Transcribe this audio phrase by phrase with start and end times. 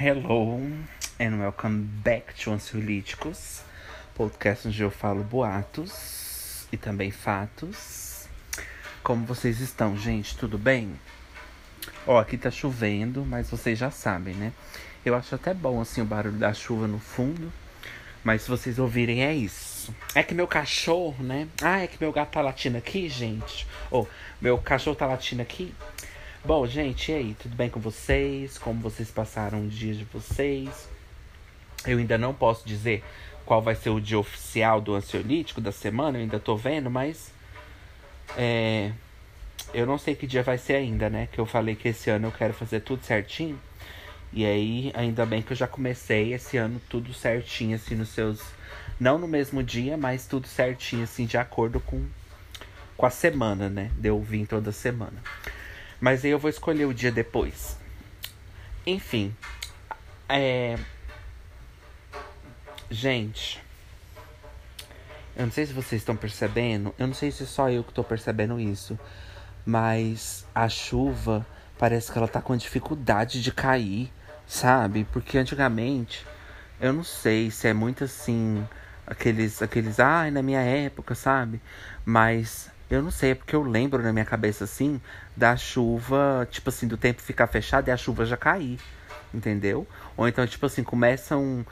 [0.00, 0.60] Hello
[1.18, 3.62] and welcome back to Ansiolíticos,
[4.14, 8.28] podcast onde eu falo boatos e também fatos.
[9.02, 10.38] Como vocês estão, gente?
[10.38, 10.92] Tudo bem?
[12.06, 14.52] Ó, aqui tá chovendo, mas vocês já sabem, né?
[15.04, 17.52] Eu acho até bom assim o barulho da chuva no fundo,
[18.22, 19.92] mas se vocês ouvirem é isso.
[20.14, 21.48] É que meu cachorro, né?
[21.60, 23.66] Ah, é que meu gato tá latindo aqui, gente.
[23.90, 25.74] Ou oh, meu cachorro tá latindo aqui.
[26.44, 27.34] Bom, gente, e aí?
[27.34, 28.56] Tudo bem com vocês?
[28.58, 30.88] Como vocês passaram o dia de vocês?
[31.84, 33.04] Eu ainda não posso dizer
[33.44, 37.32] qual vai ser o dia oficial do ansiolítico da semana, eu ainda tô vendo, mas.
[38.36, 38.92] É,
[39.74, 41.28] eu não sei que dia vai ser ainda, né?
[41.30, 43.58] Que eu falei que esse ano eu quero fazer tudo certinho.
[44.32, 48.40] E aí, ainda bem que eu já comecei esse ano tudo certinho, assim, nos seus.
[49.00, 52.06] Não no mesmo dia, mas tudo certinho, assim, de acordo com,
[52.96, 53.90] com a semana, né?
[53.96, 55.20] De eu vir toda semana.
[56.00, 57.76] Mas aí eu vou escolher o dia depois.
[58.86, 59.34] Enfim.
[60.28, 60.78] É.
[62.90, 63.62] Gente.
[65.36, 66.94] Eu não sei se vocês estão percebendo.
[66.98, 68.98] Eu não sei se só eu que estou percebendo isso.
[69.66, 71.46] Mas a chuva
[71.78, 74.12] parece que ela tá com dificuldade de cair,
[74.46, 75.04] sabe?
[75.12, 76.24] Porque antigamente.
[76.80, 78.66] Eu não sei se é muito assim.
[79.06, 79.60] Aqueles.
[79.62, 79.98] Aqueles.
[79.98, 81.60] Ai, ah, na minha época, sabe?
[82.04, 85.00] Mas eu não sei, é porque eu lembro na minha cabeça assim
[85.38, 88.80] da chuva, tipo assim, do tempo ficar fechado e a chuva já cair.
[89.32, 89.86] Entendeu?
[90.16, 91.64] Ou então, tipo assim, começam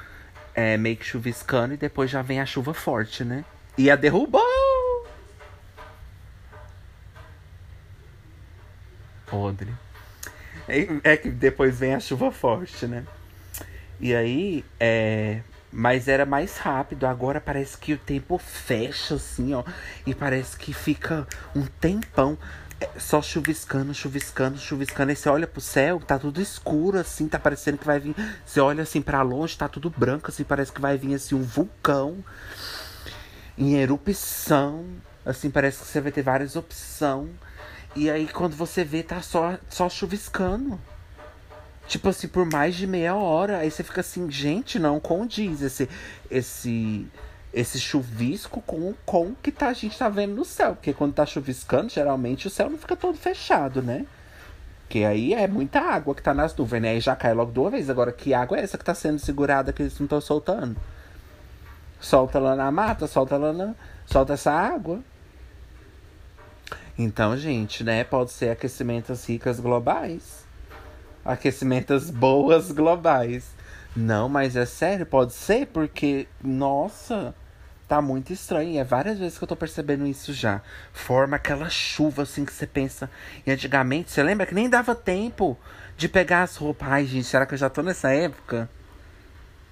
[0.55, 3.45] é, meio que chuviscando e depois já vem a chuva forte, né?
[3.77, 4.41] E a derrubou!
[9.27, 9.75] Podre.
[10.69, 13.05] É, que depois vem a chuva forte, né?
[13.99, 15.41] E aí, é,
[15.73, 17.07] mas era mais rápido.
[17.07, 19.65] Agora parece que o tempo fecha assim, ó.
[20.07, 22.39] E parece que fica um tempão
[22.99, 25.11] só chuviscando, chuviscando, chuviscando.
[25.11, 28.15] Aí você olha pro céu, tá tudo escuro, assim, tá parecendo que vai vir.
[28.45, 31.43] Você olha assim para longe, tá tudo branco, assim, parece que vai vir assim um
[31.43, 32.25] vulcão
[33.57, 34.85] em erupção.
[35.25, 37.31] Assim, parece que você vai ter várias opções.
[37.95, 40.79] E aí quando você vê, tá só, só chuviscando.
[41.89, 43.59] Tipo assim, por mais de meia hora.
[43.59, 45.89] Aí você fica assim, gente, não condiz esse,
[46.31, 47.07] esse,
[47.57, 50.75] esse chuvisco com, com o que tá, a gente tá vendo no céu.
[50.75, 54.07] Porque quando tá chuviscando, geralmente o céu não fica todo fechado, né?
[54.89, 56.91] Que aí é muita água que tá nas nuvens, né?
[56.91, 57.91] Aí já cai logo de uma vez.
[57.91, 60.77] Agora, que água é essa que tá sendo segurada que eles não estão soltando?
[61.99, 63.75] Solta lá na mata, solta lá na.
[64.05, 65.01] Solta essa água.
[66.97, 68.05] Então, gente, né?
[68.05, 70.47] Pode ser aquecimentos ricas globais
[71.27, 73.51] aquecimentos boas globais.
[73.95, 77.35] Não, mas é sério, pode ser, porque, nossa,
[77.89, 78.79] tá muito estranho.
[78.79, 80.61] É várias vezes que eu tô percebendo isso já.
[80.93, 83.11] Forma aquela chuva assim que você pensa.
[83.47, 85.59] E antigamente, você lembra que nem dava tempo
[85.97, 86.89] de pegar as roupas.
[86.89, 88.69] Ai, gente, será que eu já tô nessa época?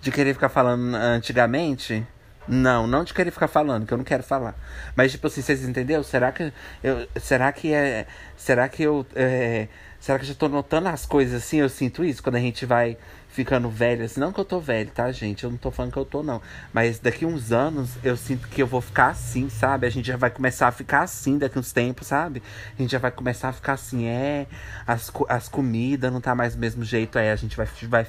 [0.01, 2.07] De querer ficar falando antigamente?
[2.47, 4.55] Não, não de querer ficar falando, que eu não quero falar.
[4.95, 6.03] Mas, tipo assim, vocês entenderam?
[6.03, 6.53] Será que
[6.83, 7.09] eu.
[7.17, 8.07] Será que é.
[8.37, 9.07] Será que eu.
[9.15, 11.59] É, será que eu já tô notando as coisas assim?
[11.59, 12.99] Eu sinto isso quando a gente vai
[13.35, 14.05] ficando velho.
[14.05, 15.43] Assim, não que eu tô velho, tá, gente?
[15.43, 16.41] Eu não tô falando que eu tô, não.
[16.73, 19.87] Mas daqui uns anos eu sinto que eu vou ficar assim, sabe?
[19.87, 22.43] A gente já vai começar a ficar assim daqui uns tempos, sabe?
[22.79, 24.47] A gente já vai começar a ficar assim, é.
[24.87, 27.33] As, as comidas não tá mais do mesmo jeito, é.
[27.33, 27.67] A gente vai.
[27.89, 28.07] vai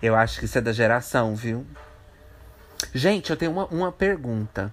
[0.00, 1.66] eu acho que isso é da geração, viu?
[2.94, 4.72] Gente, eu tenho uma, uma pergunta.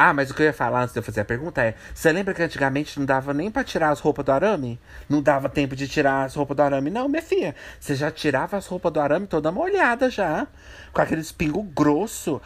[0.00, 2.12] Ah, mas o que eu ia falar antes de eu fazer a pergunta é: você
[2.12, 4.80] lembra que antigamente não dava nem para tirar as roupas do arame?
[5.08, 6.88] Não dava tempo de tirar as roupas do arame?
[6.88, 7.52] Não, minha filha.
[7.80, 10.46] Você já tirava as roupas do arame toda molhada já.
[10.92, 12.40] Com aquele espingo grosso.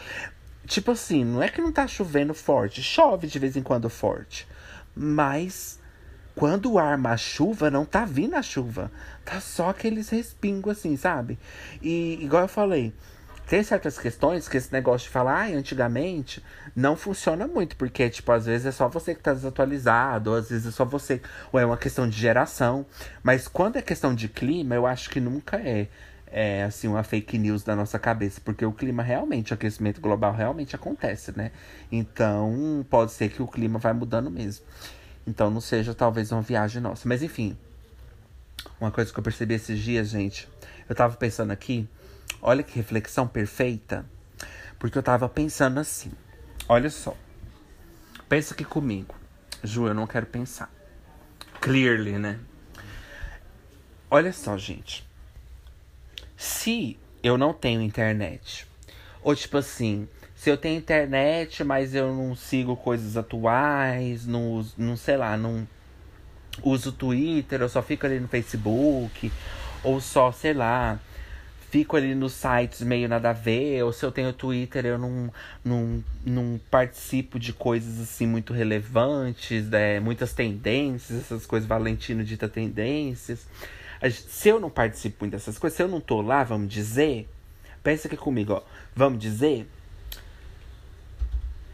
[0.67, 2.83] Tipo assim, não é que não tá chovendo forte.
[2.83, 4.49] Chove de vez em quando forte.
[4.97, 5.79] Mas
[6.35, 8.91] quando arma a chuva, não tá vindo a chuva.
[9.27, 11.39] Tá só aqueles respingos assim, sabe?
[11.83, 12.95] E igual eu falei,
[13.47, 16.43] tem certas questões que esse negócio de falar, ah, antigamente,
[16.75, 20.49] não funciona muito, porque, tipo, às vezes é só você que tá desatualizado, ou às
[20.49, 21.21] vezes é só você,
[21.53, 22.87] ou é uma questão de geração.
[23.23, 25.89] Mas quando é questão de clima, eu acho que nunca é,
[26.27, 30.33] é assim, uma fake news da nossa cabeça, porque o clima realmente, o aquecimento global
[30.33, 31.53] realmente acontece, né?
[31.91, 34.65] Então, pode ser que o clima vai mudando mesmo.
[35.27, 37.06] Então, não seja talvez uma viagem nossa.
[37.06, 37.56] Mas, enfim,
[38.81, 40.49] uma coisa que eu percebi esses dias, gente,
[40.88, 41.88] eu tava pensando aqui.
[42.44, 44.05] Olha que reflexão perfeita.
[44.77, 46.11] Porque eu tava pensando assim.
[46.69, 47.17] Olha só.
[48.29, 49.15] Pensa aqui comigo.
[49.62, 50.69] Ju, eu não quero pensar.
[51.61, 52.41] Clearly, né?
[54.11, 55.06] Olha só, gente.
[56.37, 58.67] Se eu não tenho internet,
[59.23, 64.97] ou tipo assim, se eu tenho internet, mas eu não sigo coisas atuais, não, não
[64.97, 65.67] sei lá, não
[66.65, 69.33] uso Twitter, eu só fico ali no Facebook,
[69.85, 70.99] ou só, sei lá,
[71.73, 75.33] fico ali nos sites meio nada a ver, ou se eu tenho Twitter, eu não,
[75.65, 79.99] não, não participo de coisas assim muito relevantes, né?
[79.99, 83.47] muitas tendências, essas coisas, Valentino dita tendências.
[84.11, 87.27] Se eu não participo muito dessas coisas, se eu não tô lá, vamos dizer,
[87.83, 88.63] pensa aqui comigo, ó,
[88.95, 89.67] vamos dizer,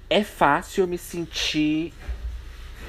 [0.09, 1.93] é fácil eu me sentir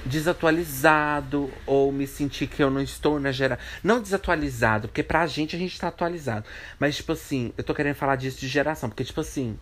[0.06, 3.64] desatualizado ou me sentir que eu não estou na geração.
[3.84, 6.46] Não desatualizado, porque pra gente a gente tá atualizado.
[6.80, 9.58] Mas, tipo assim, eu tô querendo falar disso de geração, porque, tipo assim.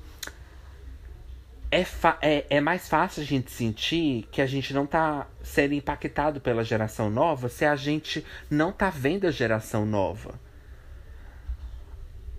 [1.69, 1.86] É,
[2.22, 6.63] é, é mais fácil a gente sentir que a gente não tá sendo impactado pela
[6.63, 10.39] geração nova se a gente não tá vendo a geração nova.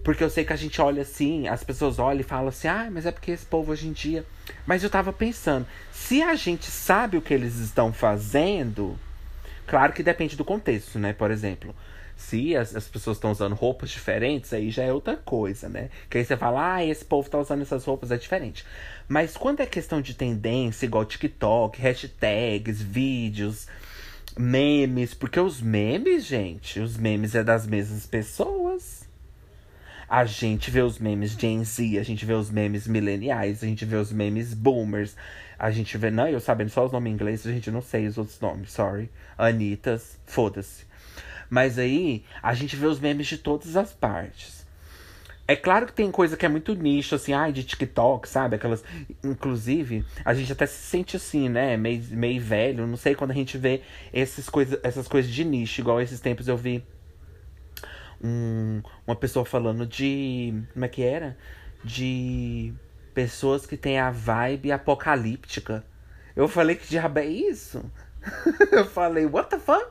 [0.09, 2.89] Porque eu sei que a gente olha assim, as pessoas olham e falam assim, ah,
[2.91, 4.25] mas é porque esse povo hoje em dia.
[4.67, 8.99] Mas eu tava pensando, se a gente sabe o que eles estão fazendo,
[9.67, 11.13] claro que depende do contexto, né?
[11.13, 11.77] Por exemplo,
[12.17, 15.91] se as, as pessoas estão usando roupas diferentes, aí já é outra coisa, né?
[16.09, 18.65] Que aí você fala, ah, esse povo tá usando essas roupas, é diferente.
[19.07, 23.67] Mas quando é questão de tendência, igual TikTok, hashtags, vídeos,
[24.39, 28.68] memes, porque os memes, gente, os memes é das mesmas pessoas.
[30.09, 33.85] A gente vê os memes Gen Z, a gente vê os memes mileniais, a gente
[33.85, 35.15] vê os memes boomers.
[35.59, 36.11] A gente vê.
[36.11, 39.11] Não, eu sabendo só os nomes inglês, a gente não sei os outros nomes, sorry.
[39.37, 40.87] Anitas, foda-se.
[41.51, 44.67] Mas aí, a gente vê os memes de todas as partes.
[45.47, 48.57] É claro que tem coisa que é muito nicho, assim, ai, de TikTok, sabe?
[48.57, 48.85] Aquelas.
[49.25, 51.77] Inclusive, a gente até se sente assim, né?
[51.77, 52.87] Meio, meio velho.
[52.87, 53.83] Não sei quando a gente vê
[54.13, 55.81] esses coisa, essas coisas de nicho.
[55.81, 56.85] Igual esses tempos eu vi
[58.23, 60.63] um, uma pessoa falando de.
[60.73, 61.37] Como é que era?
[61.85, 62.73] De
[63.15, 65.85] pessoas que têm a vibe apocalíptica.
[66.35, 67.85] Eu falei que diabo é isso?
[68.71, 69.91] eu falei, what the fuck?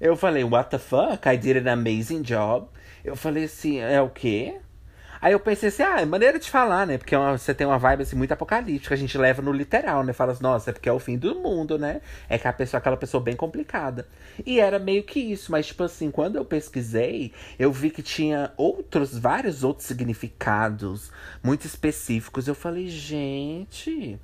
[0.00, 1.28] Eu falei, what the fuck?
[1.28, 2.68] I did an amazing job.
[3.04, 4.60] Eu falei assim, é o quê?
[5.22, 6.98] Aí eu pensei assim, ah, é maneira de falar, né?
[6.98, 10.12] Porque é você tem uma vibe assim muito apocalíptica, a gente leva no literal, né?
[10.12, 12.00] Fala assim, nossa, é porque é o fim do mundo, né?
[12.28, 14.08] É que a pessoa, aquela pessoa bem complicada.
[14.44, 18.52] E era meio que isso, mas tipo assim, quando eu pesquisei, eu vi que tinha
[18.56, 22.48] outros, vários outros significados muito específicos.
[22.48, 24.18] Eu falei, gente.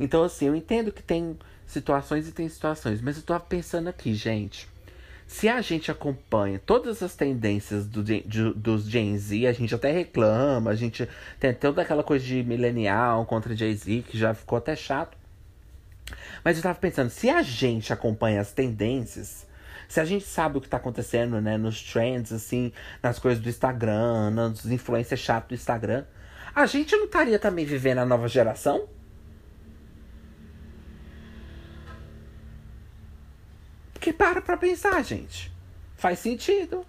[0.00, 1.38] Então, assim, eu entendo que tem
[1.68, 4.68] situações e tem situações, mas eu tô pensando aqui, gente.
[5.26, 8.22] Se a gente acompanha todas as tendências do, de,
[8.54, 11.08] dos Gen Z, a gente até reclama, a gente
[11.40, 15.18] tem toda aquela coisa de milenial contra Jay Z, que já ficou até chato.
[16.44, 19.46] Mas eu tava pensando, se a gente acompanha as tendências,
[19.88, 23.48] se a gente sabe o que tá acontecendo, né, nos trends, assim, nas coisas do
[23.48, 26.04] Instagram, nos influencers chatos do Instagram,
[26.54, 28.88] a gente não estaria também vivendo a nova geração?
[34.06, 35.52] Que para pra pensar, gente.
[35.96, 36.86] Faz sentido.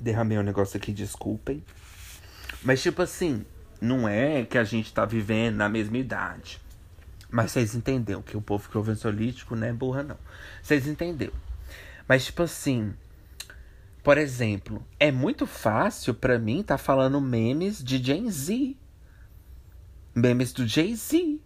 [0.00, 1.64] Derramei um negócio aqui, desculpem.
[2.60, 3.46] Mas, tipo assim,
[3.80, 6.60] não é que a gente tá vivendo na mesma idade.
[7.30, 10.18] Mas vocês entenderam que o povo que ouve ansiolítico não é burra, não.
[10.60, 11.34] Vocês entenderam.
[12.08, 12.92] Mas, tipo assim,
[14.02, 18.76] por exemplo, é muito fácil para mim tá falando memes de Gen Z.
[20.16, 21.38] Memes do Jay-Z.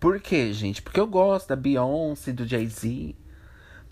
[0.00, 0.80] Por quê, gente?
[0.80, 3.14] Porque eu gosto da Beyoncé, do Jay-Z.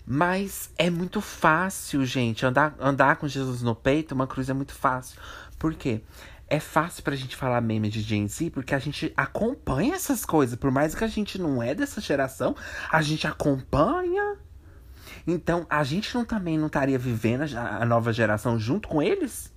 [0.03, 2.43] Mas é muito fácil, gente.
[2.43, 5.21] Andar, andar com Jesus no peito, uma cruz é muito fácil.
[5.59, 6.01] Por quê?
[6.47, 10.57] É fácil pra gente falar meme de Gen Z porque a gente acompanha essas coisas.
[10.57, 12.55] Por mais que a gente não é dessa geração,
[12.91, 14.35] a gente acompanha.
[15.27, 19.53] Então, a gente não também não estaria vivendo a, a nova geração junto com eles?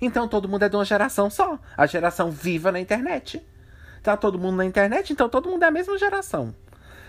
[0.00, 1.56] Então, todo mundo é de uma geração só.
[1.76, 3.40] A geração viva na internet
[4.04, 6.54] tá todo mundo na internet, então todo mundo é a mesma geração.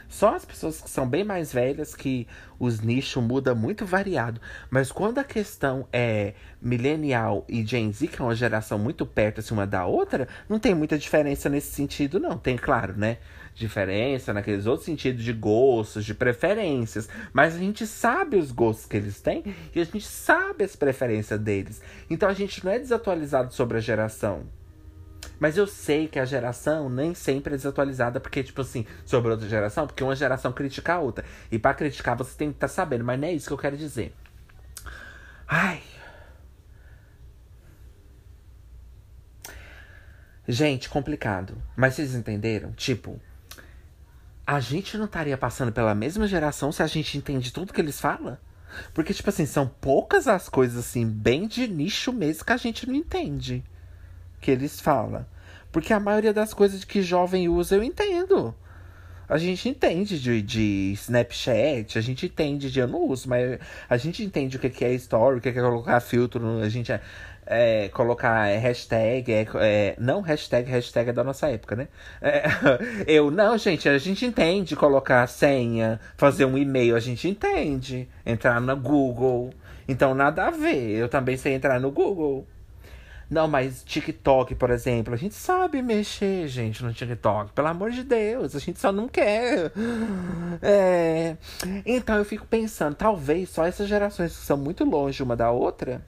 [0.08, 2.28] Só as pessoas que são bem mais velhas que
[2.60, 4.40] os nichos mudam muito variado.
[4.70, 9.40] Mas quando a questão é millennial e Gen Z, que é uma geração muito perto
[9.40, 12.38] assim, uma da outra, não tem muita diferença nesse sentido, não.
[12.38, 13.18] Tem, claro, né?
[13.54, 17.10] Diferença naqueles outros sentidos de gostos, de preferências.
[17.34, 21.40] Mas a gente sabe os gostos que eles têm e a gente sabe as preferências
[21.40, 21.82] deles.
[22.10, 24.46] Então a gente não é desatualizado sobre a geração.
[25.40, 29.48] Mas eu sei que a geração nem sempre é desatualizada, porque, tipo assim, sobre outra
[29.48, 31.26] geração, porque uma geração critica a outra.
[31.52, 33.58] E para criticar você tem que estar tá sabendo, mas não é isso que eu
[33.58, 34.14] quero dizer.
[35.48, 35.82] Ai.
[40.48, 41.62] Gente, complicado.
[41.76, 42.72] Mas vocês entenderam?
[42.74, 43.20] Tipo,
[44.46, 48.00] a gente não estaria passando pela mesma geração se a gente entende tudo que eles
[48.00, 48.38] falam?
[48.94, 52.88] Porque, tipo assim, são poucas as coisas, assim, bem de nicho mesmo que a gente
[52.88, 53.64] não entende
[54.46, 55.26] que eles falam.
[55.72, 58.54] Porque a maioria das coisas que jovem usa eu entendo.
[59.28, 62.80] A gente entende de, de Snapchat, a gente entende de.
[62.80, 63.58] Eu não uso, mas
[63.90, 67.02] a gente entende o que é story, o que é colocar filtro, a gente é,
[67.48, 71.88] é colocar hashtag, é, é, não hashtag, hashtag é da nossa época, né?
[72.22, 72.44] É,
[73.08, 78.08] eu, não, gente, a gente entende colocar senha, fazer um e-mail, a gente entende.
[78.24, 79.50] Entrar no Google.
[79.88, 80.92] Então nada a ver.
[80.92, 82.46] Eu também sei entrar no Google.
[83.30, 87.54] Não, mas TikTok, por exemplo, a gente sabe mexer, gente, no TikTok.
[87.54, 89.72] Pelo amor de Deus, a gente só não quer.
[90.62, 91.38] É...
[91.86, 96.02] Então eu fico pensando, talvez só essas gerações que são muito longe uma da outra.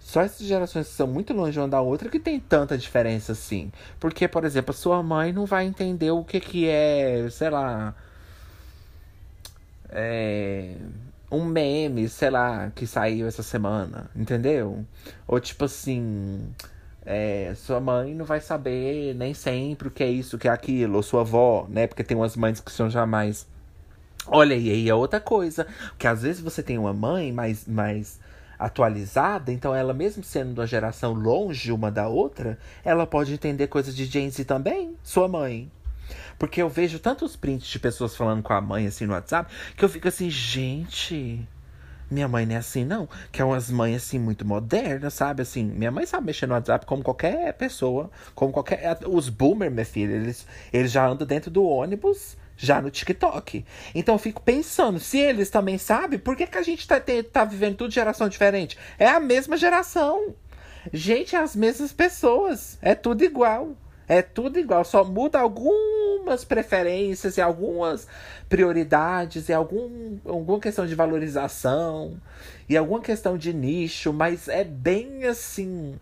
[0.00, 3.70] Só essas gerações que são muito longe uma da outra que tem tanta diferença assim.
[4.00, 7.94] Porque, por exemplo, a sua mãe não vai entender o que, que é, sei lá.
[9.90, 10.74] É
[11.30, 14.84] um meme, sei lá, que saiu essa semana, entendeu?
[15.26, 16.52] Ou tipo assim,
[17.04, 20.50] é, sua mãe não vai saber nem sempre o que é isso, o que é
[20.50, 21.86] aquilo, ou sua avó, né?
[21.86, 23.46] Porque tem umas mães que são jamais.
[24.26, 25.66] Olha, e aí é outra coisa,
[25.98, 28.20] que às vezes você tem uma mãe mais, mais
[28.58, 33.96] atualizada, então ela mesmo sendo uma geração longe uma da outra, ela pode entender coisas
[33.96, 35.70] de Gen Z também, sua mãe.
[36.38, 39.84] Porque eu vejo tantos prints de pessoas falando com a mãe assim no WhatsApp, que
[39.84, 41.46] eu fico assim, gente.
[42.10, 43.08] Minha mãe não é assim, não.
[43.30, 45.42] Que é umas mães, assim, muito modernas, sabe?
[45.42, 48.10] Assim, minha mãe sabe mexer no WhatsApp como qualquer pessoa.
[48.34, 48.98] Como qualquer.
[49.06, 53.64] Os boomers, minha filha, eles, eles já andam dentro do ônibus, já no TikTok.
[53.94, 57.00] Então eu fico pensando, se eles também sabem, por que, que a gente tá,
[57.32, 58.76] tá vivendo tudo geração diferente?
[58.98, 60.34] É a mesma geração.
[60.92, 62.76] Gente, é as mesmas pessoas.
[62.82, 63.76] É tudo igual.
[64.10, 68.08] É tudo igual, só muda algumas preferências e algumas
[68.48, 72.20] prioridades e algum, alguma questão de valorização
[72.68, 75.94] e alguma questão de nicho, mas é bem assim.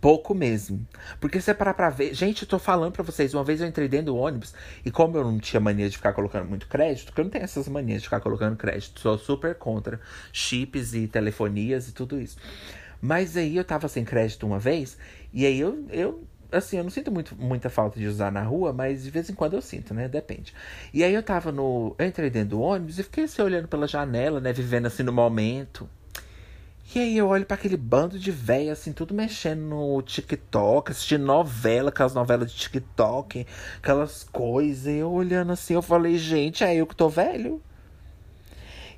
[0.00, 0.84] Pouco mesmo.
[1.20, 2.12] Porque você parar pra ver.
[2.14, 3.32] Gente, eu tô falando pra vocês.
[3.32, 6.12] Uma vez eu entrei dentro do ônibus e, como eu não tinha mania de ficar
[6.12, 9.54] colocando muito crédito, porque eu não tenho essas manias de ficar colocando crédito, sou super
[9.54, 10.00] contra
[10.32, 12.36] chips e telefonias e tudo isso.
[13.00, 14.96] Mas aí eu tava sem crédito uma vez,
[15.32, 18.72] e aí eu, eu assim, eu não sinto muito, muita falta de usar na rua,
[18.72, 20.08] mas de vez em quando eu sinto, né?
[20.08, 20.54] Depende.
[20.92, 21.94] E aí eu tava no.
[21.98, 24.52] Eu entrei dentro do ônibus e fiquei assim olhando pela janela, né?
[24.52, 25.88] Vivendo assim no momento.
[26.94, 31.26] E aí eu olho para aquele bando de véia, assim, tudo mexendo no TikTok, assistindo
[31.26, 33.44] novela, aquelas novelas de TikTok,
[33.78, 34.86] aquelas coisas.
[34.86, 37.60] E eu olhando assim, eu falei, gente, é eu que tô velho.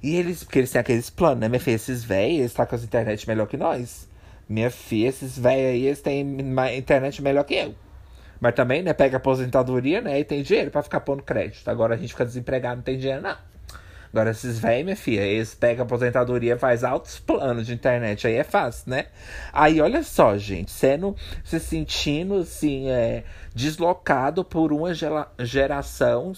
[0.02, 1.48] E eles, porque eles têm aqueles planos, né?
[1.48, 4.08] Minha filha, esses velhos, eles tá com as internet melhor que nós.
[4.48, 6.20] Minha filha, esses velhos aí, eles têm
[6.76, 7.74] internet melhor que eu.
[8.40, 11.68] Mas também, né, pega aposentadoria, né, e tem dinheiro para ficar pondo crédito.
[11.68, 13.36] Agora a gente fica desempregado, não tem dinheiro, não.
[14.12, 18.26] Agora, esses velhos, minha filha, eles pegam aposentadoria faz altos planos de internet.
[18.26, 19.06] Aí é fácil, né?
[19.52, 21.14] Aí, olha só, gente, sendo,
[21.44, 23.24] se sentindo, assim, é,
[23.54, 24.92] deslocado por uma
[25.38, 26.32] geração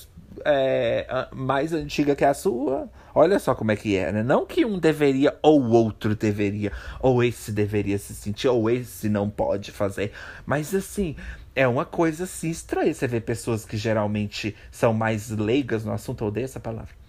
[0.44, 2.88] é, mais antiga que a sua.
[3.14, 4.22] Olha só como é que é, né?
[4.22, 9.28] Não que um deveria ou outro deveria, ou esse deveria se sentir, ou esse não
[9.28, 10.12] pode fazer.
[10.46, 11.16] Mas assim,
[11.54, 12.92] é uma coisa assim estranha.
[12.92, 17.00] Você vê pessoas que geralmente são mais leigas no assunto, eu odeio essa palavra.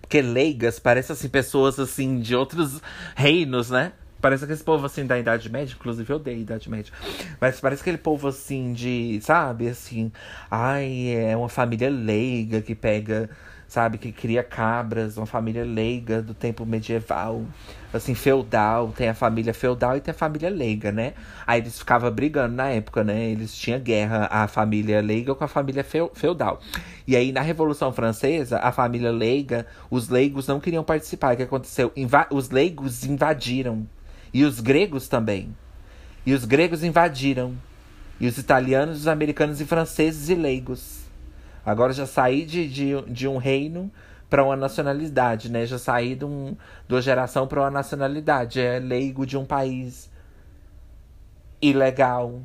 [0.00, 2.80] Porque leigas parece assim, pessoas assim de outros
[3.14, 3.92] reinos, né?
[4.20, 6.90] Parece aquele povo assim da Idade Média, inclusive eu odeio a Idade Média.
[7.38, 10.10] Mas parece aquele povo assim de, sabe, assim,
[10.50, 13.28] ai, é uma família leiga que pega,
[13.74, 17.44] sabe, que cria cabras, uma família leiga do tempo medieval,
[17.92, 21.14] assim, feudal, tem a família feudal e tem a família leiga, né?
[21.44, 23.24] Aí eles ficavam brigando na época, né?
[23.24, 26.60] Eles tinham guerra, a família leiga com a família feudal.
[27.04, 31.34] E aí na Revolução Francesa, a família leiga, os leigos não queriam participar.
[31.34, 31.90] O que aconteceu?
[31.96, 33.84] Inva os leigos invadiram
[34.32, 35.54] e os gregos também.
[36.24, 37.54] E os gregos invadiram.
[38.20, 41.03] E os italianos, os americanos e franceses e leigos.
[41.64, 43.90] Agora já saí de, de, de um reino
[44.28, 45.66] para uma nacionalidade, né?
[45.66, 46.56] Já saí de, um,
[46.88, 48.60] de uma geração para uma nacionalidade.
[48.60, 50.10] É leigo de um país
[51.62, 52.42] ilegal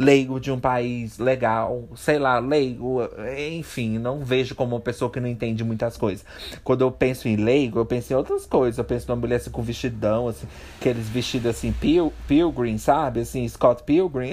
[0.00, 3.00] leigo de um país legal, sei lá, leigo,
[3.46, 6.24] enfim, não vejo como uma pessoa que não entende muitas coisas.
[6.64, 8.78] Quando eu penso em leigo, eu penso em outras coisas.
[8.78, 10.46] Eu penso numa mulher assim, com vestidão, assim,
[10.80, 13.20] aqueles vestidos assim, pil pilgrim, sabe?
[13.20, 14.30] Assim, Scott Pilgrim.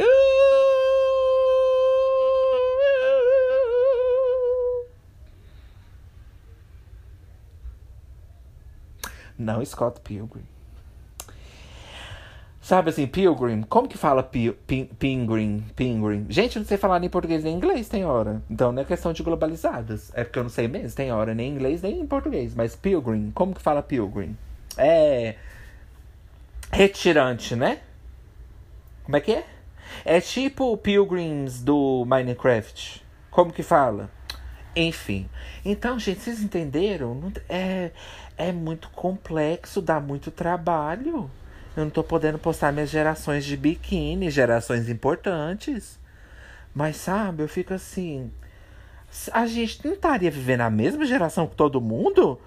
[9.37, 10.43] Não Scott Pilgrim.
[12.67, 13.61] Sabe assim, pilgrim?
[13.61, 14.89] Como que fala pi, pin?
[16.27, 18.41] Gente, eu não sei falar nem português nem inglês, tem hora.
[18.49, 20.11] Então não é questão de globalizadas.
[20.13, 22.53] É porque eu não sei mesmo, tem hora, nem em inglês nem em português.
[22.53, 24.35] Mas pilgrim, como que fala pilgrim?
[24.77, 25.35] É.
[26.69, 27.79] Retirante, né?
[29.05, 29.45] Como é que é?
[30.03, 33.01] É tipo Pilgrims do Minecraft.
[33.31, 34.09] Como que fala?
[34.75, 35.29] Enfim.
[35.63, 37.31] Então, gente, vocês entenderam?
[37.47, 37.91] É,
[38.37, 41.29] é muito complexo, dá muito trabalho.
[41.75, 45.99] Eu não tô podendo postar minhas gerações de biquíni, gerações importantes.
[46.73, 48.31] Mas sabe, eu fico assim.
[49.31, 52.39] A gente não estaria vivendo a mesma geração que todo mundo?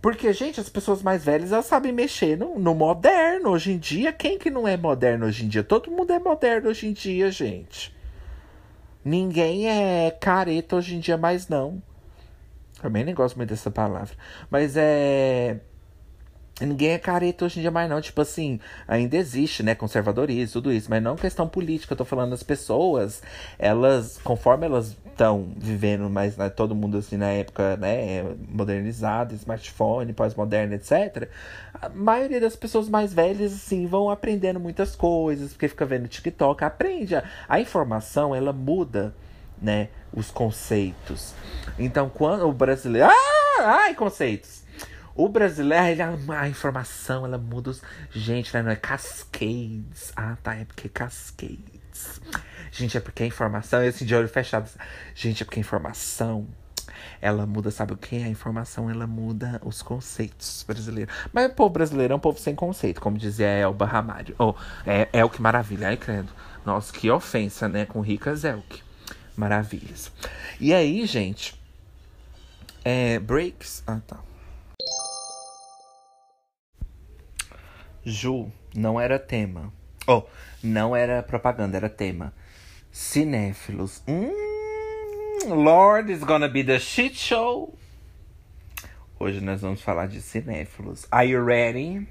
[0.00, 4.12] Porque, gente, as pessoas mais velhas elas sabem mexer no, no moderno hoje em dia.
[4.12, 5.62] Quem que não é moderno hoje em dia?
[5.62, 7.94] Todo mundo é moderno hoje em dia, gente.
[9.04, 11.82] Ninguém é careta hoje em dia mais não.
[12.80, 14.14] Também nem gosto muito dessa palavra.
[14.50, 15.58] Mas é.
[16.60, 18.00] Ninguém é careta hoje em dia mais não.
[18.00, 19.74] Tipo assim, ainda existe, né?
[19.74, 20.88] Conservadorismo, tudo isso.
[20.90, 21.94] Mas não questão política.
[21.94, 23.22] Eu tô falando das pessoas.
[23.58, 28.24] Elas, conforme elas estão vivendo mais, né, todo mundo assim na época, né?
[28.48, 31.28] Modernizado, smartphone, pós-moderno, etc.
[31.74, 35.52] A maioria das pessoas mais velhas, assim, vão aprendendo muitas coisas.
[35.52, 36.62] Porque fica vendo TikTok.
[36.62, 37.14] Aprende.
[37.16, 39.14] A, a informação, ela muda,
[39.60, 39.88] né?
[40.12, 41.34] Os conceitos.
[41.78, 43.08] Então, quando o brasileiro.
[43.08, 43.62] Ah!
[43.62, 44.62] Ai, conceitos!
[45.14, 46.02] O brasileiro, ele,
[46.32, 47.82] a informação, ela muda os.
[48.10, 48.62] Gente, né?
[48.62, 50.12] Não é Cascades.
[50.16, 50.54] Ah, tá.
[50.54, 52.20] É porque Cascades.
[52.70, 53.82] Gente, é porque a informação.
[53.82, 54.70] Esse de olho fechado.
[55.14, 56.46] Gente, é porque a informação.
[57.20, 58.16] Ela muda, sabe o que?
[58.16, 61.14] A informação ela muda os conceitos brasileiros.
[61.32, 64.34] Mas o povo brasileiro é um povo sem conceito, como dizia Elba Ramalho.
[64.38, 64.54] Oh,
[64.86, 65.88] é, é o que maravilha.
[65.88, 66.30] Ai, credo.
[66.64, 67.84] Nossa, que ofensa, né?
[67.84, 68.82] Com ricas Elk.
[69.36, 70.12] Maravilhas.
[70.58, 71.54] E aí, gente.
[72.84, 73.82] É, breaks.
[73.86, 74.20] Ah, tá.
[78.04, 79.72] Ju, não era tema.
[80.06, 80.22] Oh,
[80.62, 82.32] não era propaganda, era tema.
[82.90, 84.02] Cinéfilos.
[84.08, 84.32] Hum,
[85.46, 87.76] Lord is gonna be the shit show.
[89.18, 91.06] Hoje nós vamos falar de cinéfilos.
[91.10, 92.08] Are you ready?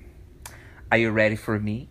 [0.92, 1.90] Are you ready for me?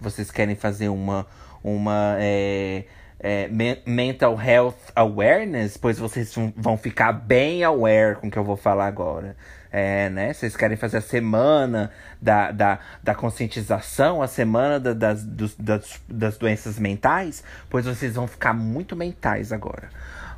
[0.00, 1.26] Vocês querem fazer uma
[1.62, 2.84] uma é,
[3.18, 3.48] é,
[3.86, 5.76] mental health awareness?
[5.76, 9.36] Pois vocês vão ficar bem aware com o que eu vou falar agora.
[9.70, 10.32] É, né?
[10.32, 16.00] Vocês querem fazer a semana da, da, da conscientização, a semana da, das, dos, das,
[16.08, 17.44] das doenças mentais?
[17.68, 19.90] Pois vocês vão ficar muito mentais agora.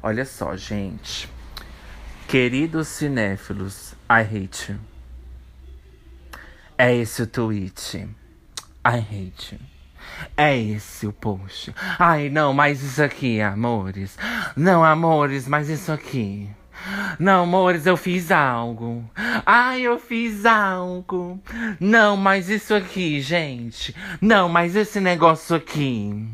[0.03, 1.29] Olha só, gente.
[2.27, 4.79] Queridos cinéfilos, I hate you.
[6.77, 8.09] É esse o tweet.
[8.85, 9.78] I hate you.
[10.37, 11.75] É esse o post.
[11.99, 14.17] Ai, não, mas isso aqui, amores.
[14.57, 16.49] Não, amores, mas isso aqui.
[17.19, 19.05] Não, amores, eu fiz algo.
[19.45, 21.41] Ai, eu fiz algo.
[21.81, 23.95] Não, mas isso aqui, gente.
[24.21, 26.27] Não, mas esse negócio aqui.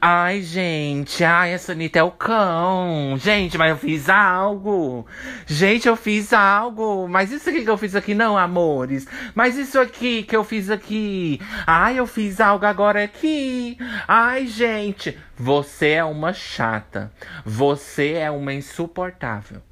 [0.00, 1.24] Ai, gente.
[1.24, 3.16] Ai, essa Anitta é o cão.
[3.18, 5.06] Gente, mas eu fiz algo.
[5.46, 7.08] Gente, eu fiz algo.
[7.08, 9.06] Mas isso aqui que eu fiz aqui, não, amores.
[9.34, 11.40] Mas isso aqui que eu fiz aqui.
[11.66, 13.78] Ai, eu fiz algo agora aqui.
[14.06, 15.16] Ai, gente.
[15.36, 17.12] Você é uma chata.
[17.44, 19.62] Você é uma insuportável.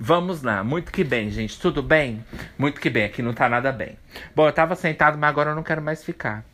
[0.00, 1.58] Vamos lá, muito que bem, gente.
[1.58, 2.24] Tudo bem?
[2.56, 3.98] Muito que bem, aqui não tá nada bem.
[4.34, 6.44] Bom, eu tava sentado, mas agora eu não quero mais ficar.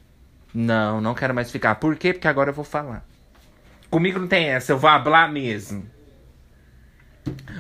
[0.55, 1.75] Não, não quero mais ficar.
[1.75, 2.15] Por quê?
[2.15, 3.05] Porque agora eu vou falar.
[3.91, 5.85] Comigo não tem essa, eu vou hablar mesmo.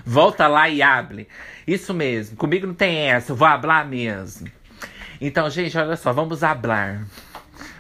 [0.06, 1.28] Volta lá e hable.
[1.66, 4.50] Isso mesmo, comigo não tem essa, eu vou hablar mesmo.
[5.20, 7.06] Então, gente, olha só, vamos hablar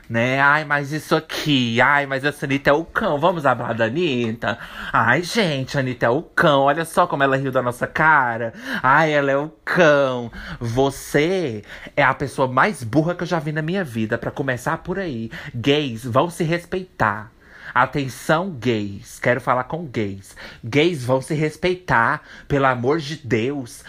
[0.08, 0.40] né?
[0.40, 3.18] Ai, mas isso aqui, ai, mas essa Anitta é o cão.
[3.18, 4.58] Vamos falar da Anitta?
[4.92, 6.62] Ai, gente, a Anitta é o cão.
[6.62, 8.52] Olha só como ela riu da nossa cara.
[8.82, 10.30] Ai, ela é o cão.
[10.60, 11.62] Você
[11.96, 14.18] é a pessoa mais burra que eu já vi na minha vida.
[14.18, 15.30] Para começar por aí.
[15.54, 17.33] Gays vão se respeitar.
[17.74, 19.18] Atenção, gays.
[19.18, 20.36] Quero falar com gays.
[20.62, 23.82] Gays vão se respeitar, pelo amor de Deus.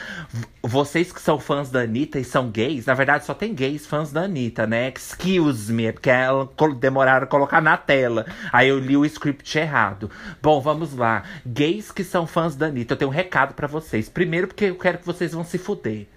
[0.64, 4.12] Vocês que são fãs da Anitta e são gays, na verdade só tem gays fãs
[4.12, 4.92] da Anitta, né?
[4.96, 8.26] Excuse me, é porque ela demoraram a colocar na tela.
[8.52, 10.10] Aí eu li o script errado.
[10.42, 11.22] Bom, vamos lá.
[11.46, 14.10] Gays que são fãs da Anitta, eu tenho um recado para vocês.
[14.10, 16.08] Primeiro, porque eu quero que vocês vão se fuder.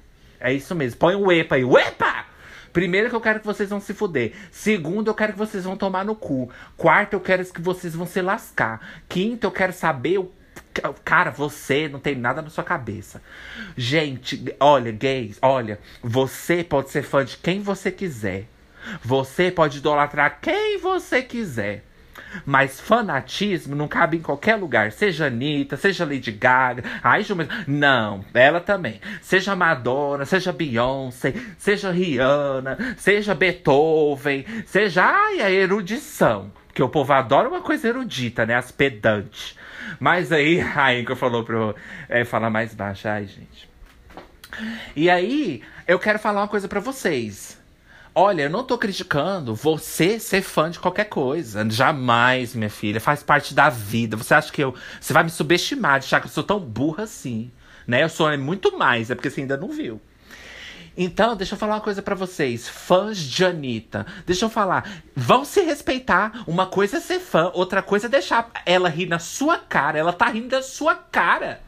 [0.40, 0.98] É isso mesmo.
[0.98, 1.64] Põe o EPA aí.
[1.64, 2.27] EPA!
[2.72, 4.32] Primeiro que eu quero que vocês vão se fuder.
[4.50, 6.50] Segundo, eu quero que vocês vão tomar no cu.
[6.76, 9.02] Quarto, eu quero que vocês vão se lascar.
[9.08, 10.32] Quinto, eu quero saber o
[11.04, 13.20] Cara, você não tem nada na sua cabeça.
[13.76, 18.46] Gente, olha, gays, olha, você pode ser fã de quem você quiser.
[19.02, 21.84] Você pode idolatrar quem você quiser.
[22.44, 24.92] Mas fanatismo não cabe em qualquer lugar.
[24.92, 26.84] Seja Anitta, seja Lady Gaga.
[27.02, 27.48] Ai, Ju, mas...
[27.66, 29.00] Não, ela também.
[29.20, 36.52] Seja Madonna, seja Beyoncé, seja Rihanna, seja Beethoven, seja ai, a erudição.
[36.72, 38.54] Que o povo adora uma coisa erudita, né?
[38.54, 39.56] As pedantes.
[39.98, 41.74] Mas aí, a Inca falou eu
[42.08, 43.08] é, falar mais baixo.
[43.08, 43.68] Ai, gente.
[44.94, 47.57] E aí, eu quero falar uma coisa para vocês.
[48.20, 51.64] Olha, eu não tô criticando você ser fã de qualquer coisa.
[51.70, 53.00] Jamais, minha filha.
[53.00, 54.16] Faz parte da vida.
[54.16, 54.74] Você acha que eu.
[55.00, 57.52] Você vai me subestimar de achar que eu sou tão burra assim.
[57.86, 58.02] Né?
[58.02, 60.00] Eu sou muito mais, é porque você ainda não viu.
[60.96, 64.04] Então, deixa eu falar uma coisa para vocês, fãs de Anitta.
[64.26, 66.42] Deixa eu falar, vão se respeitar.
[66.44, 69.96] Uma coisa é ser fã, outra coisa é deixar ela rir na sua cara.
[69.96, 71.60] Ela tá rindo da sua cara.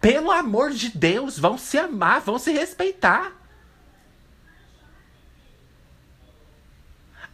[0.00, 3.43] Pelo amor de Deus, vão se amar, vão se respeitar.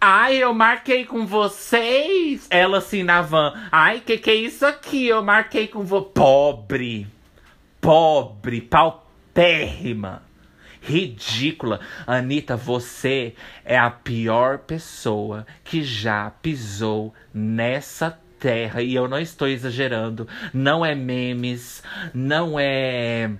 [0.02, 2.46] Ai, eu marquei com vocês.
[2.48, 3.52] Ela assim na van.
[3.70, 5.06] Ai, que que é isso aqui?
[5.06, 6.08] Eu marquei com você.
[6.14, 7.06] Pobre.
[7.82, 8.62] Pobre.
[8.62, 10.22] Paupérrima.
[10.80, 11.80] Ridícula.
[12.06, 18.80] Anitta, você é a pior pessoa que já pisou nessa terra.
[18.80, 20.26] E eu não estou exagerando.
[20.54, 21.82] Não é memes.
[22.14, 23.30] Não é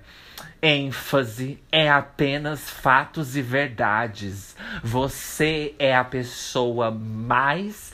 [0.62, 4.57] ênfase é apenas fatos e verdades.
[4.83, 7.92] Você é a pessoa mais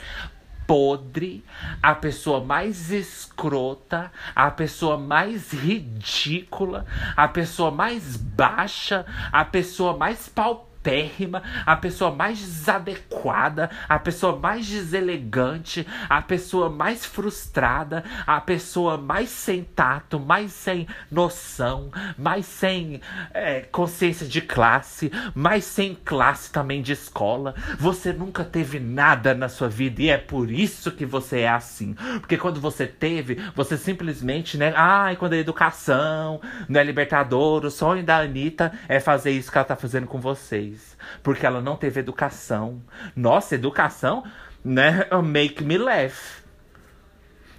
[0.67, 1.45] podre,
[1.81, 10.27] a pessoa mais escrota, a pessoa mais ridícula, a pessoa mais baixa, a pessoa mais
[10.27, 18.39] palpável paupérrima, a pessoa mais desadequada, a pessoa mais deselegante, a pessoa mais frustrada, a
[18.39, 23.01] pessoa mais sem tato, mais sem noção, mais sem
[23.33, 27.53] é, consciência de classe, mais sem classe também de escola.
[27.77, 31.93] Você nunca teve nada na sua vida e é por isso que você é assim.
[32.19, 34.73] Porque quando você teve, você simplesmente, né?
[34.75, 39.57] Ai, quando é educação, não é libertador, o sonho da Anitta é fazer isso que
[39.57, 40.76] ela tá fazendo com vocês
[41.23, 42.81] porque ela não teve educação.
[43.15, 44.23] Nossa, educação,
[44.63, 45.07] né?
[45.23, 46.43] Make me laugh.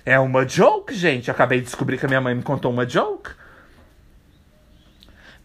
[0.04, 1.30] É uma joke, gente.
[1.30, 3.30] Acabei de descobrir que a minha mãe me contou uma joke.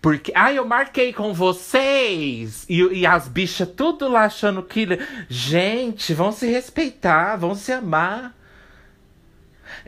[0.01, 2.65] Porque, ah, eu marquei com vocês.
[2.67, 4.85] E, e as bichas tudo lá achando que.
[5.29, 8.35] Gente, vão se respeitar, vão se amar.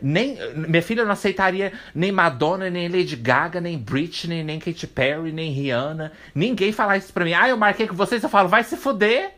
[0.02, 5.32] Nem, minha filha não aceitaria nem Madonna, nem Lady Gaga, nem Britney, nem Katy Perry,
[5.32, 6.12] nem Rihanna.
[6.34, 7.32] Ninguém falar isso pra mim.
[7.32, 9.34] Ah, eu marquei com vocês, eu falo, vai se fuder.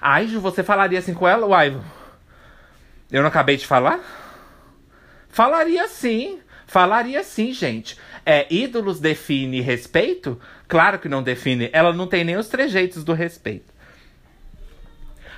[0.00, 1.46] Ai, você falaria assim com ela?
[1.46, 1.80] Uai,
[3.10, 4.00] eu não acabei de falar?
[5.28, 6.40] Falaria sim.
[6.66, 7.98] Falaria sim, gente.
[8.24, 10.40] É, ídolos define respeito?
[10.66, 11.68] Claro que não define.
[11.72, 13.71] Ela não tem nem os trejeitos do respeito.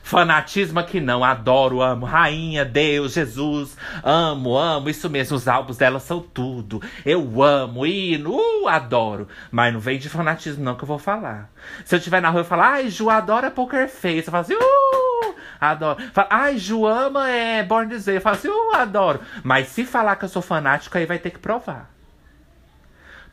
[0.04, 2.04] Fanatismo aqui não, adoro, amo.
[2.04, 4.90] Rainha, Deus, Jesus, amo, amo.
[4.90, 6.82] Isso mesmo, os álbuns dela são tudo.
[7.06, 9.26] Eu amo, hino, uh, adoro.
[9.50, 11.50] Mas não vem de fanatismo não que eu vou falar.
[11.86, 14.54] Se eu estiver na rua e falar, ai, Ju adora Poker Face, eu falo assim,
[14.54, 15.98] uh, adoro.
[16.12, 19.22] Fala, ai, Ju ama é Born This eu falo assim, uh, adoro.
[19.42, 21.90] Mas se falar que eu sou fanático, aí vai ter que provar.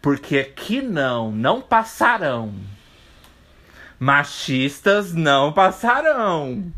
[0.02, 2.54] Porque aqui não, não passarão.
[4.04, 6.74] Machistas não passarão.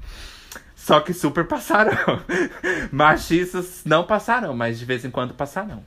[0.76, 2.22] Só que super passarão.
[2.92, 5.86] Machistas não passarão, mas de vez em quando passarão.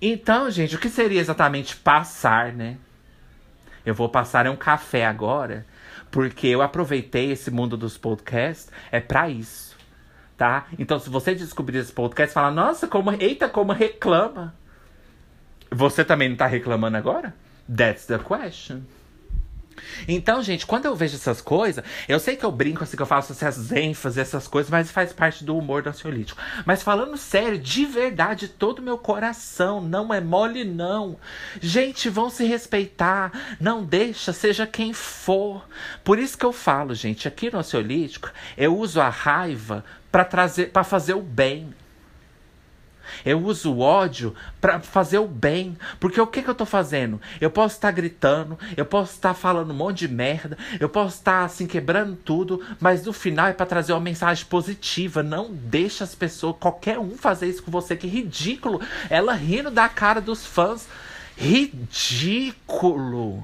[0.00, 2.76] Então, gente, o que seria exatamente passar, né?
[3.84, 5.66] Eu vou passar um café agora,
[6.08, 9.76] porque eu aproveitei esse mundo dos podcasts é para isso,
[10.36, 10.66] tá?
[10.78, 14.54] Então, se você descobrir esse podcast, fala: "Nossa, como eita, como reclama".
[15.68, 17.34] Você também não tá reclamando agora?
[17.68, 18.82] That's the question.
[20.06, 23.06] Então, gente, quando eu vejo essas coisas, eu sei que eu brinco assim, que eu
[23.06, 26.40] faço essas ênfases, essas coisas, mas faz parte do humor do ansiolítico.
[26.64, 31.16] Mas falando sério, de verdade, todo meu coração, não é mole, não.
[31.60, 35.66] Gente, vão se respeitar, não deixa, seja quem for.
[36.02, 40.70] Por isso que eu falo, gente, aqui no ansiolítico, eu uso a raiva para trazer,
[40.70, 41.74] para fazer o bem.
[43.24, 45.76] Eu uso o ódio para fazer o bem.
[45.98, 47.20] Porque o que, que eu tô fazendo?
[47.40, 50.88] Eu posso estar tá gritando, eu posso estar tá falando um monte de merda, eu
[50.88, 55.22] posso estar tá, assim quebrando tudo, mas no final é para trazer uma mensagem positiva.
[55.22, 58.80] Não deixa as pessoas, qualquer um fazer isso com você, que ridículo.
[59.08, 60.86] Ela rindo da cara dos fãs.
[61.36, 63.42] Ridículo.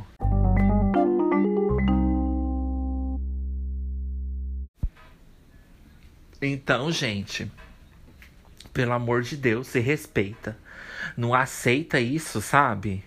[6.42, 7.51] Então, gente,
[8.72, 10.56] pelo amor de Deus, se respeita.
[11.16, 13.04] Não aceita isso, sabe?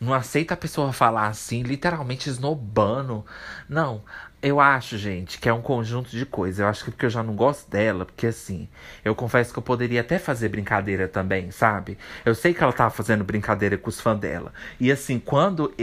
[0.00, 3.24] Não aceita a pessoa falar assim, literalmente esnobando.
[3.68, 4.02] Não,
[4.42, 6.60] eu acho, gente, que é um conjunto de coisas.
[6.60, 8.68] Eu acho que porque eu já não gosto dela, porque assim,
[9.04, 11.96] eu confesso que eu poderia até fazer brincadeira também, sabe?
[12.24, 14.52] Eu sei que ela tava fazendo brincadeira com os fãs dela.
[14.78, 15.74] E assim, quando,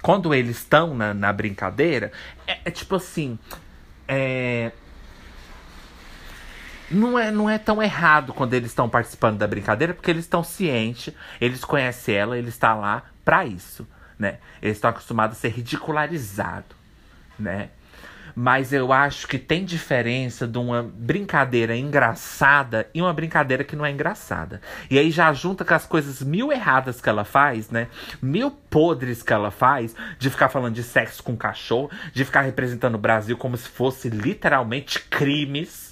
[0.00, 2.12] quando eles estão na, na brincadeira,
[2.46, 3.38] é, é tipo assim.
[4.08, 4.70] É,
[6.90, 10.42] não é, não é tão errado quando eles estão participando da brincadeira, porque eles estão
[10.44, 13.86] cientes, eles conhecem ela, ele está lá para isso.
[14.18, 14.38] né?
[14.62, 16.76] Eles estão acostumados a ser ridicularizados,
[17.38, 17.70] né?
[18.38, 23.86] Mas eu acho que tem diferença de uma brincadeira engraçada e uma brincadeira que não
[23.86, 24.60] é engraçada.
[24.90, 27.88] E aí já junta com as coisas mil erradas que ela faz, né?
[28.20, 32.96] Mil podres que ela faz, de ficar falando de sexo com cachorro, de ficar representando
[32.96, 35.85] o Brasil como se fosse literalmente crimes.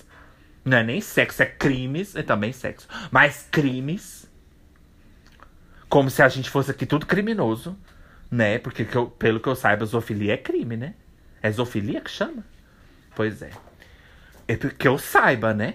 [0.65, 4.27] Não é nem sexo, é crimes, é também sexo, mas crimes.
[5.89, 7.79] Como se a gente fosse aqui tudo criminoso,
[8.31, 8.59] né?
[8.59, 10.95] Porque que eu, pelo que eu saiba, zoofilia é crime, né?
[11.43, 12.43] É zoofilia que chama?
[13.15, 13.51] Pois é.
[14.49, 15.75] É que eu saiba, né?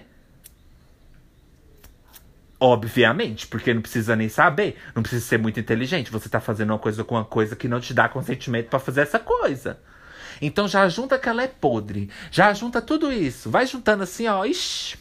[2.58, 6.10] Obviamente, porque não precisa nem saber, não precisa ser muito inteligente.
[6.10, 9.00] Você tá fazendo uma coisa com uma coisa que não te dá consentimento para fazer
[9.00, 9.78] essa coisa.
[10.40, 14.44] Então já junta que ela é podre, já junta tudo isso, vai juntando assim, ó,
[14.44, 14.96] ixi,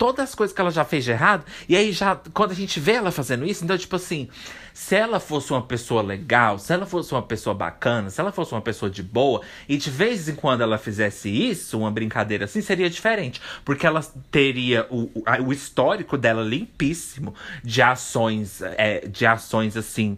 [0.00, 1.44] todas as coisas que ela já fez de errado.
[1.68, 4.30] E aí já, quando a gente vê ela fazendo isso, então, tipo assim,
[4.72, 8.52] se ela fosse uma pessoa legal, se ela fosse uma pessoa bacana, se ela fosse
[8.52, 12.62] uma pessoa de boa, e de vez em quando ela fizesse isso, uma brincadeira assim,
[12.62, 13.42] seria diferente.
[13.62, 15.10] Porque ela teria o,
[15.46, 20.16] o, histórico dela limpíssimo de ações, é, de ações assim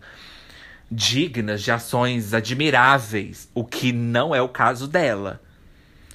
[0.93, 5.41] dignas, de ações admiráveis, o que não é o caso dela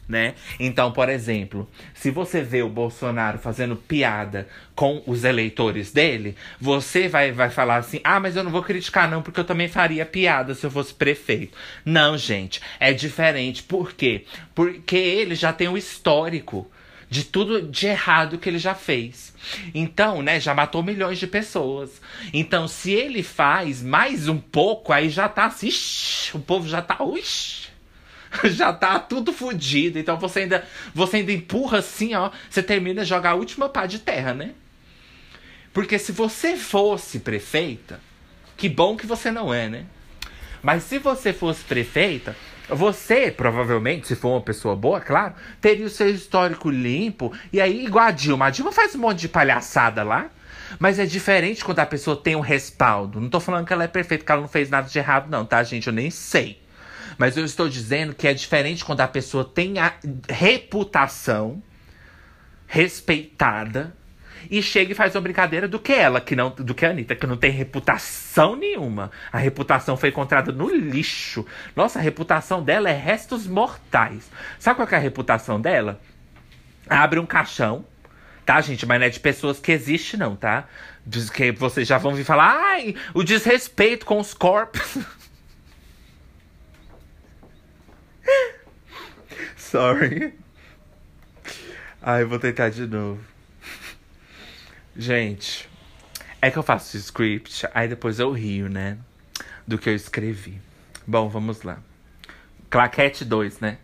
[0.07, 0.35] né?
[0.59, 7.09] Então, por exemplo, se você vê o Bolsonaro fazendo piada com os eleitores dele, você
[7.09, 10.05] vai, vai falar assim: ah, mas eu não vou criticar, não, porque eu também faria
[10.05, 11.57] piada se eu fosse prefeito.
[11.83, 13.63] Não, gente, é diferente.
[13.63, 14.25] Por quê?
[14.55, 16.69] Porque ele já tem o histórico
[17.09, 19.33] de tudo de errado que ele já fez.
[19.73, 22.01] Então, né, já matou milhões de pessoas.
[22.33, 25.69] Então, se ele faz mais um pouco, aí já tá assim,
[26.33, 27.69] o povo já tá, uixi,
[28.45, 29.97] já tá tudo fodido.
[29.97, 32.31] Então você ainda, você ainda empurra assim, ó.
[32.49, 34.51] Você termina de jogar a última pá de terra, né?
[35.73, 38.01] Porque se você fosse prefeita,
[38.55, 39.85] que bom que você não é, né?
[40.61, 42.35] Mas se você fosse prefeita,
[42.69, 47.31] você, provavelmente, se for uma pessoa boa, claro, teria o seu histórico limpo.
[47.51, 48.47] E aí, igual a Dilma.
[48.47, 50.29] A Dilma faz um monte de palhaçada lá.
[50.79, 53.21] Mas é diferente quando a pessoa tem um respaldo.
[53.21, 55.45] Não tô falando que ela é perfeita, que ela não fez nada de errado, não,
[55.45, 55.87] tá, gente?
[55.87, 56.61] Eu nem sei.
[57.17, 59.93] Mas eu estou dizendo que é diferente quando a pessoa tem a
[60.29, 61.63] reputação
[62.67, 63.95] respeitada
[64.49, 67.15] e chega e faz uma brincadeira do que ela, que não, do que a Anitta,
[67.15, 69.11] que não tem reputação nenhuma.
[69.31, 71.45] A reputação foi encontrada no lixo.
[71.75, 74.29] Nossa, a reputação dela é restos mortais.
[74.59, 75.99] Sabe qual é a reputação dela?
[76.89, 77.85] Abre um caixão,
[78.45, 78.85] tá, gente?
[78.85, 80.65] Mas não é de pessoas que existe, não, tá?
[81.05, 84.97] Diz que vocês já vão vir falar, ai, o desrespeito com os corpos.
[89.57, 90.33] Sorry.
[92.01, 93.19] Ai, vou tentar de novo.
[94.99, 95.69] Gente,
[96.41, 98.97] é que eu faço script, aí depois eu rio, né?
[99.67, 100.59] Do que eu escrevi.
[101.05, 101.77] Bom, vamos lá.
[102.67, 103.77] Claquete 2, né?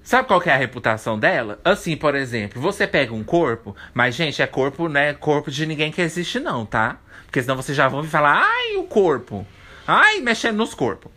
[0.00, 1.58] Sabe qual que é a reputação dela?
[1.64, 5.12] Assim, por exemplo, você pega um corpo, mas, gente, é corpo, né?
[5.14, 7.00] Corpo de ninguém que existe, não, tá?
[7.24, 9.44] Porque senão vocês já vão me falar, ai, o corpo.
[9.88, 11.10] Ai, mexendo nos corpos.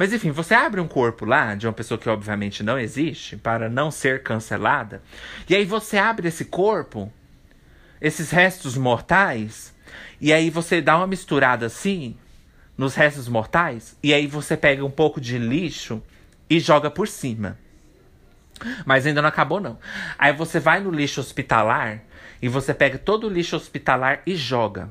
[0.00, 3.68] Mas enfim, você abre um corpo lá de uma pessoa que obviamente não existe para
[3.68, 5.02] não ser cancelada.
[5.46, 7.12] E aí você abre esse corpo,
[8.00, 9.74] esses restos mortais,
[10.18, 12.16] e aí você dá uma misturada assim
[12.78, 16.02] nos restos mortais, e aí você pega um pouco de lixo
[16.48, 17.58] e joga por cima.
[18.86, 19.78] Mas ainda não acabou não.
[20.18, 22.00] Aí você vai no lixo hospitalar
[22.40, 24.88] e você pega todo o lixo hospitalar e joga.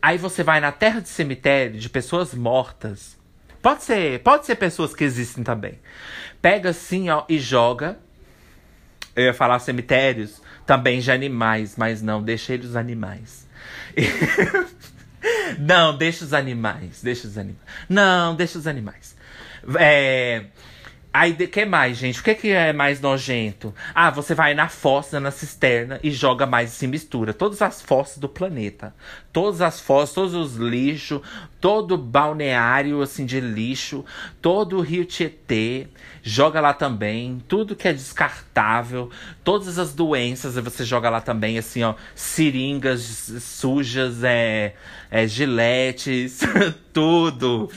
[0.00, 3.23] Aí você vai na terra de cemitério de pessoas mortas
[3.64, 5.80] Pode ser, pode ser pessoas que existem também.
[6.42, 7.98] Pega assim, ó, e joga.
[9.16, 13.48] Eu ia falar cemitérios também de animais, mas não, deixa eles os animais.
[15.58, 17.62] não, deixa os animais, deixa os animais.
[17.88, 19.16] Não, deixa os animais.
[19.80, 20.44] É,
[21.16, 22.18] Aí, o que mais, gente?
[22.18, 23.72] O que, que é mais nojento?
[23.94, 27.32] Ah, você vai na fossa, na cisterna e joga mais e se mistura.
[27.32, 28.92] Todas as fossas do planeta.
[29.32, 31.20] Todas as fossas, todos os lixos,
[31.60, 34.04] todo balneário, assim, de lixo,
[34.42, 35.86] todo o rio Tietê.
[36.26, 37.42] Joga lá também.
[37.46, 39.10] Tudo que é descartável.
[39.44, 41.94] Todas as doenças você joga lá também, assim, ó.
[42.14, 43.02] Seringas
[43.42, 44.74] sujas, é
[45.14, 46.40] é, giletes,
[46.92, 47.70] tudo.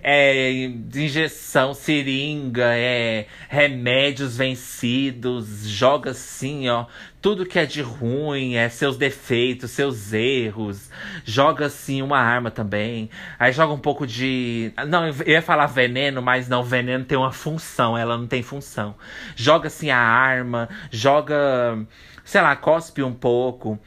[0.00, 6.86] É, injeção, seringa, é, remédios vencidos, joga assim, ó.
[7.28, 10.90] Tudo que é de ruim, é seus defeitos, seus erros.
[11.26, 13.10] Joga assim uma arma também.
[13.38, 14.72] Aí joga um pouco de.
[14.88, 18.94] Não, eu ia falar veneno, mas não, veneno tem uma função, ela não tem função.
[19.36, 21.78] Joga assim a arma, joga,
[22.24, 23.78] sei lá, cospe um pouco.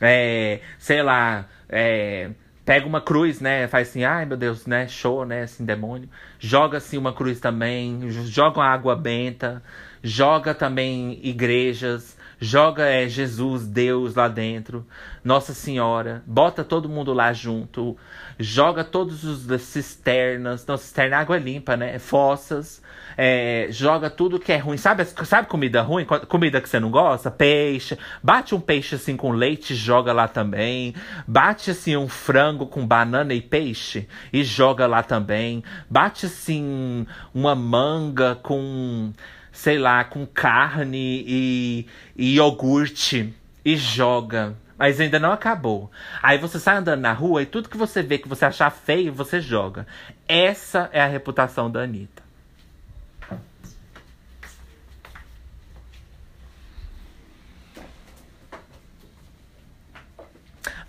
[0.00, 2.30] É, sei lá, é,
[2.64, 3.66] pega uma cruz, né?
[3.66, 4.86] Faz assim, ai meu Deus, né?
[4.86, 5.42] Show, né?
[5.42, 6.08] Assim, demônio.
[6.38, 9.60] Joga assim uma cruz também, joga uma água benta,
[10.00, 14.86] joga também igrejas, joga é, Jesus, Deus lá dentro,
[15.24, 17.96] Nossa Senhora, bota todo mundo lá junto,
[18.38, 21.98] joga todos os cisternas, não, cisterna água limpa, né?
[21.98, 22.82] Fossas,
[23.16, 24.76] é, joga tudo que é ruim.
[24.76, 26.04] Sabe, sabe comida ruim?
[26.04, 27.30] Comida que você não gosta?
[27.30, 27.98] Peixe.
[28.22, 30.94] Bate um peixe assim com leite, joga lá também.
[31.26, 35.62] Bate assim um frango com banana e peixe e joga lá também.
[35.88, 39.12] Bate assim uma manga com
[39.54, 41.86] sei lá, com carne e,
[42.16, 43.32] e iogurte
[43.64, 44.56] e joga.
[44.76, 45.90] Mas ainda não acabou.
[46.20, 49.12] Aí você sai andando na rua e tudo que você vê que você achar feio,
[49.12, 49.86] você joga.
[50.26, 52.24] Essa é a reputação da Anitta.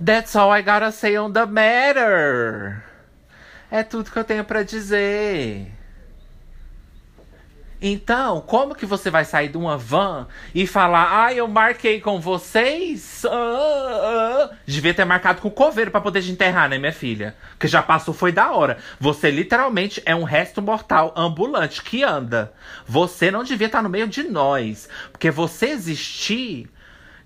[0.04, 2.84] That's all I gotta say on the matter.
[3.70, 5.75] É tudo que eu tenho para dizer.
[7.82, 12.20] Então, como que você vai sair de uma van e falar, ah, eu marquei com
[12.20, 13.26] vocês?
[13.26, 14.56] Ah, ah.
[14.66, 17.36] Devia ter marcado com o coveiro para poder te enterrar, né, minha filha?
[17.60, 18.78] Que já passou, foi da hora.
[19.00, 22.54] Você literalmente é um resto mortal ambulante que anda.
[22.88, 24.88] Você não devia estar no meio de nós.
[25.12, 26.70] Porque você existir.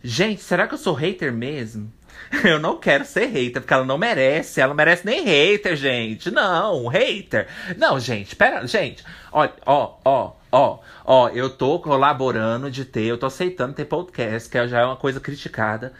[0.04, 1.92] Gente, será que eu sou hater mesmo?
[2.44, 4.62] Eu não quero ser hater, porque ela não merece.
[4.62, 6.30] Ela não merece nem hater, gente.
[6.32, 7.48] Não, hater.
[7.78, 9.04] Não, gente, pera, gente.
[9.32, 14.50] Olha, ó, ó, ó, ó, eu tô colaborando de ter, eu tô aceitando ter podcast,
[14.50, 15.94] que já é uma coisa criticada.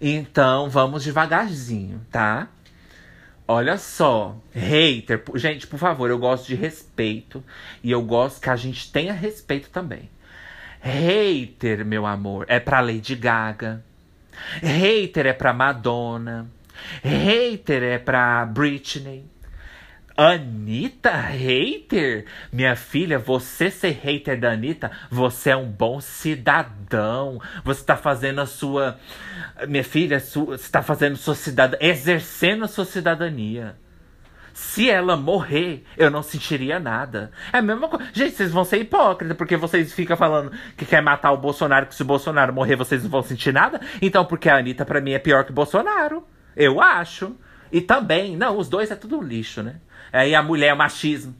[0.00, 2.48] Então, vamos devagarzinho, tá?
[3.46, 7.44] Olha só, hater, gente, por favor, eu gosto de respeito
[7.82, 10.10] e eu gosto que a gente tenha respeito também.
[10.80, 13.82] Hater, meu amor, é pra Lady Gaga,
[14.62, 16.50] Hater é pra Madonna.
[17.02, 19.24] Hater é pra Britney.
[20.16, 22.26] Anitta hater?
[22.52, 27.40] Minha filha, você ser hater da Anitta, você é um bom cidadão.
[27.64, 28.98] Você tá fazendo a sua.
[29.66, 31.88] Minha filha, você tá fazendo sua cidadania.
[31.88, 33.76] Exercendo a sua cidadania.
[34.52, 37.32] Se ela morrer, eu não sentiria nada.
[37.52, 38.06] É a mesma coisa.
[38.12, 41.94] Gente, vocês vão ser hipócritas, porque vocês ficam falando que quer matar o Bolsonaro, que
[41.94, 43.80] se o Bolsonaro morrer, vocês não vão sentir nada.
[44.00, 46.24] Então, porque a Anitta, pra mim, é pior que o Bolsonaro.
[46.54, 47.34] Eu acho.
[47.72, 49.80] E também, não, os dois é tudo lixo, né?
[50.14, 51.34] Aí a mulher é machismo.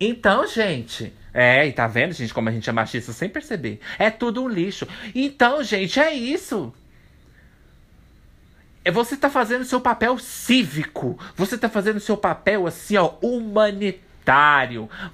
[0.00, 1.12] Então, gente.
[1.34, 3.78] É, e tá vendo, gente, como a gente é machista sem perceber?
[3.98, 4.88] É tudo um lixo.
[5.14, 6.72] Então, gente, é isso.
[8.82, 11.18] É você tá fazendo seu papel cívico.
[11.36, 14.05] Você tá fazendo seu papel assim, ó, humanitário.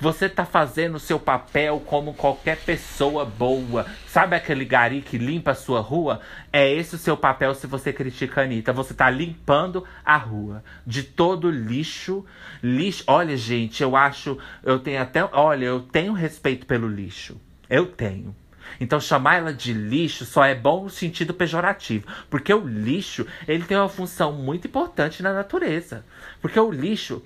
[0.00, 3.86] Você tá fazendo seu papel como qualquer pessoa boa.
[4.06, 6.20] Sabe aquele gari que limpa a sua rua?
[6.52, 8.72] É esse o seu papel se você critica a Anitta.
[8.72, 12.24] Você tá limpando a rua de todo lixo.
[12.62, 13.04] Lixo.
[13.06, 14.38] Olha, gente, eu acho.
[14.62, 15.22] Eu tenho até.
[15.32, 17.40] Olha, eu tenho respeito pelo lixo.
[17.68, 18.34] Eu tenho.
[18.80, 23.64] Então chamar ela de lixo só é bom no sentido pejorativo, porque o lixo, ele
[23.64, 26.04] tem uma função muito importante na natureza.
[26.40, 27.22] Porque o lixo,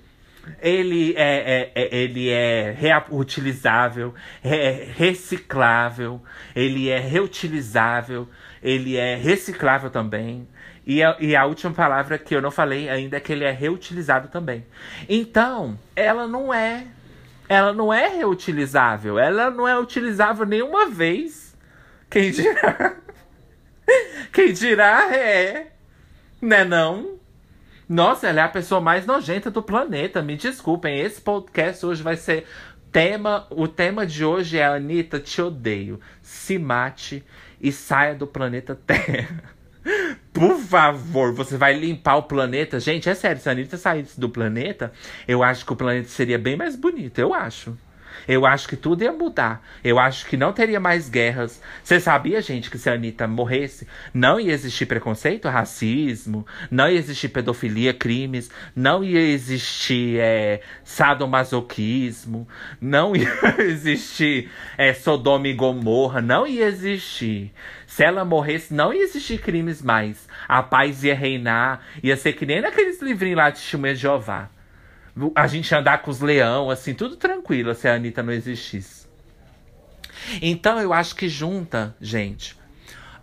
[0.61, 6.21] ele é, é, é, ele é reutilizável, é reciclável,
[6.55, 8.27] ele é reutilizável,
[8.61, 10.47] ele é reciclável também.
[10.85, 13.51] E a, e a última palavra que eu não falei ainda é que ele é
[13.51, 14.65] reutilizado também.
[15.09, 16.87] Então, ela não é
[17.49, 19.17] ela não é reutilizável.
[19.17, 21.55] Ela não é utilizável nenhuma vez.
[22.09, 22.97] Quem dirá?
[24.33, 25.71] Quem dirá é.
[26.41, 27.16] Né não?
[27.87, 30.21] Nossa, ela é a pessoa mais nojenta do planeta.
[30.21, 32.45] Me desculpem, esse podcast hoje vai ser
[32.91, 33.47] tema.
[33.49, 35.99] O tema de hoje é Anitta, te odeio.
[36.21, 37.23] Se mate
[37.61, 39.43] e saia do planeta Terra.
[40.33, 42.77] Por favor, você vai limpar o planeta.
[42.77, 44.91] Gente, é sério, se a Anitta saísse do planeta,
[45.25, 47.19] eu acho que o planeta seria bem mais bonito.
[47.19, 47.77] Eu acho.
[48.27, 49.65] Eu acho que tudo ia mudar.
[49.83, 51.61] Eu acho que não teria mais guerras.
[51.83, 56.99] Você sabia, gente, que se a Anitta morresse, não ia existir preconceito, racismo, não ia
[56.99, 62.47] existir pedofilia, crimes, não ia existir é, sadomasoquismo,
[62.81, 67.53] não ia existir é, Sodoma e Gomorra, não ia existir.
[67.85, 70.27] Se ela morresse, não ia existir crimes mais.
[70.47, 74.56] A paz ia reinar, ia ser que nem naqueles livrinhos lá de Testemunha Jeová
[75.35, 79.07] a gente andar com os leão, assim, tudo tranquilo se a Anitta não existisse.
[80.41, 82.57] Então eu acho que junta, gente.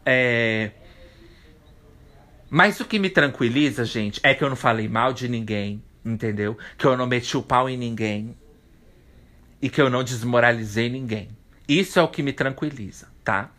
[0.04, 0.70] É...
[2.50, 6.56] Mas o que me tranquiliza, gente, é que eu não falei mal de ninguém, entendeu?
[6.78, 8.36] Que eu não meti o pau em ninguém.
[9.60, 11.28] E que eu não desmoralizei ninguém.
[11.66, 13.50] Isso é o que me tranquiliza, tá?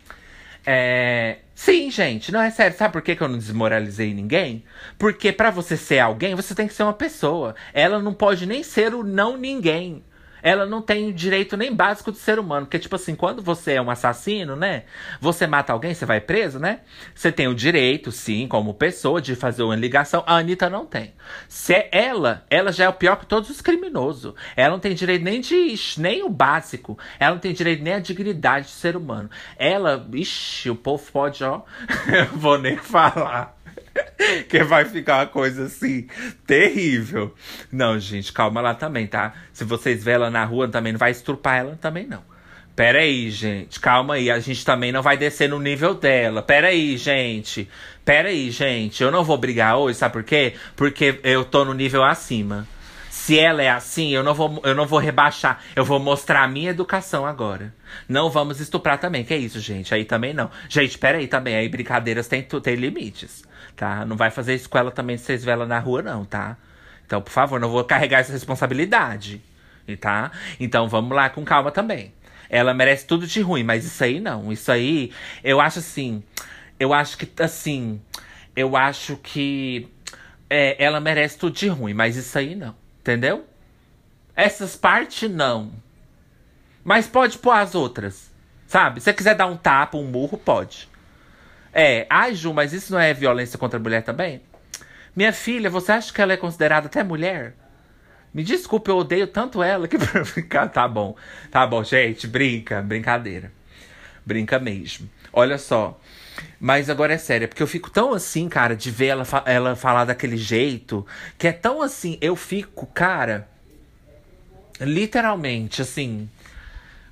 [0.66, 1.38] É.
[1.54, 2.76] Sim, gente, não é sério.
[2.76, 4.64] Sabe por que, que eu não desmoralizei ninguém?
[4.98, 7.54] Porque para você ser alguém, você tem que ser uma pessoa.
[7.72, 10.02] Ela não pode nem ser o não ninguém
[10.46, 12.66] ela não tem direito nem básico de ser humano.
[12.66, 14.84] Porque, tipo assim, quando você é um assassino, né?
[15.20, 16.82] Você mata alguém, você vai preso, né?
[17.12, 20.22] Você tem o direito, sim, como pessoa, de fazer uma ligação.
[20.24, 21.14] A Anitta não tem.
[21.48, 24.34] Se é ela, ela já é o pior que todos os criminosos.
[24.56, 26.96] Ela não tem direito nem de nem o básico.
[27.18, 29.28] Ela não tem direito nem a dignidade de ser humano.
[29.58, 31.62] Ela, ixi, o povo pode, ó.
[32.06, 33.55] Eu vou nem falar.
[34.48, 36.06] que vai ficar uma coisa assim,
[36.46, 37.34] terrível.
[37.70, 39.34] Não, gente, calma lá também, tá?
[39.52, 42.22] Se vocês vê ela na rua, também não vai estrupar ela também, não.
[42.76, 43.80] Pera aí, gente.
[43.80, 44.30] Calma aí.
[44.30, 46.42] A gente também não vai descer no nível dela.
[46.42, 47.66] Pera aí, gente.
[48.04, 49.02] Pera aí, gente.
[49.02, 50.52] Eu não vou brigar hoje, sabe por quê?
[50.76, 52.68] Porque eu tô no nível acima.
[53.26, 55.60] Se ela é assim, eu não vou, eu não vou rebaixar.
[55.74, 57.74] Eu vou mostrar a minha educação agora.
[58.08, 59.24] Não vamos estuprar também.
[59.24, 59.92] Que é isso, gente?
[59.92, 60.48] Aí também não.
[60.68, 61.56] Gente, pera aí também.
[61.56, 63.42] Aí brincadeiras tem, tem limites,
[63.74, 64.04] tá?
[64.04, 66.56] Não vai fazer isso com ela também se vocês vê ela na rua, não, tá?
[67.04, 69.42] Então, por favor, não vou carregar essa responsabilidade,
[70.00, 70.30] tá?
[70.60, 72.14] Então, vamos lá com calma também.
[72.48, 74.52] Ela merece tudo de ruim, mas isso aí não.
[74.52, 75.10] Isso aí,
[75.42, 76.22] eu acho assim.
[76.78, 78.00] Eu acho que, assim.
[78.54, 79.88] Eu acho que.
[80.48, 82.85] É, ela merece tudo de ruim, mas isso aí não.
[83.06, 83.46] Entendeu?
[84.34, 85.70] Essas partes não.
[86.82, 88.32] Mas pode pôr as outras.
[88.66, 88.98] Sabe?
[88.98, 90.88] Se você quiser dar um tapa, um murro, pode.
[91.72, 94.42] É, ai, Ju, mas isso não é violência contra a mulher também?
[95.14, 97.54] Minha filha, você acha que ela é considerada até mulher?
[98.34, 100.68] Me desculpe, eu odeio tanto ela que pra ficar.
[100.68, 101.14] Tá bom.
[101.48, 102.26] Tá bom, gente.
[102.26, 103.52] Brinca, brincadeira.
[104.24, 105.08] Brinca mesmo.
[105.32, 106.00] Olha só.
[106.58, 110.04] Mas agora é sério, porque eu fico tão assim, cara, de ver ela, ela falar
[110.04, 111.06] daquele jeito,
[111.38, 113.48] que é tão assim, eu fico, cara,
[114.80, 116.28] literalmente, assim,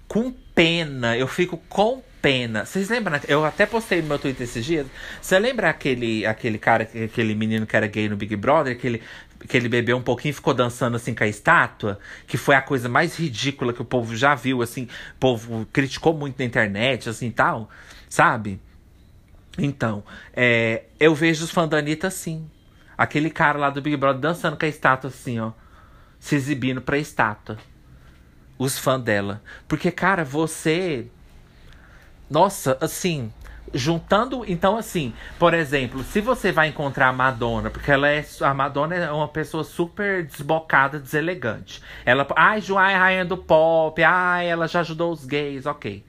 [0.07, 2.65] com pena, eu fico com pena.
[2.65, 3.21] Vocês lembram?
[3.29, 4.87] Eu até postei no meu Twitter esses dias.
[5.21, 9.03] Você lembra aquele, aquele cara, aquele menino que era gay no Big Brother, que ele,
[9.47, 11.99] que ele bebeu um pouquinho e ficou dançando assim com a estátua?
[12.27, 14.85] Que foi a coisa mais ridícula que o povo já viu, assim.
[14.85, 17.69] O povo criticou muito na internet, assim tal,
[18.09, 18.59] sabe?
[19.59, 20.03] Então,
[20.33, 22.49] é, eu vejo os fãs da Anitta assim.
[22.97, 25.53] Aquele cara lá do Big Brother dançando com a estátua assim, ó.
[26.19, 27.59] Se exibindo pra estátua.
[28.59, 29.43] Os fãs dela.
[29.69, 31.09] Porque, cara, você.
[32.31, 33.33] Nossa, assim.
[33.73, 34.45] Juntando.
[34.47, 38.25] Então, assim, por exemplo, se você vai encontrar a Madonna, porque ela é.
[38.41, 41.83] A Madonna é uma pessoa super desbocada, deselegante.
[42.05, 42.27] Ela.
[42.37, 44.03] Ai, João é rainha do pop.
[44.03, 46.05] Ai, ela já ajudou os gays, ok.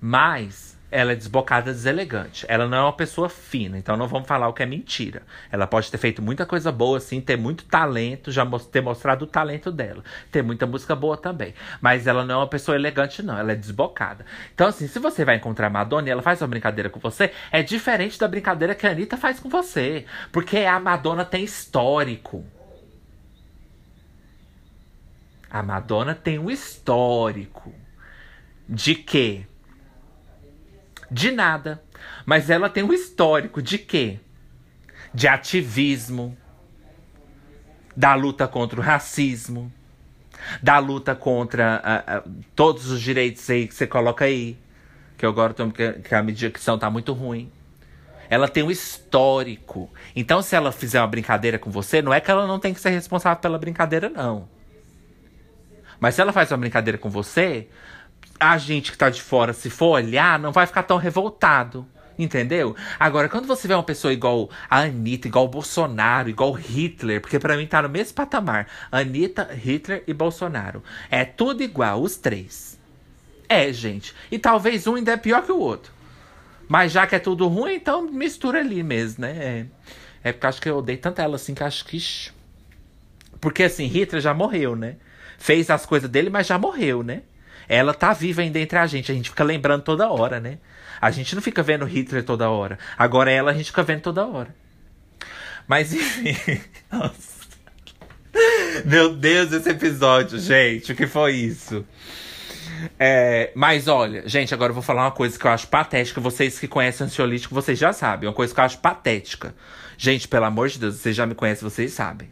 [0.00, 2.44] Mas ela é desbocada, deselegante.
[2.46, 5.22] Ela não é uma pessoa fina, então não vamos falar o que é mentira.
[5.50, 9.26] Ela pode ter feito muita coisa boa, assim, ter muito talento, já ter mostrado o
[9.26, 10.04] talento dela.
[10.30, 11.54] Ter muita música boa também.
[11.80, 13.38] Mas ela não é uma pessoa elegante, não.
[13.38, 14.26] Ela é desbocada.
[14.54, 17.32] Então, assim, se você vai encontrar a Madonna e ela faz uma brincadeira com você,
[17.50, 20.04] é diferente da brincadeira que a Anitta faz com você.
[20.30, 22.44] Porque a Madonna tem histórico.
[25.50, 27.74] A Madonna tem um histórico.
[28.68, 29.46] De quê?
[31.12, 31.82] De nada.
[32.24, 34.18] Mas ela tem um histórico de quê?
[35.12, 36.36] De ativismo,
[37.94, 39.70] da luta contra o racismo,
[40.62, 44.56] da luta contra uh, uh, todos os direitos aí que você coloca aí.
[45.18, 47.52] Que eu agora tô, que, que a mediação tá muito ruim.
[48.30, 49.92] Ela tem um histórico.
[50.16, 52.80] Então, se ela fizer uma brincadeira com você, não é que ela não tem que
[52.80, 54.48] ser responsável pela brincadeira, não.
[56.00, 57.68] Mas se ela faz uma brincadeira com você,
[58.42, 61.86] a gente que tá de fora, se for olhar, não vai ficar tão revoltado.
[62.18, 62.76] Entendeu?
[63.00, 67.38] Agora, quando você vê uma pessoa igual a Anitta, igual o Bolsonaro, igual Hitler, porque
[67.38, 68.68] para mim tá no mesmo patamar.
[68.90, 70.82] Anitta, Hitler e Bolsonaro.
[71.10, 72.78] É tudo igual, os três.
[73.48, 74.14] É, gente.
[74.30, 75.92] E talvez um ainda é pior que o outro.
[76.68, 79.68] Mas já que é tudo ruim, então mistura ali mesmo, né?
[80.22, 81.98] É, é porque acho que eu odeio tanto ela assim que acho que.
[83.40, 84.96] Porque assim, Hitler já morreu, né?
[85.38, 87.22] Fez as coisas dele, mas já morreu, né?
[87.72, 89.10] Ela tá viva ainda entre a gente.
[89.10, 90.58] A gente fica lembrando toda hora, né?
[91.00, 92.78] A gente não fica vendo Hitler toda hora.
[92.98, 94.54] Agora ela a gente fica vendo toda hora.
[95.66, 96.60] Mas enfim.
[96.92, 97.32] Nossa.
[98.84, 100.92] Meu Deus, esse episódio, gente.
[100.92, 101.82] O que foi isso?
[102.98, 106.20] É, mas olha, gente, agora eu vou falar uma coisa que eu acho patética.
[106.20, 108.28] Vocês que conhecem ansiolítico, vocês já sabem.
[108.28, 109.54] Uma coisa que eu acho patética.
[109.96, 112.30] Gente, pelo amor de Deus, vocês já me conhecem, vocês sabem.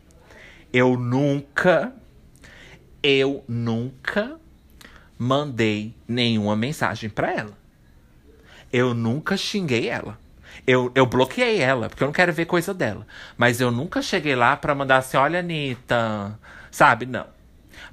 [0.70, 1.94] Eu nunca,
[3.02, 4.39] eu nunca
[5.22, 7.52] mandei nenhuma mensagem para ela.
[8.72, 10.18] Eu nunca xinguei ela.
[10.66, 13.06] Eu, eu bloqueei ela, porque eu não quero ver coisa dela.
[13.36, 16.38] Mas eu nunca cheguei lá para mandar assim: olha, Anitta.
[16.70, 17.04] Sabe?
[17.04, 17.26] Não.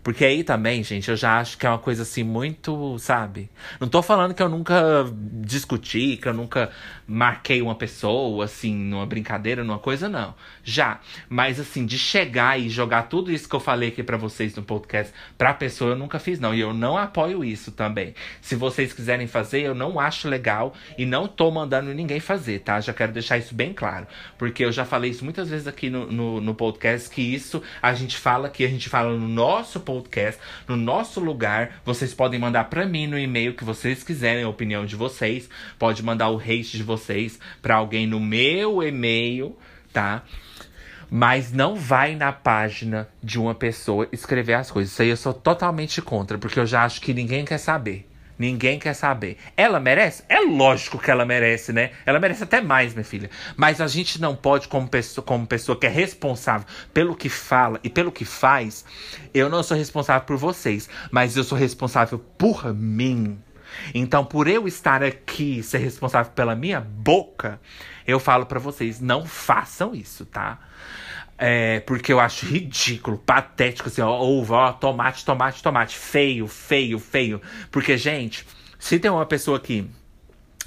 [0.08, 3.50] Porque aí também, gente, eu já acho que é uma coisa assim muito, sabe?
[3.78, 5.04] Não tô falando que eu nunca
[5.44, 6.72] discuti, que eu nunca
[7.06, 10.34] marquei uma pessoa, assim, numa brincadeira, numa coisa, não.
[10.64, 11.02] Já.
[11.28, 14.64] Mas, assim, de chegar e jogar tudo isso que eu falei aqui para vocês no
[14.64, 16.56] podcast pra pessoa, eu nunca fiz, não.
[16.56, 18.16] E eu não apoio isso também.
[18.42, 22.80] Se vocês quiserem fazer, eu não acho legal e não tô mandando ninguém fazer, tá?
[22.80, 24.08] Já quero deixar isso bem claro.
[24.38, 27.94] Porque eu já falei isso muitas vezes aqui no, no, no podcast, que isso a
[27.94, 29.97] gente fala que a gente fala no nosso podcast,
[30.68, 31.82] no nosso lugar.
[31.86, 35.50] Vocês podem mandar para mim no e-mail que vocês quiserem, a opinião de vocês.
[35.80, 39.58] Pode mandar o hate de vocês para alguém no meu e-mail,
[39.94, 40.24] tá?
[41.10, 44.92] Mas não vai na página de uma pessoa escrever as coisas.
[44.92, 48.08] Isso aí eu sou totalmente contra, porque eu já acho que ninguém quer saber.
[48.38, 49.38] Ninguém quer saber.
[49.56, 50.24] Ela merece?
[50.30, 51.92] É lógico que ela merece, né?
[52.06, 53.30] Ela merece até mais, minha filha.
[53.56, 57.80] Mas a gente não pode, como pessoa, como pessoa que é responsável pelo que fala
[57.84, 58.86] e pelo que faz,
[59.34, 63.40] eu não sou responsável por vocês, mas eu sou responsável por mim.
[63.94, 67.60] Então, por eu estar aqui, ser responsável pela minha boca,
[68.06, 70.60] eu falo para vocês, não façam isso, tá?
[71.38, 76.98] É, porque eu acho ridículo, patético, assim, ó, ovo, ó, tomate, tomate, tomate, feio, feio,
[76.98, 77.42] feio.
[77.72, 78.46] Porque, gente,
[78.80, 79.88] se tem uma pessoa aqui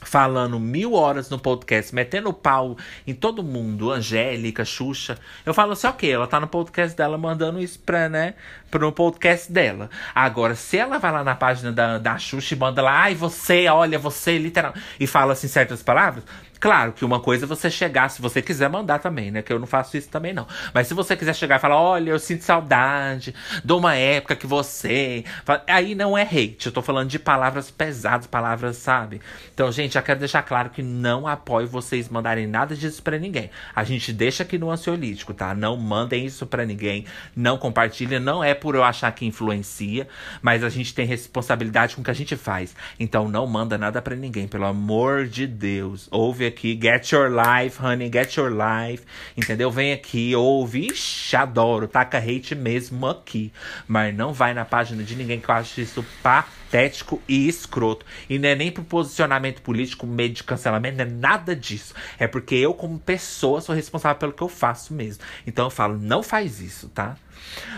[0.02, 5.18] falando mil horas no podcast, metendo pau em todo mundo, Angélica, Xuxa.
[5.44, 8.34] Eu falo assim, ok, ela tá no podcast dela mandando isso pra, né,
[8.70, 9.90] pro podcast dela.
[10.14, 13.68] Agora, se ela vai lá na página da, da Xuxa e manda lá, ai, você,
[13.68, 16.24] olha, você, literal, e fala assim certas palavras,
[16.60, 19.40] Claro que uma coisa é você chegar, se você quiser mandar também, né?
[19.40, 20.46] Que eu não faço isso também, não.
[20.74, 23.34] Mas se você quiser chegar e falar, olha, eu sinto saudade
[23.64, 25.24] de uma época que você.
[25.66, 26.66] Aí não é hate.
[26.66, 29.22] Eu tô falando de palavras pesadas, palavras, sabe?
[29.54, 33.50] Então, gente, já quero deixar claro que não apoio vocês mandarem nada disso pra ninguém.
[33.74, 35.54] A gente deixa aqui no ansiolítico, tá?
[35.54, 37.06] Não mandem isso pra ninguém.
[37.34, 38.20] Não compartilhem.
[38.20, 40.06] Não é por eu achar que influencia,
[40.42, 42.76] mas a gente tem responsabilidade com o que a gente faz.
[42.98, 46.06] Então, não manda nada pra ninguém, pelo amor de Deus.
[46.10, 49.04] Ouve aqui, get your life, honey, get your life,
[49.36, 49.70] entendeu?
[49.70, 53.52] Vem aqui, ouve, ixi, adoro, taca hate mesmo aqui.
[53.88, 58.04] Mas não vai na página de ninguém que eu acho isso patético e escroto.
[58.28, 61.94] E não é nem pro posicionamento político, medo de cancelamento, não é nada disso.
[62.18, 65.22] É porque eu, como pessoa, sou responsável pelo que eu faço mesmo.
[65.46, 67.16] Então eu falo, não faz isso, tá?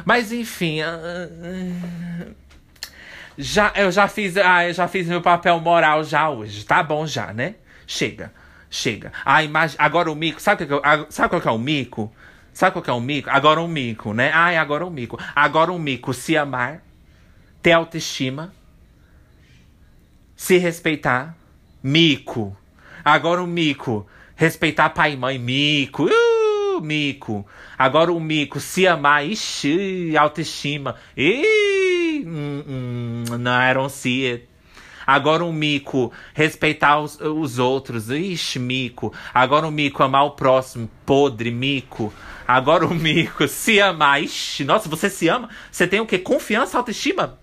[0.05, 0.81] Mas enfim.
[0.83, 2.35] Uh,
[3.37, 6.65] já, eu já fiz, ah, eu já fiz meu papel moral já hoje.
[6.65, 7.57] Tá bom já, né?
[7.87, 8.33] Chega.
[8.75, 9.13] Chega.
[9.23, 9.77] A imagem.
[9.79, 10.41] Agora o mico.
[10.41, 10.73] Sabe, que,
[11.11, 12.11] sabe qual que é o mico?
[12.55, 13.29] Sabe qual que é o mico?
[13.29, 14.31] Agora um mico, né?
[14.33, 15.19] Ai, agora um mico.
[15.37, 16.15] Agora um mico.
[16.15, 16.83] Se amar,
[17.61, 18.51] ter autoestima,
[20.35, 21.37] se respeitar.
[21.83, 22.57] Mico.
[23.05, 24.07] Agora um mico.
[24.35, 25.39] Respeitar pai e mãe.
[25.39, 26.07] Mico.
[26.07, 27.47] Uh, mico.
[27.77, 28.59] Agora um mico.
[28.59, 29.27] Se amar.
[29.27, 30.97] Ixi, autoestima.
[31.15, 34.52] Ih, hum, hum, não, I don't see it.
[35.07, 38.11] Agora um mico, respeitar os, os outros.
[38.11, 39.13] Ixi, mico.
[39.33, 40.91] Agora um mico, amar o próximo.
[41.05, 42.13] Podre, mico.
[42.47, 44.23] Agora um mico, se amar.
[44.23, 45.49] Ixi, nossa, você se ama?
[45.71, 46.19] Você tem o quê?
[46.19, 47.39] Confiança, autoestima?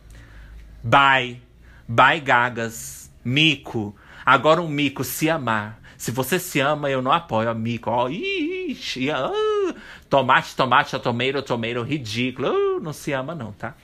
[0.83, 1.41] Bye.
[1.87, 3.11] Bye, gagas.
[3.23, 3.95] Mico.
[4.25, 5.79] Agora um mico, se amar.
[5.99, 7.89] Se você se ama, eu não apoio, amigo.
[7.89, 9.75] Ó, ixi, uh,
[10.09, 12.77] tomate, tomate, tomeiro, tomeiro, ridículo.
[12.77, 13.75] Uh, não se ama, não, tá?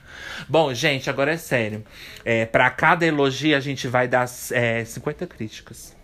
[0.47, 1.83] Bom, gente, agora é sério.
[2.23, 5.95] É, para cada elogio, a gente vai dar é, 50 críticas.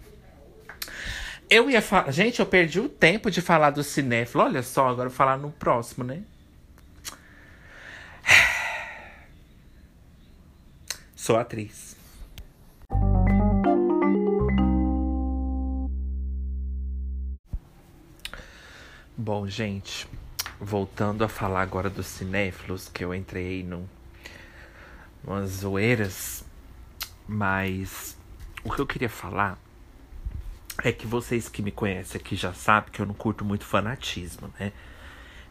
[1.50, 2.12] Eu ia falar.
[2.12, 4.44] Gente, eu perdi o tempo de falar do cinéfilo.
[4.44, 6.22] Olha só, agora eu vou falar no próximo, né?
[11.16, 11.92] Sou atriz.
[19.18, 20.08] Bom, gente,
[20.60, 23.86] voltando a falar agora dos cinéfilos, que eu entrei num,
[25.24, 26.44] umas zoeiras,
[27.28, 28.18] mas
[28.64, 29.58] o que eu queria falar
[30.84, 34.52] é que vocês que me conhecem aqui já sabem que eu não curto muito fanatismo,
[34.60, 34.72] né?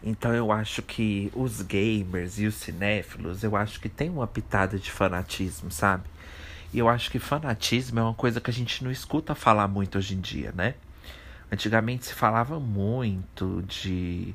[0.03, 4.79] Então eu acho que os gamers e os cinéfilos, eu acho que tem uma pitada
[4.79, 6.05] de fanatismo, sabe?
[6.73, 9.99] E eu acho que fanatismo é uma coisa que a gente não escuta falar muito
[9.99, 10.75] hoje em dia, né?
[11.53, 14.35] Antigamente se falava muito de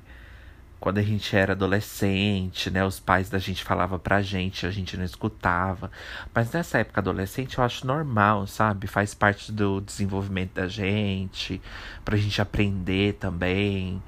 [0.79, 2.85] quando a gente era adolescente, né?
[2.85, 5.89] Os pais da gente falavam pra gente, a gente não escutava.
[6.33, 8.87] Mas nessa época adolescente eu acho normal, sabe?
[8.87, 11.61] Faz parte do desenvolvimento da gente,
[12.03, 14.01] pra gente aprender também.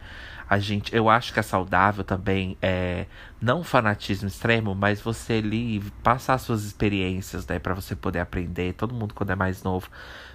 [0.50, 3.06] A gente, eu acho que é saudável também, é,
[3.42, 8.74] não fanatismo extremo, mas você ali passar suas experiências, né, para você poder aprender.
[8.74, 9.90] Todo mundo quando é mais novo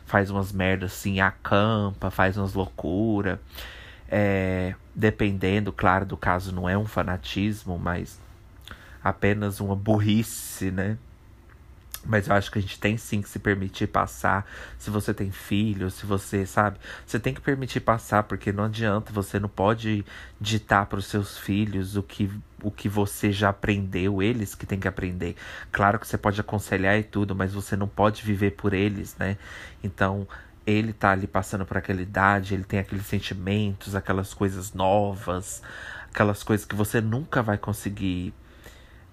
[0.05, 3.41] faz umas merdas assim, acampa, faz umas loucura.
[4.15, 8.21] É, dependendo, claro, do caso, não é um fanatismo, mas
[9.03, 10.99] apenas uma burrice, né?
[12.05, 14.45] Mas eu acho que a gente tem sim que se permitir passar.
[14.79, 16.79] Se você tem filho, se você, sabe?
[17.07, 20.05] Você tem que permitir passar, porque não adianta, você não pode
[20.39, 22.31] ditar para os seus filhos o que,
[22.63, 25.37] o que você já aprendeu, eles que têm que aprender.
[25.71, 29.39] Claro que você pode aconselhar e tudo, mas você não pode viver por eles, né?
[29.83, 30.27] Então,
[30.67, 35.63] ele tá ali passando por aquela idade, ele tem aqueles sentimentos, aquelas coisas novas,
[36.11, 38.33] aquelas coisas que você nunca vai conseguir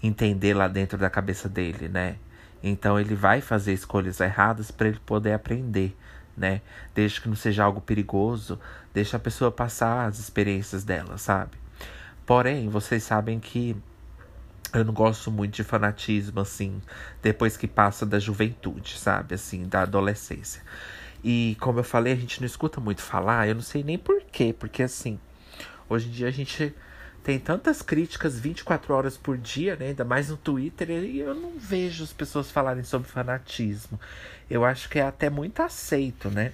[0.02, 2.18] entender lá dentro da cabeça dele, né?
[2.62, 5.98] Então ele vai fazer escolhas erradas para ele poder aprender,
[6.36, 6.62] né?
[6.94, 8.60] Desde que não seja algo perigoso,
[8.94, 11.58] deixa a pessoa passar as experiências dela, sabe?
[12.26, 13.76] Porém, vocês sabem que
[14.74, 16.80] eu não gosto muito de fanatismo assim,
[17.24, 19.36] depois que passa da juventude, sabe?
[19.36, 20.62] Assim, da adolescência.
[21.24, 24.54] E como eu falei, a gente não escuta muito falar, eu não sei nem porquê,
[24.58, 25.20] porque assim,
[25.90, 26.74] hoje em dia a gente
[27.24, 29.88] tem tantas críticas 24 horas por dia, né?
[29.88, 34.00] Ainda mais no Twitter, e eu não vejo as pessoas falarem sobre fanatismo.
[34.50, 36.54] Eu acho que é até muito aceito, né?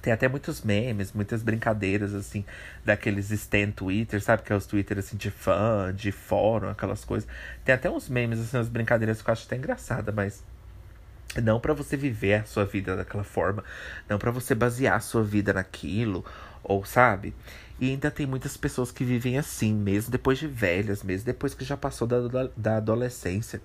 [0.00, 2.44] Tem até muitos memes, muitas brincadeiras, assim,
[2.84, 4.42] daqueles stand Twitter, sabe?
[4.42, 7.28] Que é os Twitter, assim, de fã, de fórum, aquelas coisas.
[7.64, 10.42] Tem até uns memes, assim, umas brincadeiras que eu acho até engraçada, mas
[11.40, 13.64] não para você viver a sua vida daquela forma,
[14.08, 16.24] não para você basear a sua vida naquilo,
[16.62, 17.34] ou sabe?
[17.80, 21.64] E ainda tem muitas pessoas que vivem assim, mesmo depois de velhas, mesmo depois que
[21.64, 23.60] já passou da, da adolescência,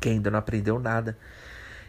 [0.00, 1.16] que ainda não aprendeu nada.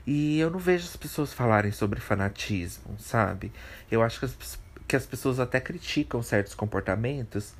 [0.06, 3.52] E eu não vejo as pessoas falarem sobre fanatismo, sabe?
[3.90, 7.54] Eu acho que as, que as pessoas até criticam certos comportamentos,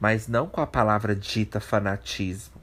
[0.00, 2.60] mas não com a palavra dita fanatismo.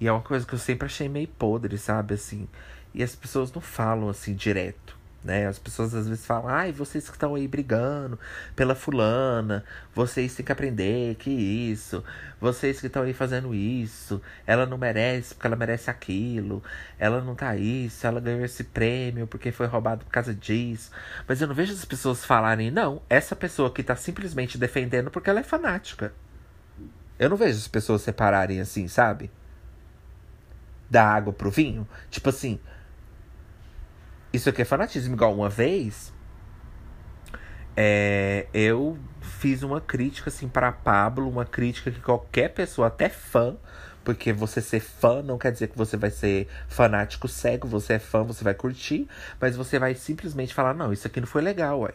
[0.00, 2.14] E é uma coisa que eu sempre achei meio podre, sabe?
[2.14, 2.48] Assim,
[2.94, 5.00] e as pessoas não falam assim direto.
[5.22, 5.46] Né?
[5.46, 8.18] As pessoas às vezes falam, ai, vocês que estão aí brigando
[8.56, 9.62] pela fulana,
[9.94, 12.02] vocês têm que aprender que isso,
[12.40, 16.62] vocês que estão aí fazendo isso, ela não merece porque ela merece aquilo,
[16.98, 20.90] ela não tá isso, ela ganhou esse prêmio porque foi roubado por causa disso.
[21.28, 25.28] Mas eu não vejo as pessoas falarem, não, essa pessoa que tá simplesmente defendendo porque
[25.28, 26.14] ela é fanática.
[27.18, 29.30] Eu não vejo as pessoas separarem assim, sabe?
[30.88, 31.86] Da água pro vinho.
[32.10, 32.58] Tipo assim,
[34.32, 35.14] isso aqui é fanatismo.
[35.14, 36.12] Igual uma vez,
[37.76, 43.56] é, eu fiz uma crítica assim para Pablo, uma crítica que qualquer pessoa, até fã,
[44.04, 47.98] porque você ser fã não quer dizer que você vai ser fanático cego, você é
[47.98, 49.08] fã, você vai curtir,
[49.40, 51.94] mas você vai simplesmente falar: não, isso aqui não foi legal, ué.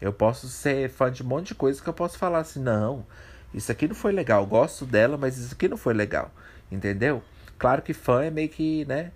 [0.00, 3.06] Eu posso ser fã de um monte de coisa que eu posso falar assim: não,
[3.54, 6.32] isso aqui não foi legal, gosto dela, mas isso aqui não foi legal,
[6.70, 7.22] entendeu?
[7.58, 9.12] Claro que fã é meio que, né?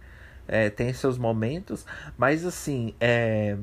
[0.48, 1.84] É, tem seus momentos,
[2.16, 3.56] mas assim, é...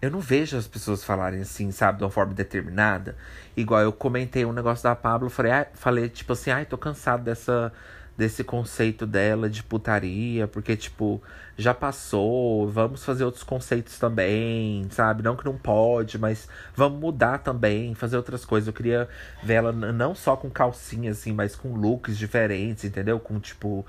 [0.00, 3.16] eu não vejo as pessoas falarem assim, sabe, de uma forma determinada.
[3.56, 7.22] Igual eu comentei um negócio da Pablo, falei, ah, falei tipo assim, ai, tô cansado
[7.22, 7.72] dessa
[8.16, 11.22] desse conceito dela de putaria, porque, tipo,
[11.56, 15.22] já passou, vamos fazer outros conceitos também, sabe?
[15.22, 18.66] Não que não pode, mas vamos mudar também, fazer outras coisas.
[18.66, 19.08] Eu queria
[19.42, 23.18] ver ela não só com calcinha, assim, mas com looks diferentes, entendeu?
[23.18, 23.84] Com, tipo,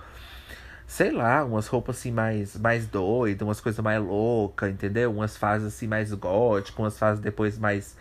[0.87, 5.11] sei lá, umas roupas assim mais, mais doidas, umas coisas mais loucas, entendeu?
[5.11, 7.95] Umas fases assim mais góticas, umas fases depois mais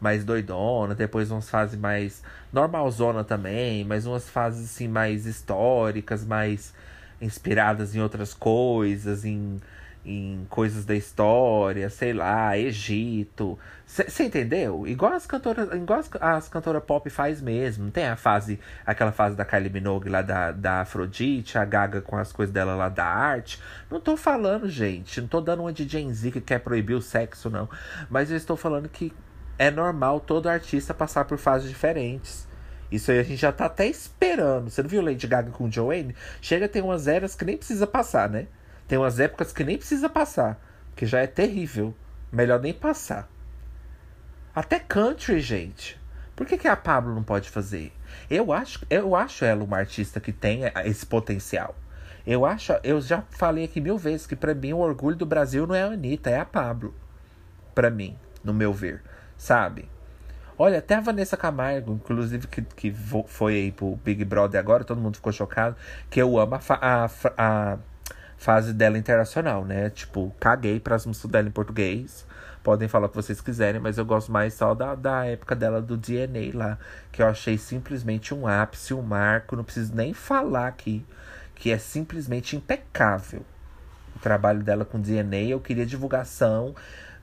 [0.00, 2.22] mais doidona, depois umas fases mais
[2.52, 6.72] normalzona também, mas umas fases assim mais históricas, mais
[7.20, 9.58] inspiradas em outras coisas, em,
[10.04, 13.58] em coisas da história, sei lá, Egito.
[13.86, 14.86] Você entendeu?
[14.86, 17.90] Igual as cantoras, igual as, as cantoras pop faz mesmo.
[17.90, 22.16] Tem a fase, aquela fase da Kylie Minogue lá da, da Afrodite, a Gaga com
[22.16, 23.60] as coisas dela lá da arte.
[23.90, 27.02] Não tô falando, gente, não tô dando uma de Gen Z que quer proibir o
[27.02, 27.68] sexo, não.
[28.10, 29.12] Mas eu estou falando que
[29.58, 32.46] é normal todo artista passar por fases diferentes.
[32.90, 34.70] Isso aí a gente já tá até esperando.
[34.70, 36.14] Você não viu Lady Gaga com Joanne?
[36.40, 38.46] Chega a ter umas eras que nem precisa passar, né?
[38.86, 40.58] Tem umas épocas que nem precisa passar.
[40.94, 41.94] Que já é terrível.
[42.32, 43.28] Melhor nem passar.
[44.54, 46.00] Até country, gente.
[46.34, 47.92] Por que, que a Pablo não pode fazer?
[48.30, 51.74] Eu acho, eu acho ela uma artista que tem esse potencial.
[52.26, 55.66] Eu acho, eu já falei aqui mil vezes que para mim o orgulho do Brasil
[55.66, 56.94] não é a Anitta, é a Pablo.
[57.74, 59.02] Para mim, no meu ver
[59.38, 59.88] sabe?
[60.58, 62.92] Olha, até a Vanessa Camargo, inclusive, que, que
[63.28, 65.76] foi aí pro Big Brother agora, todo mundo ficou chocado,
[66.10, 66.60] que eu amo a,
[67.04, 67.78] a, a
[68.36, 69.88] fase dela internacional, né?
[69.90, 72.26] Tipo, caguei pras músicas dela em português.
[72.62, 75.80] Podem falar o que vocês quiserem, mas eu gosto mais só da, da época dela
[75.80, 76.76] do DNA lá,
[77.12, 79.54] que eu achei simplesmente um ápice, um marco.
[79.54, 81.06] Não preciso nem falar aqui,
[81.54, 83.42] que é simplesmente impecável.
[84.16, 86.74] O trabalho dela com DNA, eu queria divulgação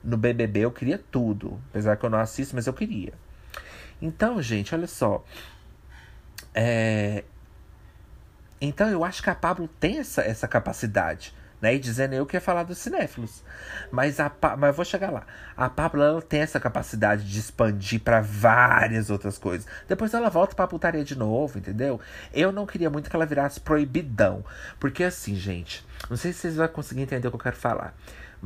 [0.06, 1.60] no BBB eu queria tudo.
[1.70, 3.12] Apesar que eu não assisto, mas eu queria.
[4.00, 5.24] Então, gente, olha só.
[6.54, 7.24] É...
[8.60, 11.34] Então eu acho que a Pablo tem essa, essa capacidade.
[11.60, 11.74] Né?
[11.74, 13.42] E dizendo eu que ia falar dos cinéfilos.
[13.90, 15.26] Mas, a, mas eu vou chegar lá.
[15.56, 19.66] A Pablo ela tem essa capacidade de expandir para várias outras coisas.
[19.88, 21.98] Depois ela volta pra putaria de novo, entendeu?
[22.32, 24.44] Eu não queria muito que ela virasse proibidão.
[24.78, 27.94] Porque assim, gente, não sei se vocês vão conseguir entender o que eu quero falar.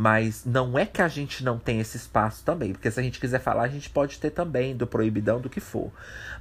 [0.00, 3.20] Mas não é que a gente não tem esse espaço também, porque se a gente
[3.20, 5.92] quiser falar, a gente pode ter também do proibidão do que for.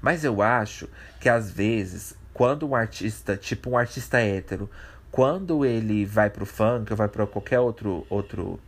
[0.02, 0.88] Mas eu acho
[1.20, 4.70] que às vezes, quando um artista, tipo um artista hétero,
[5.12, 8.62] quando ele vai pro funk ou vai para qualquer outro outro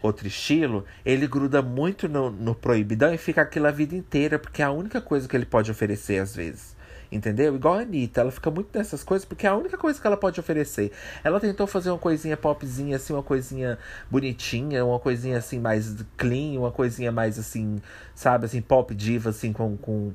[0.00, 4.62] outro estilo, ele gruda muito no, no proibidão e fica aquilo a vida inteira, porque
[4.62, 6.76] é a única coisa que ele pode oferecer às vezes.
[7.12, 7.54] Entendeu?
[7.54, 10.16] Igual a Anitta, ela fica muito nessas coisas porque é a única coisa que ela
[10.16, 10.90] pode oferecer.
[11.22, 13.78] Ela tentou fazer uma coisinha popzinha, assim, uma coisinha
[14.10, 17.82] bonitinha, uma coisinha assim mais clean, uma coisinha mais assim,
[18.14, 20.12] sabe, assim, pop diva, assim, com, com,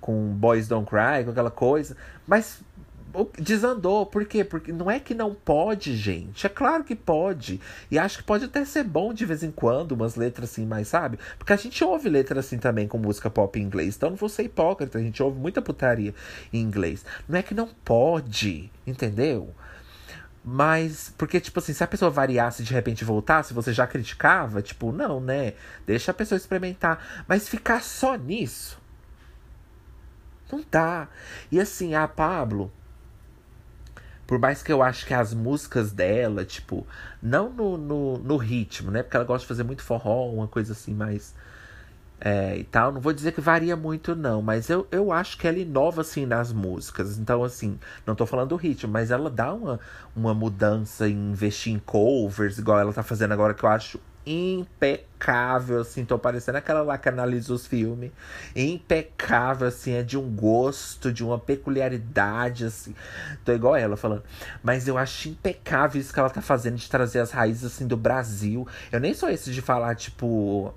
[0.00, 1.94] com Boys Don't Cry, com aquela coisa.
[2.26, 2.62] Mas
[3.38, 4.06] desandou.
[4.06, 4.44] Por quê?
[4.44, 6.46] Porque não é que não pode, gente.
[6.46, 7.60] É claro que pode.
[7.90, 10.88] E acho que pode até ser bom de vez em quando, umas letras assim, mais,
[10.88, 11.18] sabe?
[11.38, 13.96] Porque a gente ouve letras assim também com música pop em inglês.
[13.96, 16.14] Então não vou ser hipócrita, a gente ouve muita putaria
[16.52, 17.04] em inglês.
[17.28, 19.54] Não é que não pode, entendeu?
[20.42, 24.62] Mas, porque, tipo assim, se a pessoa variasse e de repente voltasse, você já criticava?
[24.62, 25.52] Tipo, não, né?
[25.86, 27.24] Deixa a pessoa experimentar.
[27.28, 28.80] Mas ficar só nisso.
[30.50, 31.08] Não dá.
[31.52, 32.72] E assim, a Pablo,
[34.30, 36.86] por mais que eu acho que as músicas dela, tipo,
[37.20, 39.02] não no, no, no ritmo, né?
[39.02, 41.34] Porque ela gosta de fazer muito forró, uma coisa assim mais.
[42.20, 42.92] É, e tal.
[42.92, 46.26] Não vou dizer que varia muito, não, mas eu, eu acho que ela inova assim
[46.26, 47.18] nas músicas.
[47.18, 47.76] Então, assim,
[48.06, 49.80] não tô falando do ritmo, mas ela dá uma,
[50.14, 53.98] uma mudança em investir em covers, igual ela tá fazendo agora, que eu acho
[54.30, 56.04] impecável, assim.
[56.04, 58.10] Tô parecendo aquela lá que analisa os filmes.
[58.54, 59.92] Impecável, assim.
[59.94, 62.94] É de um gosto, de uma peculiaridade, assim.
[63.44, 64.22] Tô igual ela falando.
[64.62, 67.96] Mas eu acho impecável isso que ela tá fazendo de trazer as raízes, assim, do
[67.96, 68.66] Brasil.
[68.92, 70.74] Eu nem sou esse de falar, tipo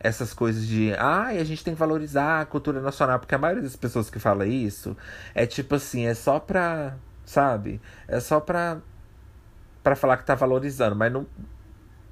[0.00, 3.62] essas coisas de ah, a gente tem que valorizar a cultura nacional, porque a maioria
[3.62, 4.94] das pessoas que fala isso
[5.34, 6.94] é tipo assim, é só pra,
[7.24, 7.80] sabe?
[8.06, 8.82] É só pra,
[9.82, 11.26] pra falar que tá valorizando, mas não,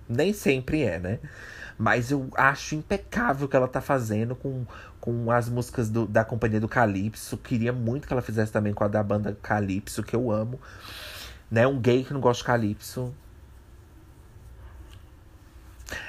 [0.09, 1.19] nem sempre é, né?
[1.79, 4.65] Mas eu acho impecável o que ela tá fazendo com,
[5.01, 7.37] com as músicas do, da companhia do Calypso.
[7.37, 10.61] Queria muito que ela fizesse também com a da banda Calypso, que eu amo.
[11.51, 11.67] Né?
[11.67, 13.13] Um gay que não gosta de Calypso.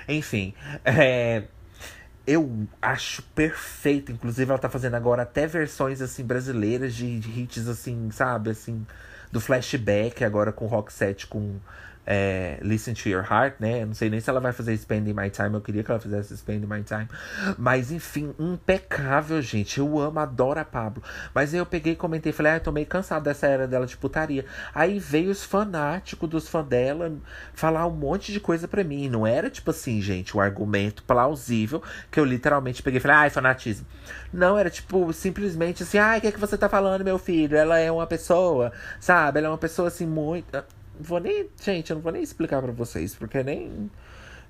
[0.08, 0.54] Enfim,
[0.86, 1.44] é,
[2.26, 4.12] eu acho perfeito.
[4.12, 8.86] Inclusive, ela tá fazendo agora até versões assim brasileiras de, de hits assim, sabe, assim,
[9.32, 11.60] do flashback agora com Rock Set com
[12.06, 13.86] é, Listen to Your Heart, né?
[13.86, 15.54] não sei nem se ela vai fazer Spending My Time.
[15.54, 17.08] Eu queria que ela fizesse Spending My Time.
[17.58, 19.80] Mas enfim, impecável, gente.
[19.80, 21.02] Eu amo, adoro a Pablo.
[21.34, 23.86] Mas aí eu peguei e comentei, falei, ah, eu tô meio cansado dessa era dela
[23.86, 24.46] de putaria.
[24.74, 27.14] Aí veio os fanáticos dos fãs dela
[27.54, 29.08] falar um monte de coisa pra mim.
[29.08, 31.82] Não era tipo assim, gente, um argumento plausível
[32.12, 33.86] que eu literalmente peguei e falei, ai, fanatismo.
[34.32, 37.56] Não, era tipo, simplesmente assim, ai, o que é que você tá falando, meu filho?
[37.56, 39.40] Ela é uma pessoa, sabe?
[39.40, 40.64] Ela é uma pessoa assim, muito
[41.00, 41.50] vou nem.
[41.62, 43.90] Gente, eu não vou nem explicar para vocês, porque nem.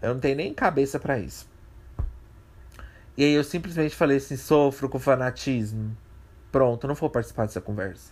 [0.02, 1.48] Eu não tenho nem cabeça para isso.
[3.16, 5.96] E aí eu simplesmente falei assim: sofro com fanatismo.
[6.52, 8.12] Pronto, não vou participar dessa conversa.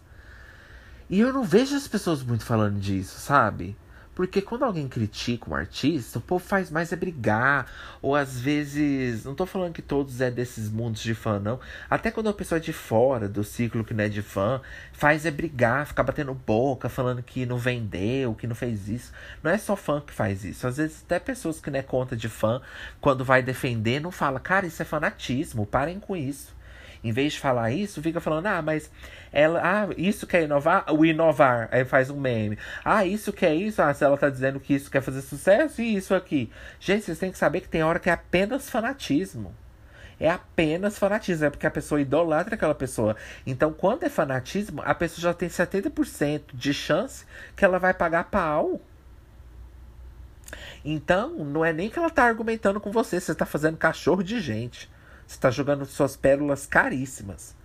[1.09, 3.75] E eu não vejo as pessoas muito falando disso, sabe?
[4.14, 7.72] Porque quando alguém critica um artista, o povo faz mais é brigar.
[8.01, 9.24] Ou às vezes.
[9.24, 11.59] Não tô falando que todos é desses mundos de fã, não.
[11.89, 15.26] Até quando a pessoa é de fora do ciclo que não é de fã, faz
[15.26, 19.12] é brigar, ficar batendo boca, falando que não vendeu, que não fez isso.
[19.41, 20.68] Não é só fã que faz isso.
[20.68, 22.62] Às vezes até pessoas que não é conta de fã,
[22.99, 26.53] quando vai defender, não fala, cara, isso é fanatismo, parem com isso.
[27.04, 28.91] Em vez de falar isso, fica falando, ah, mas
[29.32, 30.86] ela, ah, isso quer inovar?
[30.93, 31.68] O inovar.
[31.72, 32.58] Aí faz um meme.
[32.86, 33.82] Ah, isso quer isso?
[33.82, 36.52] Ah, se ela tá dizendo que isso quer fazer sucesso e isso aqui.
[36.80, 39.56] Gente, vocês têm que saber que tem hora que é apenas fanatismo.
[40.20, 43.16] É apenas fanatismo, é porque a pessoa idolatra aquela pessoa.
[43.47, 47.26] Então, quando é fanatismo, a pessoa já tem 70% de chance
[47.56, 48.80] que ela vai pagar pau.
[50.86, 54.39] Então, não é nem que ela tá argumentando com você, você tá fazendo cachorro de
[54.39, 54.91] gente.
[55.32, 57.55] Você está jogando suas pérolas caríssimas.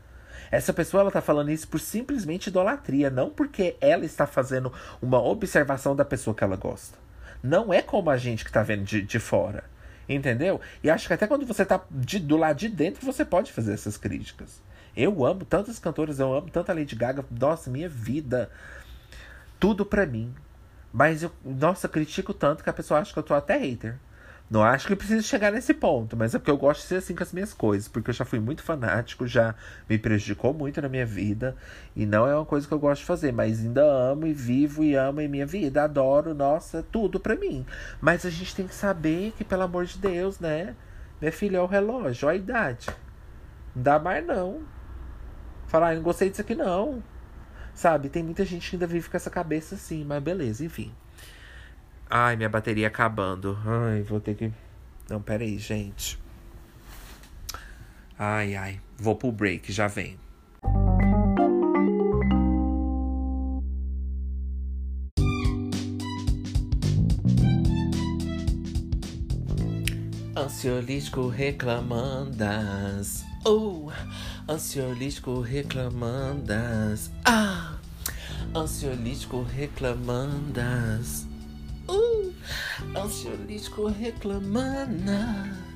[0.53, 5.21] Essa pessoa ela tá falando isso por simplesmente idolatria, não porque ela está fazendo uma
[5.21, 6.97] observação da pessoa que ela gosta.
[7.43, 9.65] Não é como a gente que tá vendo de, de fora.
[10.09, 10.61] Entendeu?
[10.81, 13.73] E acho que até quando você tá de, do lado de dentro, você pode fazer
[13.73, 14.63] essas críticas.
[14.97, 18.49] Eu amo tantas cantoras, eu amo tanta Lady Gaga, nossa, minha vida.
[19.59, 20.33] Tudo pra mim.
[20.93, 23.99] Mas eu, nossa, critico tanto que a pessoa acha que eu tô até hater.
[24.49, 27.17] Não acho que precisa chegar nesse ponto, mas é porque eu gosto de ser assim
[27.17, 29.57] com as minhas coisas, porque eu já fui muito fanático, já
[29.89, 31.57] me prejudicou muito na minha vida,
[31.97, 34.85] e não é uma coisa que eu gosto de fazer, mas ainda amo e vivo
[34.85, 37.67] e amo em minha vida, adoro, nossa, tudo pra mim.
[38.01, 40.77] Mas a gente tem que saber que, pelo amor de Deus, né?
[41.21, 42.89] Minha filha é o relógio, a idade.
[43.75, 44.61] Não dá mais não.
[45.67, 47.03] Falar, ah, não gostei disso aqui não.
[47.75, 50.95] Sabe, tem muita gente que ainda vive com essa cabeça assim, mas beleza, enfim.
[52.09, 53.59] Ai, minha bateria acabando.
[53.65, 54.53] Ai, vou ter que.
[55.09, 56.17] Não, pera aí, gente.
[58.19, 58.81] Ai, ai.
[58.97, 60.17] Vou pro break, já vem.
[70.37, 73.25] Ansiolítico reclamandas.
[73.45, 73.91] Oh,
[74.49, 77.11] ansiolítico reclamandas.
[77.25, 77.79] Ah,
[78.55, 81.26] ansiolítico reclamandas.
[81.89, 82.33] Uh,
[82.97, 85.67] ansiolítico reclamanas.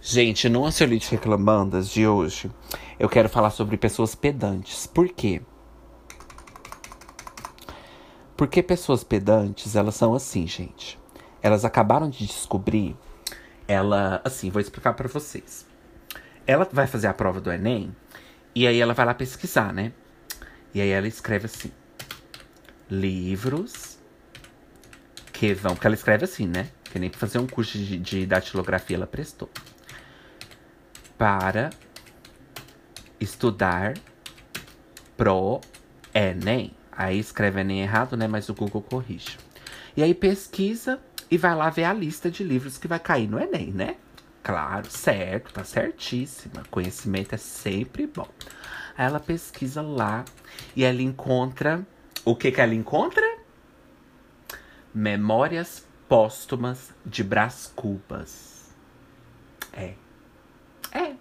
[0.00, 2.50] Gente, no Ansiolítico Reclamandas de hoje,
[2.98, 4.86] eu quero falar sobre pessoas pedantes.
[4.86, 5.40] Por quê?
[8.36, 11.00] Porque pessoas pedantes, elas são assim, gente.
[11.40, 12.94] Elas acabaram de descobrir.
[13.66, 15.71] Ela, assim, vou explicar para vocês
[16.46, 17.94] ela vai fazer a prova do Enem
[18.54, 19.92] e aí ela vai lá pesquisar, né?
[20.74, 21.70] E aí ela escreve assim:
[22.90, 23.98] livros
[25.32, 25.74] que vão.
[25.74, 26.68] Porque ela escreve assim, né?
[26.84, 29.50] Que nem fazer um curso de, de datilografia ela prestou.
[31.16, 31.70] Para
[33.20, 33.94] estudar
[35.16, 35.60] pro
[36.14, 36.74] Enem.
[36.90, 38.26] Aí escreve Enem errado, né?
[38.26, 39.38] Mas o Google corrige.
[39.96, 43.40] E aí pesquisa e vai lá ver a lista de livros que vai cair no
[43.40, 43.96] Enem, né?
[44.42, 46.64] Claro, certo, tá certíssima.
[46.70, 48.28] Conhecimento é sempre bom.
[48.96, 50.24] Aí ela pesquisa lá
[50.74, 51.86] e ela encontra.
[52.24, 53.38] O que que ela encontra?
[54.92, 58.74] Memórias póstumas de Brás Cubas.
[59.72, 59.94] É.
[60.92, 61.14] É.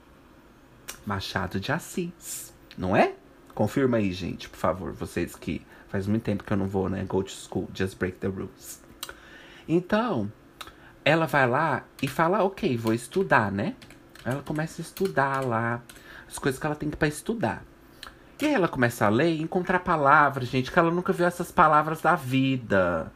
[1.06, 2.54] Machado de Assis.
[2.78, 3.14] Não é?
[3.54, 4.94] Confirma aí, gente, por favor.
[4.94, 7.04] Vocês que faz muito tempo que eu não vou, né?
[7.06, 8.82] Go to school, just break the rules.
[9.68, 10.32] Então,
[11.04, 13.76] ela vai lá e fala, ok, vou estudar, né?
[14.24, 15.82] Ela começa a estudar lá
[16.28, 17.64] as coisas que ela tem para estudar.
[18.42, 21.52] E aí ela começa a ler e encontrar palavras, gente, que ela nunca viu essas
[21.52, 23.12] palavras da vida.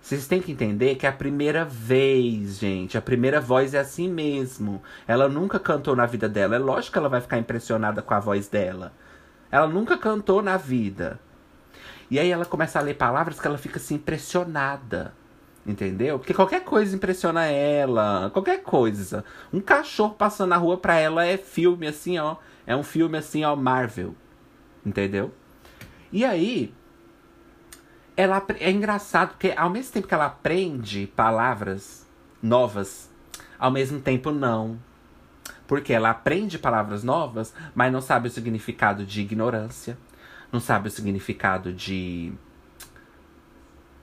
[0.00, 2.96] Vocês têm que entender que é a primeira vez, gente.
[2.96, 4.82] A primeira voz é assim mesmo.
[5.06, 6.56] Ela nunca cantou na vida dela.
[6.56, 8.92] É lógico que ela vai ficar impressionada com a voz dela.
[9.50, 11.18] Ela nunca cantou na vida.
[12.10, 15.12] E aí ela começa a ler palavras que ela fica assim impressionada.
[15.66, 16.18] Entendeu?
[16.18, 18.30] Porque qualquer coisa impressiona ela.
[18.30, 19.24] Qualquer coisa.
[19.52, 22.36] Um cachorro passando na rua pra ela é filme assim, ó.
[22.66, 24.14] É um filme assim, ó, Marvel.
[24.84, 25.32] Entendeu?
[26.10, 26.74] E aí.
[28.16, 32.04] Ela é engraçado porque ao mesmo tempo que ela aprende palavras
[32.42, 33.08] novas,
[33.58, 34.78] ao mesmo tempo não.
[35.68, 39.96] Porque ela aprende palavras novas, mas não sabe o significado de ignorância,
[40.50, 42.32] não sabe o significado de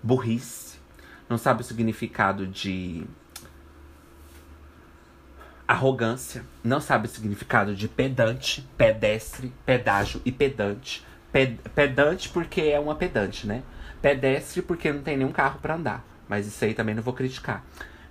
[0.01, 0.64] burrice
[1.30, 3.06] não sabe o significado de
[5.68, 11.06] arrogância, não sabe o significado de pedante, pedestre, pedágio e pedante.
[11.32, 13.64] Ped pedante porque é uma pedante, né?
[14.02, 16.06] Pedestre porque não tem nenhum carro para andar.
[16.30, 17.64] Mas isso aí também não vou criticar.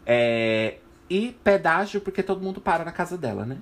[0.04, 0.78] É...
[1.08, 3.58] E pedágio porque todo mundo para na casa dela, né?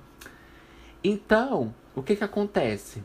[1.03, 3.03] Então, o que que acontece?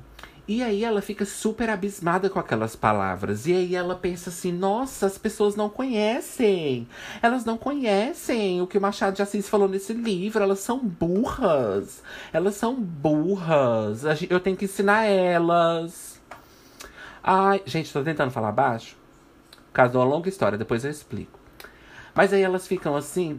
[0.48, 3.46] E aí ela fica super abismada com aquelas palavras.
[3.46, 6.88] E aí ela pensa assim: nossa, as pessoas não conhecem.
[7.20, 10.42] Elas não conhecem o que o Machado de Assis falou nesse livro.
[10.42, 12.02] Elas são burras.
[12.32, 14.04] Elas são burras.
[14.30, 16.18] Eu tenho que ensinar elas.
[17.22, 18.96] Ai, gente, tô tentando falar baixo.
[19.66, 21.38] Por causa de uma longa história, depois eu explico.
[22.14, 23.38] Mas aí elas ficam assim.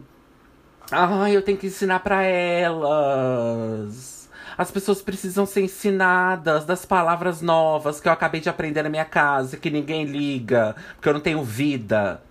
[0.92, 4.19] Ai, eu tenho que ensinar para elas.
[4.60, 9.06] As pessoas precisam ser ensinadas das palavras novas que eu acabei de aprender na minha
[9.06, 12.22] casa, que ninguém liga, porque eu não tenho vida.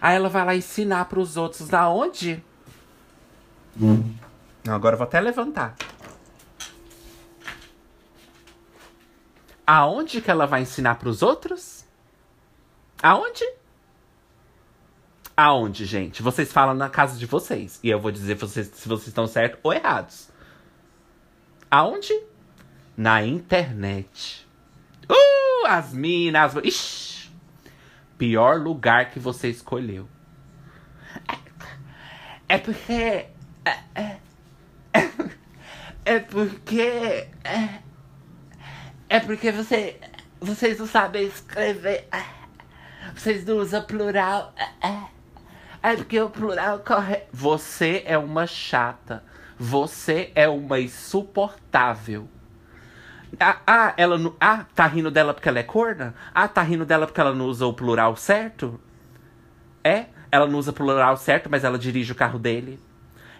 [0.00, 2.40] Aí ela vai lá ensinar para os outros da onde?
[3.82, 4.14] Hum.
[4.68, 5.74] Agora eu vou até levantar.
[9.66, 11.84] Aonde que ela vai ensinar para os outros?
[13.02, 13.44] Aonde?
[15.36, 16.22] Aonde, gente?
[16.22, 17.80] Vocês falam na casa de vocês.
[17.82, 20.29] E eu vou dizer vocês, se vocês estão certos ou errados.
[21.70, 22.12] Aonde?
[22.96, 24.46] Na internet.
[25.08, 26.54] Uh, as minas.
[26.56, 27.30] Ixi,
[28.18, 30.08] pior lugar que você escolheu.
[31.28, 33.26] É, é porque.
[33.64, 34.16] É, é,
[36.04, 37.28] é, porque.
[37.44, 37.80] É,
[39.08, 39.98] É porque você.
[40.40, 42.08] Vocês não sabem escrever.
[43.14, 44.54] Vocês não usam plural.
[45.82, 47.22] É porque o plural corre.
[47.32, 49.24] Você é uma chata.
[49.62, 52.26] Você é uma insuportável.
[53.38, 54.34] Ah, ah, ela.
[54.40, 56.14] Ah, tá rindo dela porque ela é corna?
[56.34, 58.80] Ah, tá rindo dela porque ela não usa o plural certo?
[59.84, 60.06] É?
[60.32, 62.80] Ela não usa o plural certo, mas ela dirige o carro dele.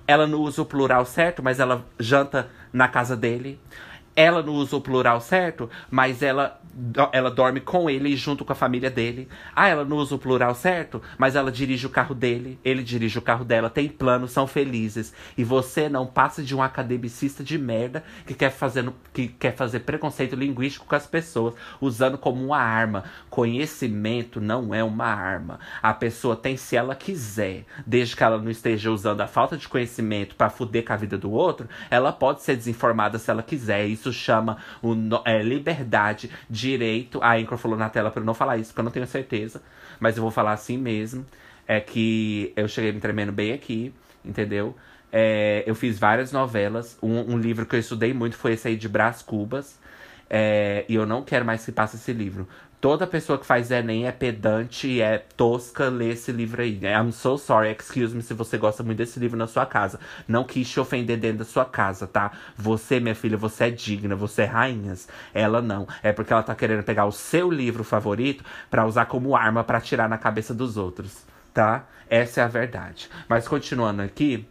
[0.07, 3.59] Ela não usa o plural certo, mas ela janta na casa dele.
[4.15, 6.61] Ela não usa o plural certo, mas ela
[7.13, 9.29] ela dorme com ele junto com a família dele.
[9.55, 13.19] Ah, ela não usa o plural certo, mas ela dirige o carro dele, ele dirige
[13.19, 15.13] o carro dela, tem planos, são felizes.
[15.37, 19.81] E você não passa de um academicista de merda que quer fazer, que quer fazer
[19.81, 23.05] preconceito linguístico com as pessoas, usando como uma arma.
[23.29, 25.59] Conhecimento não é uma arma.
[25.83, 29.69] A pessoa tem se ela quiser, desde que ela não esteja usando a falta de
[29.69, 33.89] conhecimento para fuder com a vida do outro, ela pode ser desinformada se ela quiser.
[34.13, 34.95] Chama o,
[35.25, 37.23] é, liberdade de direito.
[37.23, 39.63] A Anchor falou na tela pra eu não falar isso, porque eu não tenho certeza.
[39.99, 41.27] Mas eu vou falar assim mesmo.
[41.67, 43.95] É que eu cheguei me tremendo bem aqui,
[44.25, 44.77] entendeu?
[45.13, 46.99] É, eu fiz várias novelas.
[47.03, 49.79] Um, um, livro que eu estudei muito foi esse aí de Brás Cubas.
[50.29, 52.49] É, e eu não quero mais que passe esse livro.
[52.81, 56.79] Toda pessoa que faz Enem é pedante e é tosca ler esse livro aí.
[56.79, 56.99] Né?
[56.99, 60.01] I'm so sorry, excuse me se você gosta muito desse livro na sua casa.
[60.27, 62.33] Não quis te ofender dentro da sua casa, tá?
[62.57, 65.09] Você, minha filha, você é digna, você é rainhas.
[65.35, 65.87] Ela não.
[66.03, 69.79] É porque ela tá querendo pegar o seu livro favorito para usar como arma para
[69.79, 71.85] tirar na cabeça dos outros, tá?
[72.09, 73.11] Essa é a verdade.
[73.29, 74.49] Mas continuando aqui,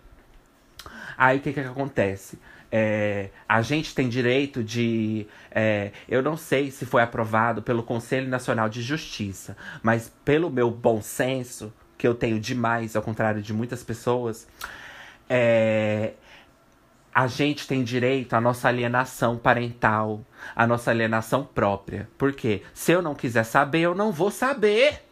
[1.18, 2.38] aí o que que acontece?
[2.72, 5.26] É, a gente tem direito de.
[5.52, 10.70] É, eu não sei se foi aprovado pelo Conselho Nacional de Justiça, mas pelo meu
[10.70, 14.48] bom senso, que eu tenho demais, ao contrário de muitas pessoas,
[15.28, 16.14] é,
[17.14, 20.24] a gente tem direito à nossa alienação parental,
[20.56, 22.10] à nossa alienação própria.
[22.18, 25.04] Porque se eu não quiser saber, eu não vou saber.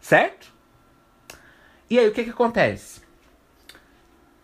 [0.00, 0.53] Certo?
[1.88, 3.02] E aí o que que acontece?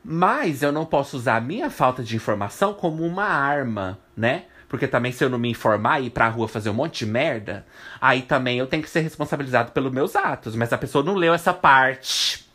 [0.04, 4.44] Mas eu não posso usar a minha falta de informação como uma arma, né?
[4.68, 7.10] Porque também se eu não me informar e ir pra rua fazer um monte de
[7.10, 7.66] merda,
[8.00, 10.54] aí também eu tenho que ser responsabilizado pelos meus atos.
[10.54, 12.48] Mas a pessoa não leu essa parte.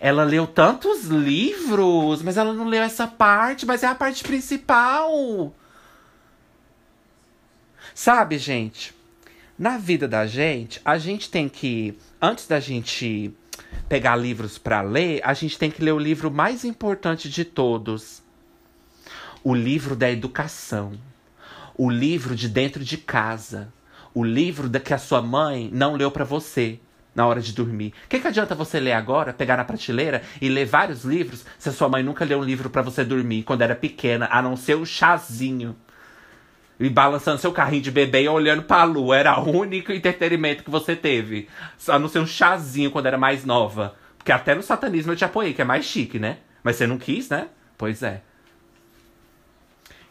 [0.00, 5.52] Ela leu tantos livros, mas ela não leu essa parte, mas é a parte principal.
[7.94, 8.94] Sabe, gente?
[9.58, 13.34] Na vida da gente, a gente tem que, antes da gente
[13.86, 18.22] pegar livros para ler, a gente tem que ler o livro mais importante de todos.
[19.44, 20.92] O livro da educação.
[21.76, 23.72] O livro de dentro de casa.
[24.14, 26.80] O livro da que a sua mãe não leu para você
[27.14, 27.92] na hora de dormir.
[28.06, 31.68] O que, que adianta você ler agora, pegar na prateleira e ler vários livros se
[31.68, 34.56] a sua mãe nunca leu um livro para você dormir quando era pequena, a não
[34.56, 35.76] ser o chazinho?
[36.78, 39.16] E balançando seu carrinho de bebê e olhando pra lua.
[39.16, 41.48] Era o único entretenimento que você teve.
[41.88, 43.94] A não ser um chazinho quando era mais nova.
[44.18, 46.38] Porque até no satanismo eu te apoiei, que é mais chique, né?
[46.62, 47.48] Mas você não quis, né?
[47.76, 48.22] Pois é.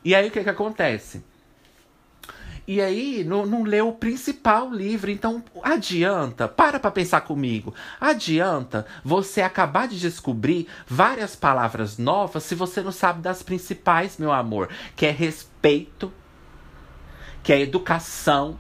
[0.03, 1.23] E aí o que que acontece?
[2.67, 5.09] E aí não, não leu o principal livro.
[5.11, 7.73] Então adianta, para pra pensar comigo.
[7.99, 14.31] Adianta você acabar de descobrir várias palavras novas se você não sabe das principais, meu
[14.31, 14.69] amor.
[14.95, 16.11] Que é respeito,
[17.43, 18.59] que é educação,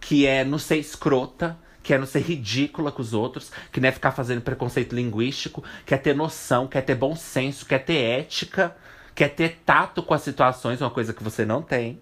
[0.00, 3.88] que é não ser escrota, que é não ser ridícula com os outros, que não
[3.88, 7.76] é ficar fazendo preconceito linguístico, quer é ter noção, quer é ter bom senso, quer
[7.76, 8.76] é ter ética,
[9.14, 12.00] quer ter tato com as situações, uma coisa que você não tem.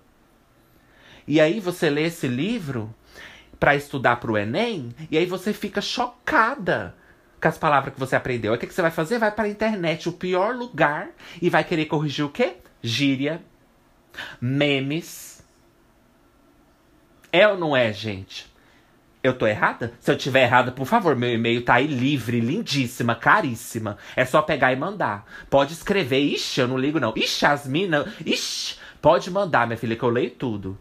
[1.27, 2.93] E aí você lê esse livro
[3.59, 6.95] para estudar para o Enem, e aí você fica chocada
[7.41, 8.53] com as palavras que você aprendeu.
[8.53, 9.19] Aí o que, que você vai fazer?
[9.19, 12.57] Vai para a internet, o pior lugar, e vai querer corrigir o quê?
[12.83, 13.41] Gíria,
[14.41, 15.36] memes,
[17.37, 18.47] é ou não é, gente?
[19.23, 19.93] Eu tô errada?
[20.01, 23.99] Se eu tiver errada, por favor, meu e-mail tá aí livre, lindíssima, caríssima.
[24.15, 25.27] É só pegar e mandar.
[25.51, 26.21] Pode escrever.
[26.21, 27.13] Ixi, eu não ligo não.
[27.17, 28.07] Ixi, as minas.
[28.25, 30.79] Ixi, pode mandar, minha filha, que eu leio tudo.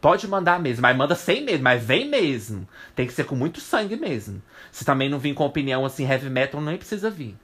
[0.00, 2.68] Pode mandar mesmo, mas manda sem medo, mas vem mesmo.
[2.94, 4.42] Tem que ser com muito sangue mesmo.
[4.72, 7.36] Se também não vir com opinião assim, heavy metal, nem precisa vir.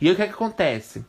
[0.00, 1.04] E aí o que, é que acontece?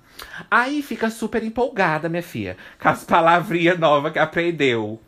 [0.49, 5.01] Aí fica super empolgada, minha filha, com as palavrinhas novas que aprendeu.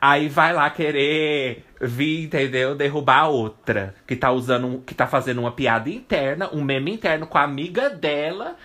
[0.00, 2.74] Aí vai lá querer vir, entendeu?
[2.74, 3.94] Derrubar a outra.
[4.06, 7.90] Que tá usando, que tá fazendo uma piada interna, um meme interno com a amiga
[7.90, 8.56] dela.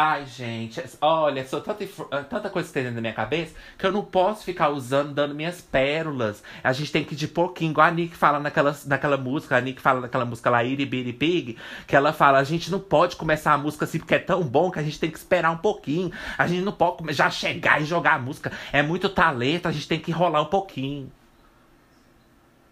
[0.00, 3.84] Ai, gente, olha, sou tanta, ah, tanta coisa que tem dentro da minha cabeça que
[3.84, 6.40] eu não posso ficar usando, dando minhas pérolas.
[6.62, 9.60] A gente tem que ir de pouquinho, igual a Nick fala naquela, naquela música, a
[9.60, 13.16] Nick fala naquela música lá, Iri Bitty Pig, que ela fala, a gente não pode
[13.16, 15.56] começar a música assim porque é tão bom que a gente tem que esperar um
[15.56, 16.12] pouquinho.
[16.38, 18.52] A gente não pode já chegar e jogar a música.
[18.72, 21.10] É muito talento, a gente tem que enrolar um pouquinho.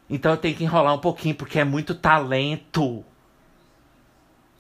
[0.08, 3.04] Então eu tenho que enrolar um pouquinho porque é muito talento.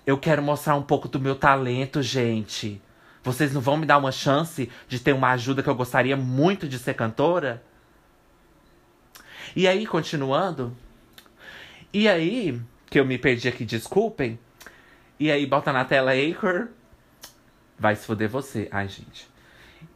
[0.06, 2.80] Eu quero mostrar um pouco do meu talento, gente.
[3.24, 6.68] Vocês não vão me dar uma chance de ter uma ajuda que eu gostaria muito
[6.68, 7.60] de ser cantora?
[9.56, 10.76] E aí, continuando.
[11.92, 14.38] E aí, que eu me perdi aqui, desculpem.
[15.18, 16.68] E aí, bota na tela Acre.
[17.76, 18.68] Vai se foder você.
[18.70, 19.28] Ai, gente.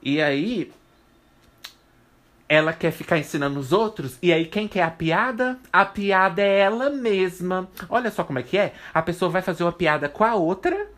[0.02, 0.72] E aí,
[2.50, 4.18] ela quer ficar ensinando os outros.
[4.20, 5.56] E aí, quem quer a piada?
[5.72, 7.70] A piada é ela mesma.
[7.88, 8.74] Olha só como é que é.
[8.92, 10.88] A pessoa vai fazer uma piada com a outra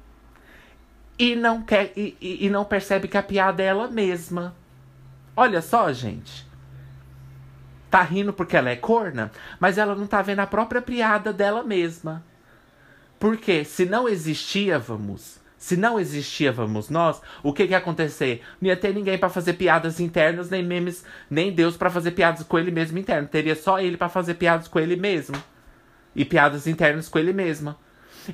[1.18, 4.56] e não quer e, e, e não percebe que a piada é ela mesma.
[5.36, 6.48] Olha só, gente.
[7.90, 9.30] Tá rindo porque ela é corna,
[9.60, 12.24] mas ela não tá vendo a própria piada dela mesma.
[13.20, 18.42] Porque se não existíamos se não existíamos nós, o que que ia acontecer?
[18.60, 22.42] Não ia ter ninguém para fazer piadas internas, nem memes, nem Deus para fazer piadas
[22.42, 23.28] com ele mesmo interno.
[23.28, 25.36] Teria só ele para fazer piadas com ele mesmo.
[26.16, 27.76] E piadas internas com ele mesmo.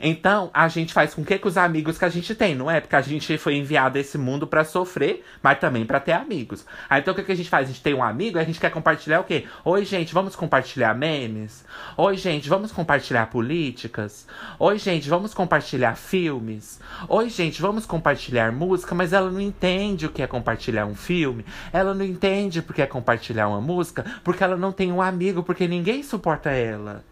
[0.00, 2.80] Então, a gente faz com que, que os amigos que a gente tem, não é?
[2.80, 6.66] Porque a gente foi enviado a esse mundo para sofrer, mas também para ter amigos.
[6.88, 7.68] Aí, então, o que, que a gente faz?
[7.68, 9.46] A gente tem um amigo e a gente quer compartilhar o quê?
[9.64, 11.64] Oi, gente, vamos compartilhar memes?
[11.96, 14.26] Oi, gente, vamos compartilhar políticas?
[14.58, 16.80] Oi, gente, vamos compartilhar filmes?
[17.08, 18.94] Oi, gente, vamos compartilhar música?
[18.94, 21.44] Mas ela não entende o que é compartilhar um filme.
[21.72, 25.42] Ela não entende o que é compartilhar uma música, porque ela não tem um amigo,
[25.42, 27.04] porque ninguém suporta ela.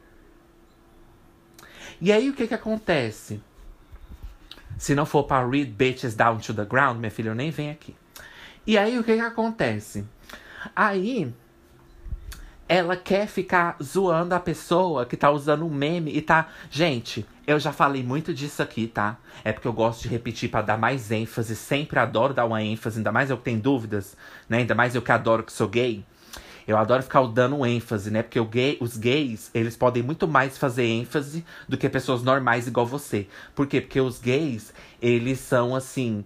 [2.01, 3.41] E aí o que que acontece?
[4.79, 7.73] Se não for para read bitches down to the ground, minha filha, eu nem venho
[7.73, 7.95] aqui.
[8.67, 10.05] E aí o que que acontece?
[10.75, 11.33] Aí
[12.69, 16.49] ela quer ficar zoando a pessoa que tá usando um meme e tá.
[16.71, 19.17] Gente, eu já falei muito disso aqui, tá?
[19.45, 21.55] É porque eu gosto de repetir para dar mais ênfase.
[21.55, 24.17] Sempre adoro dar uma ênfase, ainda mais eu que tenho dúvidas,
[24.49, 24.59] né?
[24.59, 26.05] Ainda mais eu que adoro que sou gay.
[26.67, 28.23] Eu adoro ficar dando ênfase, né?
[28.23, 32.85] Porque gay, os gays, eles podem muito mais fazer ênfase do que pessoas normais igual
[32.85, 33.29] você.
[33.55, 33.81] Por quê?
[33.81, 36.25] Porque os gays, eles são assim.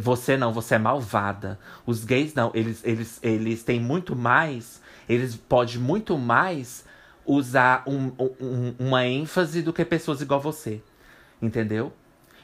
[0.00, 1.58] Você não, você é malvada.
[1.86, 4.82] Os gays não, eles, eles, eles têm muito mais.
[5.08, 6.84] Eles podem muito mais
[7.24, 10.82] usar um, um, uma ênfase do que pessoas igual você.
[11.40, 11.94] Entendeu?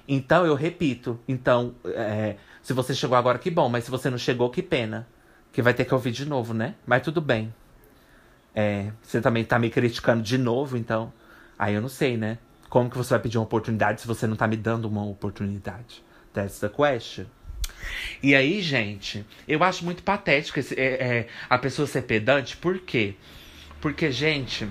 [0.06, 1.20] Então eu repito.
[1.28, 3.68] Então, é, se você chegou agora, que bom.
[3.68, 5.06] Mas se você não chegou, que pena
[5.58, 6.76] que vai ter que ouvir de novo, né?
[6.86, 7.52] Mas tudo bem.
[8.54, 11.12] É, você também tá me criticando de novo, então.
[11.58, 12.38] Aí eu não sei, né?
[12.68, 16.04] Como que você vai pedir uma oportunidade se você não tá me dando uma oportunidade?
[16.32, 17.26] That's the question.
[18.22, 22.78] E aí, gente, eu acho muito patético esse, é, é, a pessoa ser pedante, por
[22.78, 23.16] quê?
[23.80, 24.68] Porque, gente,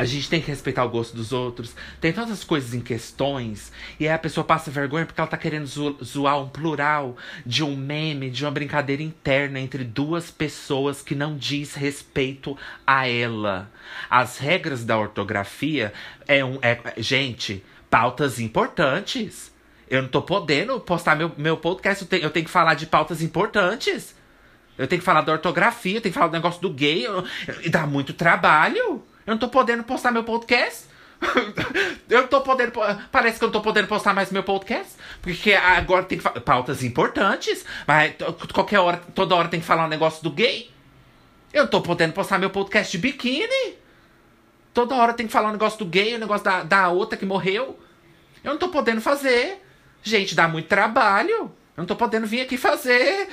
[0.00, 1.76] a gente tem que respeitar o gosto dos outros.
[2.00, 3.70] Tem tantas coisas em questões.
[3.98, 7.62] E aí a pessoa passa vergonha porque ela tá querendo zo zoar um plural de
[7.62, 13.70] um meme, de uma brincadeira interna entre duas pessoas que não diz respeito a ela.
[14.08, 15.92] As regras da ortografia
[16.26, 16.58] é um.
[16.62, 19.52] É, gente, pautas importantes.
[19.86, 22.04] Eu não tô podendo postar meu, meu podcast.
[22.04, 24.16] Eu tenho, eu tenho que falar de pautas importantes.
[24.78, 27.04] Eu tenho que falar da ortografia, eu tenho que falar do negócio do gay.
[27.62, 29.04] e dá muito trabalho.
[29.26, 30.88] Eu não tô podendo postar meu podcast.
[32.08, 32.72] eu tô podendo.
[33.12, 34.94] Parece que eu não tô podendo postar mais meu podcast.
[35.20, 37.64] Porque agora tem pautas importantes.
[37.86, 38.14] Mas
[38.52, 40.70] qualquer hora, toda hora tem que falar um negócio do gay.
[41.52, 43.78] Eu não tô podendo postar meu podcast de biquíni.
[44.72, 47.18] Toda hora tem que falar um negócio do gay, o um negócio da, da outra
[47.18, 47.78] que morreu.
[48.42, 49.60] Eu não tô podendo fazer.
[50.02, 51.52] Gente, dá muito trabalho.
[51.76, 53.28] Eu não tô podendo vir aqui fazer.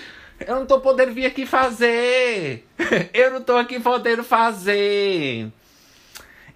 [0.45, 2.67] Eu não tô podendo vir aqui fazer.
[3.13, 5.51] Eu não tô aqui podendo fazer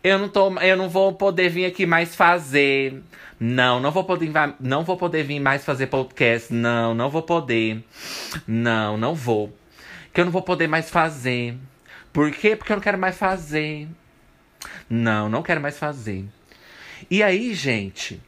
[0.04, 3.02] eu não tô, eu não vou poder vir aqui mais fazer.
[3.40, 6.54] Não, não vou poder, não vou poder vir mais fazer podcast.
[6.54, 7.84] Não, não vou poder.
[8.48, 9.56] Não, não vou.
[10.14, 11.56] Que eu não vou poder mais fazer.
[12.12, 12.56] Por quê?
[12.56, 13.88] Porque eu não quero mais fazer.
[14.90, 16.26] Não, não quero mais fazer.
[17.10, 18.22] E aí, gente,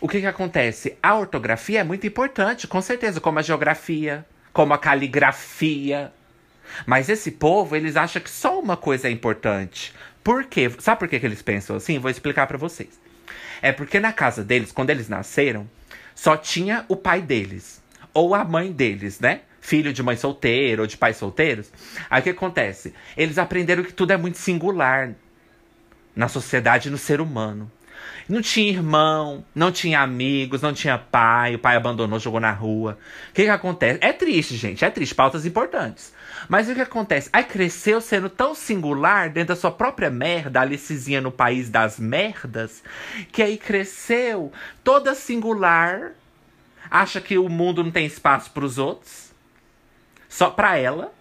[0.00, 0.96] o que que acontece?
[1.02, 6.12] A ortografia é muito importante, com certeza, como a geografia, como a caligrafia.
[6.86, 9.94] Mas esse povo, eles acham que só uma coisa é importante.
[10.22, 10.70] Por quê?
[10.78, 11.98] Sabe por que, que eles pensam assim?
[11.98, 13.00] Vou explicar para vocês.
[13.62, 15.68] É porque na casa deles, quando eles nasceram,
[16.14, 17.82] só tinha o pai deles.
[18.12, 19.42] Ou a mãe deles, né?
[19.60, 21.70] Filho de mãe solteira ou de pais solteiros.
[22.08, 22.94] Aí o que acontece?
[23.16, 25.14] Eles aprenderam que tudo é muito singular
[26.14, 27.70] na sociedade e no ser humano.
[28.28, 32.98] Não tinha irmão, não tinha amigos, não tinha pai, o pai abandonou, jogou na rua.
[33.30, 33.98] O que que acontece?
[34.02, 36.12] É triste, gente, é triste, pautas importantes.
[36.48, 37.28] Mas o que acontece?
[37.32, 42.82] Aí cresceu sendo tão singular dentro da sua própria merda, Alicizinha no país das merdas,
[43.32, 44.52] que aí cresceu
[44.82, 46.12] toda singular,
[46.90, 49.32] acha que o mundo não tem espaço para os outros,
[50.28, 51.12] só para ela.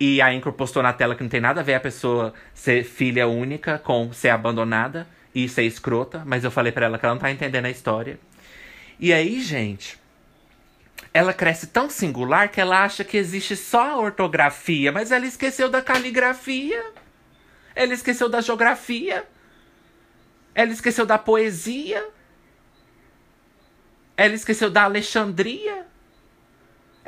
[0.00, 2.84] E a Anchor postou na tela que não tem nada a ver a pessoa ser
[2.84, 7.14] filha única com ser abandonada e ser escrota, mas eu falei para ela que ela
[7.14, 8.18] não tá entendendo a história.
[9.00, 9.98] E aí, gente,
[11.12, 15.68] ela cresce tão singular que ela acha que existe só a ortografia, mas ela esqueceu
[15.68, 16.84] da caligrafia.
[17.74, 19.26] Ela esqueceu da geografia.
[20.54, 22.08] Ela esqueceu da poesia.
[24.16, 25.87] Ela esqueceu da Alexandria.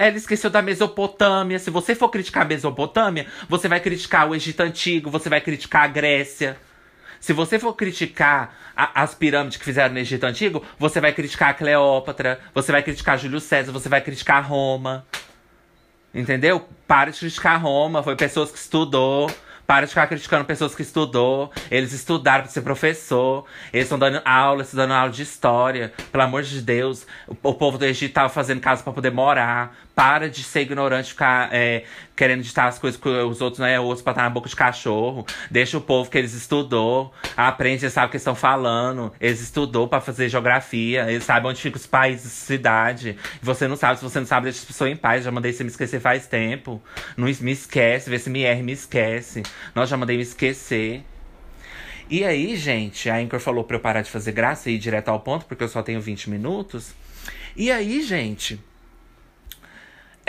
[0.01, 1.59] Ela esqueceu da Mesopotâmia.
[1.59, 5.83] Se você for criticar a Mesopotâmia, você vai criticar o Egito Antigo, você vai criticar
[5.85, 6.57] a Grécia.
[7.21, 11.51] Se você for criticar a, as pirâmides que fizeram no Egito Antigo, você vai criticar
[11.51, 15.05] a Cleópatra, você vai criticar Júlio César, você vai criticar Roma.
[16.15, 16.67] Entendeu?
[16.89, 19.31] Para de criticar Roma, foi pessoas que estudou.
[19.71, 21.53] Para de ficar criticando pessoas que estudou.
[21.71, 23.45] Eles estudaram para ser professor.
[23.73, 25.93] Eles estão dando aula, estão dando aula de história.
[26.11, 27.07] Pelo amor de Deus.
[27.29, 29.77] O, o povo do Egito tava fazendo casa para poder morar.
[30.01, 31.85] Para de ser ignorante, ficar é,
[32.17, 34.57] querendo ditar as coisas que os outros não é outros pra estar na boca de
[34.57, 35.27] cachorro.
[35.51, 37.13] Deixa o povo que eles estudou.
[37.37, 39.13] Aprende, sabem o que estão falando.
[39.21, 41.05] Eles estudou para fazer geografia.
[41.11, 43.15] Eles sabem onde ficam os países, cidade.
[43.43, 45.23] Você não sabe, se você não sabe, deixa as pessoas em paz.
[45.23, 46.83] Já mandei você me esquecer faz tempo.
[47.15, 49.43] Não me esquece, vê se me erra me esquece.
[49.75, 51.05] Nós já mandei me esquecer.
[52.09, 55.11] E aí, gente, a Anchor falou pra eu parar de fazer graça e ir direto
[55.11, 56.95] ao ponto, porque eu só tenho 20 minutos.
[57.55, 58.59] E aí, gente,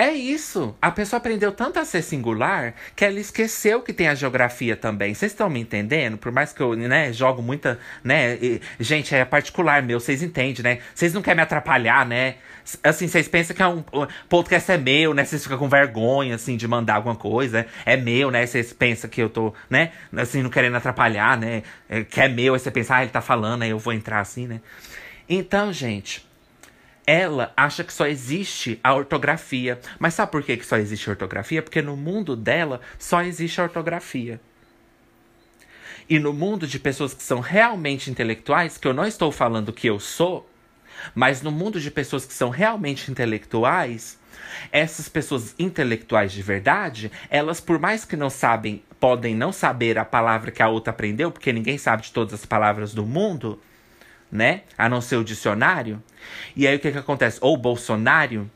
[0.02, 0.76] é isso.
[0.82, 5.14] A pessoa aprendeu tanto a ser singular que ela esqueceu que tem a geografia também.
[5.14, 6.18] Vocês estão me entendendo?
[6.18, 10.64] Por mais que eu, né, jogo muita, né, e, gente, é particular meu, vocês entendem,
[10.64, 10.80] né?
[10.96, 12.36] Vocês não querem me atrapalhar, né?
[12.84, 13.84] Assim, vocês pensam que é um
[14.28, 15.24] podcast é meu, né?
[15.24, 17.68] Vocês ficam com vergonha, assim, de mandar alguma coisa.
[17.86, 18.46] É meu, né?
[18.46, 19.92] Vocês pensam que eu tô, né?
[20.18, 21.62] Assim, não querendo atrapalhar, né?
[21.88, 24.20] É, que é meu, aí você pensa, ah, ele tá falando, aí eu vou entrar
[24.20, 24.62] assim, né?
[25.30, 26.26] Então, gente,
[27.06, 29.80] ela acha que só existe a ortografia.
[30.00, 31.62] Mas sabe por que, que só existe a ortografia?
[31.62, 34.40] Porque no mundo dela só existe a ortografia.
[36.10, 39.88] E no mundo de pessoas que são realmente intelectuais, que eu não estou falando que
[39.88, 40.50] eu sou,
[41.16, 44.20] mas no mundo de pessoas que são realmente intelectuais,
[44.72, 50.06] essas pessoas intelectuais de verdade, elas, por mais que não sabem, podem não saber a
[50.06, 53.60] palavra que a outra aprendeu, porque ninguém sabe de todas as palavras do mundo,
[54.32, 54.62] né?
[54.78, 56.02] A não ser o dicionário.
[56.56, 57.40] E aí o que que acontece?
[57.42, 58.50] Ou Bolsonaro.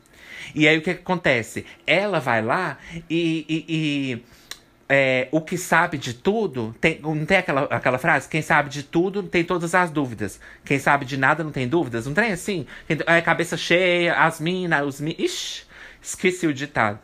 [0.53, 1.65] E aí o que que acontece?
[1.85, 2.77] Ela vai lá
[3.09, 4.25] e, e, e
[4.87, 8.29] é, o que sabe de tudo, tem, não tem aquela, aquela frase?
[8.29, 10.39] Quem sabe de tudo tem todas as dúvidas.
[10.63, 12.05] Quem sabe de nada não tem dúvidas.
[12.05, 12.65] Não tem assim?
[12.87, 15.19] É cabeça cheia, as minas, os minas.
[15.19, 15.63] Ixi,
[16.01, 16.99] esqueci o ditado.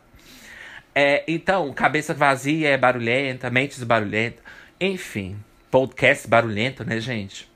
[0.94, 4.42] É, então, cabeça vazia é barulhenta, mentes barulhenta.
[4.80, 5.36] Enfim,
[5.70, 7.51] podcast barulhento, né, gente?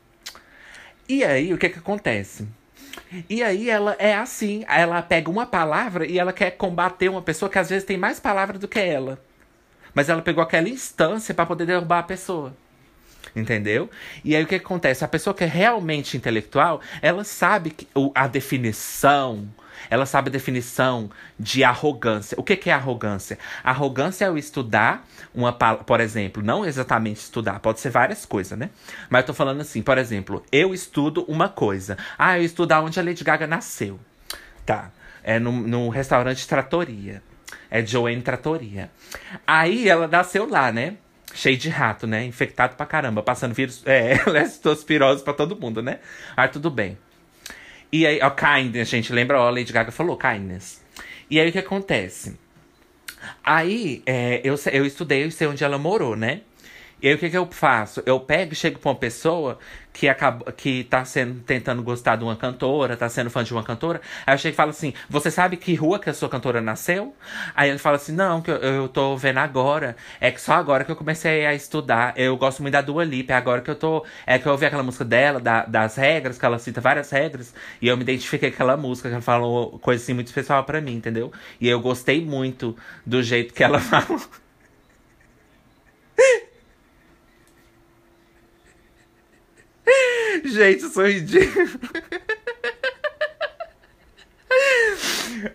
[1.08, 2.46] E aí, o que que acontece?
[3.28, 7.48] E aí ela é assim, ela pega uma palavra e ela quer combater uma pessoa
[7.48, 9.18] que às vezes tem mais palavras do que ela.
[9.94, 12.54] Mas ela pegou aquela instância para poder derrubar a pessoa.
[13.34, 13.90] Entendeu?
[14.24, 15.04] E aí o que acontece?
[15.04, 19.46] A pessoa que é realmente intelectual, ela sabe que, a definição
[19.90, 22.36] ela sabe a definição de arrogância.
[22.38, 23.38] O que, que é arrogância?
[23.62, 28.70] Arrogância é eu estudar uma por exemplo, não exatamente estudar, pode ser várias coisas, né?
[29.10, 31.96] Mas eu tô falando assim, por exemplo, eu estudo uma coisa.
[32.18, 34.00] Ah, eu estudo onde a Lady Gaga nasceu.
[34.64, 34.90] Tá.
[35.22, 37.22] É no, no restaurante Tratoria.
[37.70, 38.90] É Joanne Tratoria.
[39.46, 40.96] Aí ela nasceu lá, né?
[41.36, 42.24] cheio de rato, né?
[42.24, 46.00] Infectado pra caramba, passando vírus, é, leptospirose pra todo mundo, né?
[46.36, 46.96] Ah, tudo bem.
[47.92, 49.40] E aí, ó, kindness, gente, lembra?
[49.40, 50.82] Ó, a Lady Gaga falou kindness.
[51.30, 52.38] E aí, o que acontece?
[53.42, 56.42] Aí, é, eu, eu estudei, eu sei onde ela morou, né?
[57.00, 58.02] E aí o que, que eu faço?
[58.06, 59.58] Eu pego e chego pra uma pessoa
[59.92, 63.62] que acaba, que tá sendo, tentando gostar de uma cantora, tá sendo fã de uma
[63.62, 64.00] cantora.
[64.26, 67.14] Aí eu chego e falo assim: Você sabe que rua que a sua cantora nasceu?
[67.54, 69.94] Aí ele fala assim: Não, que eu, eu tô vendo agora.
[70.20, 72.14] É que só agora que eu comecei a estudar.
[72.16, 74.04] Eu gosto muito da Dua Lipa, é agora que eu tô.
[74.26, 77.54] É que eu ouvi aquela música dela, da, das regras, que ela cita várias regras.
[77.80, 80.80] E eu me identifiquei com aquela música, que ela falou coisa assim muito especial para
[80.80, 81.30] mim, entendeu?
[81.60, 84.20] E eu gostei muito do jeito que ela falou.
[90.44, 91.66] Gente, eu sou ridículo.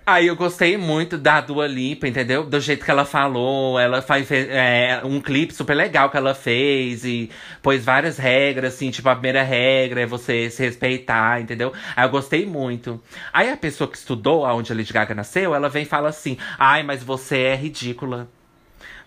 [0.05, 2.43] Aí eu gostei muito da Dua Lipa, entendeu?
[2.43, 3.79] Do jeito que ela falou.
[3.79, 7.29] Ela faz é, um clipe super legal que ela fez e
[7.61, 8.91] pôs várias regras, assim.
[8.91, 11.73] Tipo, a primeira regra é você se respeitar, entendeu?
[11.95, 13.01] Aí eu gostei muito.
[13.33, 16.37] Aí a pessoa que estudou aonde a Lady Gaga nasceu, ela vem e fala assim:
[16.57, 18.29] Ai, mas você é ridícula.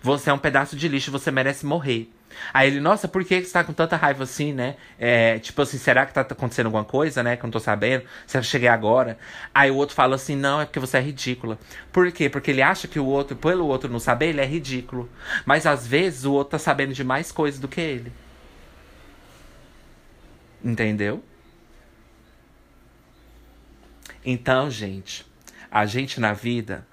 [0.01, 2.09] Você é um pedaço de lixo, você merece morrer.
[2.53, 4.75] Aí ele, nossa, por que você tá com tanta raiva assim, né?
[4.99, 7.35] É, tipo assim, será que tá acontecendo alguma coisa, né?
[7.35, 8.05] Que eu não tô sabendo.
[8.25, 9.17] Se eu cheguei agora.
[9.53, 11.57] Aí o outro fala assim, não, é porque você é ridícula.
[11.91, 12.29] Por quê?
[12.29, 15.09] Porque ele acha que o outro, pelo outro não saber, ele é ridículo.
[15.45, 18.11] Mas às vezes o outro tá sabendo de mais coisas do que ele.
[20.63, 21.23] Entendeu?
[24.25, 25.25] Então, gente,
[25.69, 26.85] a gente na vida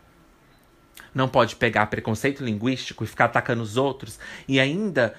[1.15, 4.19] não pode pegar preconceito linguístico e ficar atacando os outros.
[4.49, 5.15] E ainda,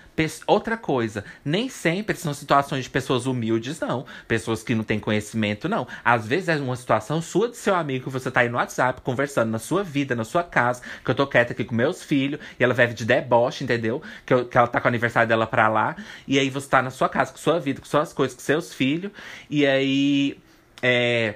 [0.47, 4.05] outra coisa, nem sempre são situações de pessoas humildes, não.
[4.27, 5.87] Pessoas que não têm conhecimento, não.
[6.03, 9.01] Às vezes é uma situação sua de seu amigo que você tá aí no WhatsApp
[9.01, 12.39] conversando na sua vida, na sua casa, que eu tô quieta aqui com meus filhos,
[12.59, 14.01] e ela vive de deboche, entendeu?
[14.25, 15.95] Que, eu, que ela tá com o aniversário dela pra lá,
[16.27, 18.73] e aí você tá na sua casa, com sua vida, com suas coisas, com seus
[18.73, 19.11] filhos,
[19.49, 20.37] e aí.
[20.81, 21.35] É,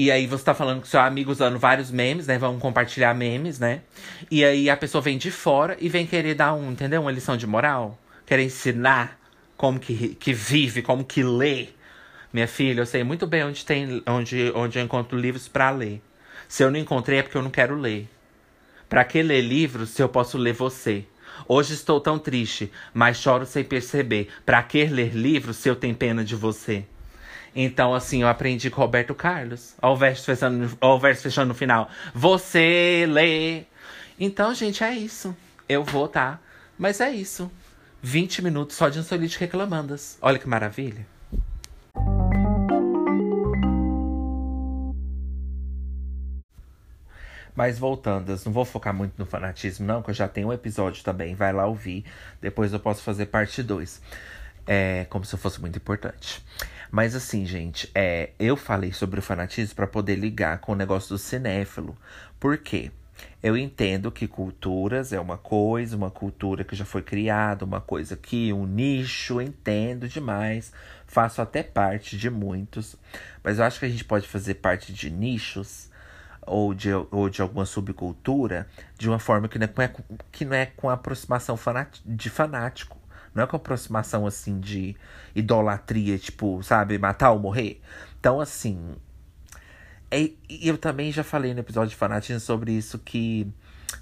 [0.00, 2.38] e aí você tá falando com seu amigo usando vários memes, né?
[2.38, 3.82] Vão compartilhar memes, né?
[4.30, 7.02] E aí a pessoa vem de fora e vem querer dar um, entendeu?
[7.02, 7.98] Uma lição de moral.
[8.24, 9.20] Querer ensinar
[9.58, 11.68] como que, que vive, como que lê.
[12.32, 16.00] Minha filha, eu sei muito bem onde tem onde, onde eu encontro livros para ler.
[16.48, 18.08] Se eu não encontrei é porque eu não quero ler.
[18.88, 21.04] Para que ler livros se eu posso ler você?
[21.46, 24.28] Hoje estou tão triste, mas choro sem perceber.
[24.46, 26.86] Para que ler livros se eu tenho pena de você?
[27.54, 29.74] Então, assim, eu aprendi com Roberto Carlos.
[29.82, 31.88] Olha o verso fechando, o verso fechando no final.
[32.14, 33.64] Você lê.
[34.18, 35.36] Então, gente, é isso.
[35.68, 36.38] Eu vou, tá?
[36.78, 37.50] Mas é isso.
[38.02, 40.16] 20 minutos só de insolite reclamandas.
[40.22, 41.06] Olha que maravilha.
[47.54, 51.04] Mas voltando, não vou focar muito no fanatismo, não, que eu já tenho um episódio
[51.04, 51.34] também.
[51.34, 52.06] Vai lá ouvir.
[52.40, 54.00] Depois eu posso fazer parte 2.
[54.66, 56.42] É como se fosse muito importante.
[56.90, 61.10] Mas assim, gente, é, eu falei sobre o fanatismo para poder ligar com o negócio
[61.10, 61.96] do cinéfilo.
[62.38, 62.90] Por quê?
[63.42, 68.16] Eu entendo que culturas é uma coisa, uma cultura que já foi criada, uma coisa
[68.16, 70.72] que um nicho, entendo demais,
[71.06, 72.96] faço até parte de muitos,
[73.42, 75.90] mas eu acho que a gente pode fazer parte de nichos
[76.46, 78.66] ou de, ou de alguma subcultura
[78.98, 79.90] de uma forma que não é,
[80.32, 81.58] que não é com aproximação
[82.04, 82.99] de fanático.
[83.34, 84.96] Não é com aproximação assim de
[85.34, 87.80] idolatria, tipo, sabe, matar ou morrer.
[88.18, 88.96] Então, assim.
[90.10, 93.46] É, eu também já falei no episódio de fanatismo sobre isso que.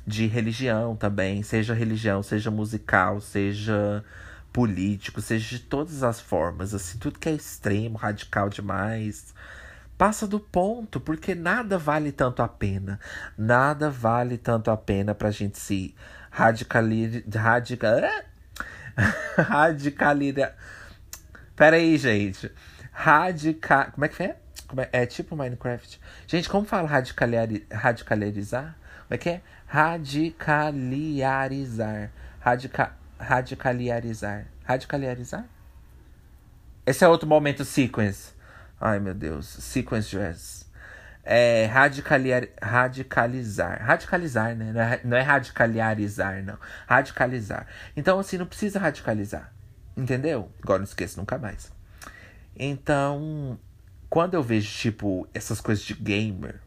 [0.06, 4.04] De religião também, seja religião, seja musical, seja
[4.52, 9.34] político, seja de todas as formas, assim, tudo que é extremo, radical demais,
[9.96, 13.00] passa do ponto, porque nada vale tanto a pena.
[13.36, 15.94] Nada vale tanto a pena pra gente se
[16.30, 17.22] radicalizar.
[17.34, 17.92] Radical,
[19.38, 20.54] Radicalidade.
[21.54, 22.50] Pera aí, gente.
[22.92, 23.92] Radical.
[23.92, 24.36] Como é que é?
[24.76, 25.02] é?
[25.02, 26.00] É tipo Minecraft.
[26.26, 27.48] Gente, como fala radicaliar...
[27.70, 28.76] radicalizar?
[29.06, 29.40] Como é que é?
[29.66, 32.10] Radicaliarizar.
[32.40, 32.92] Radica...
[33.18, 34.46] Radicaliarizar.
[34.64, 35.44] Radicaliarizar?
[36.84, 38.32] Esse é outro momento sequence.
[38.80, 39.46] Ai, meu Deus.
[39.46, 40.57] Sequence jazz.
[41.30, 43.82] É radicalizar.
[43.82, 44.72] Radicalizar, né?
[44.72, 46.56] Não é, não é radicaliarizar, não.
[46.86, 47.66] Radicalizar.
[47.94, 49.52] Então, assim, não precisa radicalizar.
[49.94, 50.50] Entendeu?
[50.62, 51.70] Agora não esqueça nunca mais.
[52.56, 53.60] Então,
[54.08, 56.60] quando eu vejo, tipo, essas coisas de gamer,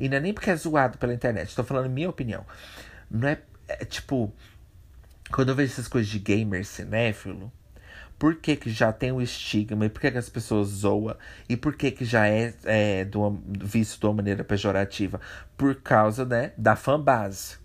[0.00, 2.44] e não é nem porque é zoado pela internet, estou falando minha opinião.
[3.08, 4.34] Não é, é tipo,
[5.30, 7.52] quando eu vejo essas coisas de gamer cinéfilo,
[8.24, 11.14] por que, que já tem o estigma e por que, que as pessoas zoam
[11.46, 15.20] e por que, que já é, é do, visto de uma maneira pejorativa?
[15.58, 17.58] Por causa né, da fanbase.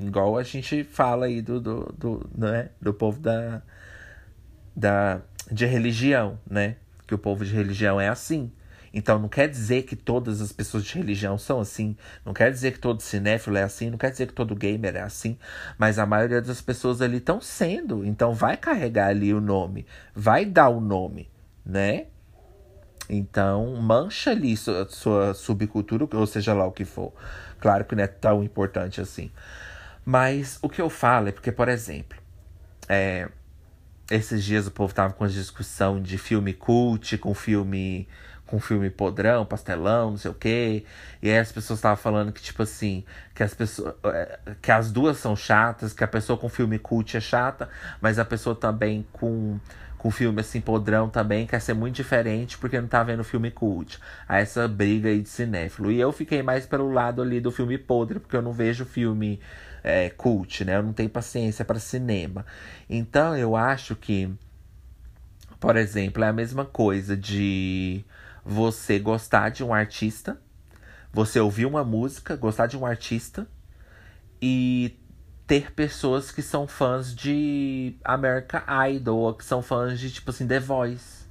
[0.00, 3.60] Igual a gente fala aí do, do, do, né, do povo da,
[4.74, 5.20] da,
[5.52, 6.76] de religião, né?
[7.06, 8.50] Que o povo de religião é assim.
[8.96, 11.94] Então não quer dizer que todas as pessoas de religião são assim,
[12.24, 15.02] não quer dizer que todo cinéfilo é assim, não quer dizer que todo gamer é
[15.02, 15.38] assim,
[15.76, 20.46] mas a maioria das pessoas ali estão sendo, então vai carregar ali o nome, vai
[20.46, 21.28] dar o nome,
[21.62, 22.06] né?
[23.06, 27.12] Então, mancha ali sua, sua subcultura, ou seja lá o que for.
[27.60, 29.30] Claro que não é tão importante assim.
[30.06, 32.18] Mas o que eu falo é porque, por exemplo,
[32.88, 33.28] é,
[34.10, 38.08] esses dias o povo tava com a discussão de filme cult com filme
[38.46, 40.84] com filme podrão, pastelão, não sei o quê.
[41.20, 43.04] E aí as pessoas estavam falando que, tipo assim,
[43.34, 43.94] que as pessoas.
[44.04, 47.68] É, que as duas são chatas, que a pessoa com filme cult é chata,
[48.00, 49.58] mas a pessoa também com,
[49.98, 53.98] com filme assim podrão também, quer ser muito diferente porque não tá vendo filme cult.
[54.28, 55.90] A essa briga aí de cinéfilo.
[55.90, 59.40] E eu fiquei mais pelo lado ali do filme podre, porque eu não vejo filme
[59.82, 60.76] é, cult, né?
[60.76, 62.46] Eu não tenho paciência para cinema.
[62.88, 64.32] Então eu acho que,
[65.58, 68.04] por exemplo, é a mesma coisa de
[68.46, 70.40] você gostar de um artista,
[71.12, 73.46] você ouvir uma música, gostar de um artista
[74.40, 74.96] e
[75.46, 80.46] ter pessoas que são fãs de American Idol, ou que são fãs de, tipo assim,
[80.46, 81.26] The Voice.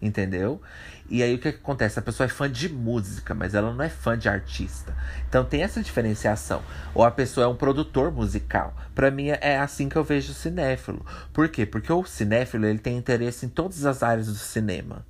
[0.00, 0.60] Entendeu?
[1.08, 1.98] E aí o que, que, acontece?
[1.98, 4.96] A pessoa é fã de música, mas ela não é fã de artista.
[5.28, 6.60] Então tem essa diferenciação.
[6.92, 8.74] Ou a pessoa é um produtor musical.
[8.96, 11.06] Para mim é assim que eu vejo o cinéfilo.
[11.32, 11.64] Por quê?
[11.64, 15.06] Porque o cinéfilo ele tem interesse em todas as áreas do cinema.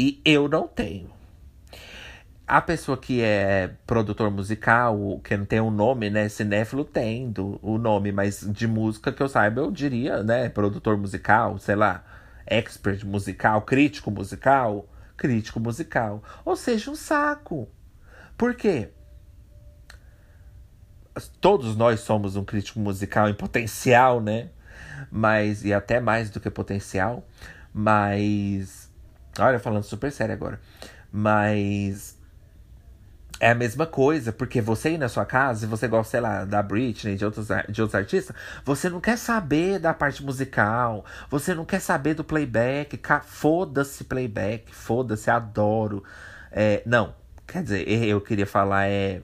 [0.00, 1.10] E eu não tenho.
[2.48, 6.26] A pessoa que é produtor musical, que não tem um nome, né?
[6.30, 10.48] Cinéfilo tem do, o nome, mas de música que eu saiba, eu diria, né?
[10.48, 12.02] Produtor musical, sei lá,
[12.46, 16.24] expert musical, crítico musical, crítico musical.
[16.46, 17.68] Ou seja, um saco.
[18.38, 18.88] Por quê?
[21.42, 24.48] Todos nós somos um crítico musical em potencial, né?
[25.12, 27.22] Mas, e até mais do que potencial.
[27.70, 28.89] Mas.
[29.38, 30.60] Olha, falando super sério agora.
[31.12, 32.18] Mas
[33.40, 36.44] é a mesma coisa, porque você ir na sua casa e você gosta, sei lá,
[36.44, 41.54] da Britney, de outros, de outros artistas, você não quer saber da parte musical, você
[41.54, 43.00] não quer saber do playback.
[43.24, 46.04] Foda-se playback, foda-se, adoro.
[46.52, 47.14] É, não,
[47.46, 49.22] quer dizer, eu queria falar é.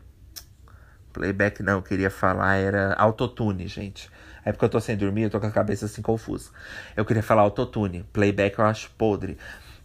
[1.13, 4.11] Playback não, eu queria falar era autotune, gente.
[4.45, 6.51] É porque eu tô sem dormir, eu tô com a cabeça assim confusa.
[6.97, 8.05] Eu queria falar autotune.
[8.13, 9.37] Playback eu acho podre.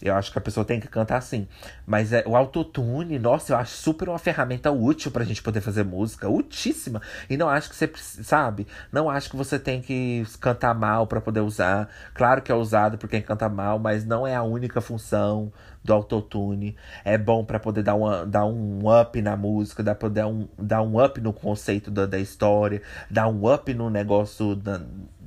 [0.01, 1.47] Eu acho que a pessoa tem que cantar assim.
[1.85, 5.83] Mas é, o autotune, nossa, eu acho super uma ferramenta útil pra gente poder fazer
[5.83, 6.27] música.
[6.27, 7.01] Utíssima.
[7.29, 7.91] E não acho que você,
[8.23, 8.65] sabe?
[8.91, 11.89] Não acho que você tem que cantar mal para poder usar.
[12.13, 15.51] Claro que é usado por quem canta mal, mas não é a única função
[15.83, 16.75] do autotune.
[17.03, 20.81] É bom para poder dar, uma, dar um up na música, dar, poder um, dar
[20.81, 24.81] um up no conceito da, da história, dar um up no negócio da,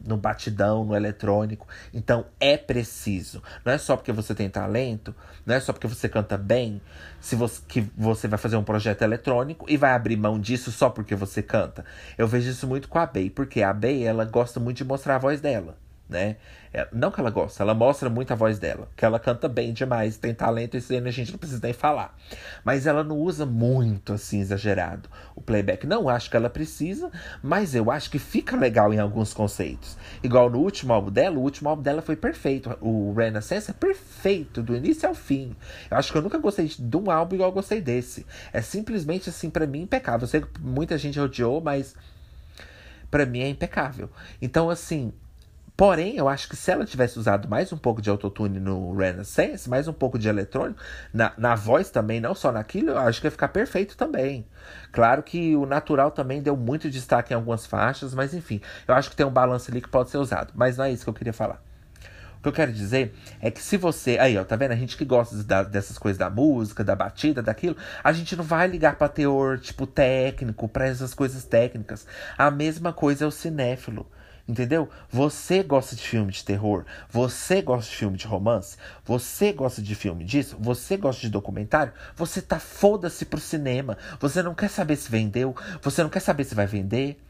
[0.06, 1.66] no batidão, no eletrônico.
[1.92, 3.42] Então é preciso.
[3.64, 5.14] Não é só porque você tem talento,
[5.44, 6.80] não é só porque você canta bem,
[7.20, 10.90] se você, que você vai fazer um projeto eletrônico e vai abrir mão disso só
[10.90, 11.84] porque você canta.
[12.18, 15.16] Eu vejo isso muito com a Bey, porque a Bey ela gosta muito de mostrar
[15.16, 15.76] a voz dela
[16.08, 16.36] né?
[16.76, 19.72] É, não que ela gosta, ela mostra muito a voz dela, que ela canta bem
[19.72, 22.18] demais, tem talento, isso a gente não precisa nem falar.
[22.64, 25.86] Mas ela não usa muito assim exagerado o playback.
[25.86, 29.96] Não acho que ela precisa, mas eu acho que fica legal em alguns conceitos.
[30.20, 32.76] Igual no último álbum dela, o último álbum dela foi perfeito.
[32.80, 35.54] O Renaissance é perfeito, do início ao fim.
[35.88, 38.26] Eu acho que eu nunca gostei de um álbum igual eu gostei desse.
[38.52, 40.22] É simplesmente assim, para mim, impecável.
[40.22, 41.94] Eu sei que muita gente odiou, mas
[43.12, 44.10] para mim é impecável.
[44.42, 45.12] Então, assim,
[45.76, 49.68] Porém, eu acho que se ela tivesse usado mais um pouco de autotune no Renaissance,
[49.68, 50.80] mais um pouco de eletrônico,
[51.12, 54.46] na, na voz também, não só naquilo, eu acho que ia ficar perfeito também.
[54.92, 59.10] Claro que o natural também deu muito destaque em algumas faixas, mas enfim, eu acho
[59.10, 60.52] que tem um balanço ali que pode ser usado.
[60.54, 61.60] Mas não é isso que eu queria falar.
[62.38, 64.16] O que eu quero dizer é que se você.
[64.20, 64.72] Aí, ó, tá vendo?
[64.72, 68.44] A gente que gosta da, dessas coisas da música, da batida, daquilo, a gente não
[68.44, 72.06] vai ligar pra teor, tipo, técnico, pra essas coisas técnicas.
[72.38, 74.06] A mesma coisa é o cinéfilo.
[74.46, 74.90] Entendeu?
[75.10, 79.94] Você gosta de filme de terror, você gosta de filme de romance, você gosta de
[79.94, 83.96] filme disso, você gosta de documentário, você tá foda-se pro cinema.
[84.20, 87.23] Você não quer saber se vendeu, você não quer saber se vai vender.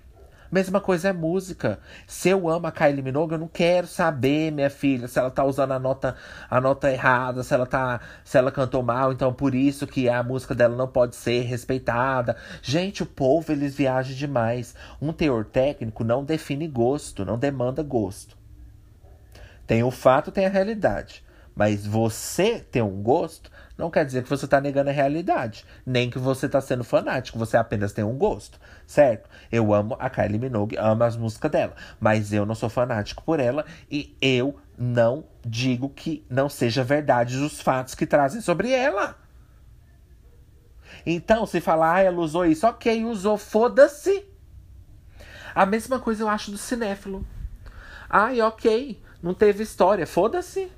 [0.55, 1.81] Mesma coisa é música.
[2.07, 5.45] Se eu amo a Kylie Minogue, eu não quero saber, minha filha, se ela tá
[5.45, 6.15] usando a nota,
[6.49, 10.23] a nota errada, se ela tá, se ela cantou mal, então por isso que a
[10.23, 12.37] música dela não pode ser respeitada.
[12.63, 14.77] Gente, o povo eles viajam demais.
[15.03, 18.39] Um teor técnico não define gosto, não demanda gosto.
[19.67, 21.25] Tem o fato, tem a realidade.
[21.53, 26.09] Mas você ter um gosto não quer dizer que você está negando a realidade, nem
[26.09, 29.29] que você está sendo fanático, você apenas tem um gosto, certo?
[29.51, 33.41] Eu amo a Kylie Minogue, amo as músicas dela, mas eu não sou fanático por
[33.41, 39.17] ela e eu não digo que não seja verdade os fatos que trazem sobre ela.
[41.07, 44.25] Então, se falar, ah, ela usou isso, ok, usou, foda-se.
[45.55, 47.27] A mesma coisa eu acho do cinéfilo.
[48.09, 50.71] Ai, ok, não teve história, foda-se.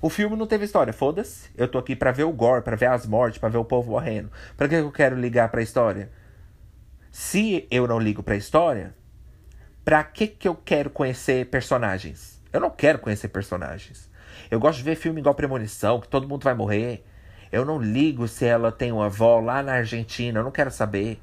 [0.00, 1.48] O filme não teve história, foda-se.
[1.56, 3.92] Eu tô aqui pra ver o gore, pra ver as mortes, pra ver o povo
[3.92, 4.30] morrendo.
[4.56, 6.10] Pra que eu quero ligar pra história?
[7.12, 8.94] Se eu não ligo pra história,
[9.84, 12.40] pra que que eu quero conhecer personagens?
[12.50, 14.08] Eu não quero conhecer personagens.
[14.50, 17.04] Eu gosto de ver filme igual Premonição, que todo mundo vai morrer.
[17.52, 21.20] Eu não ligo se ela tem uma avó lá na Argentina, eu não quero saber.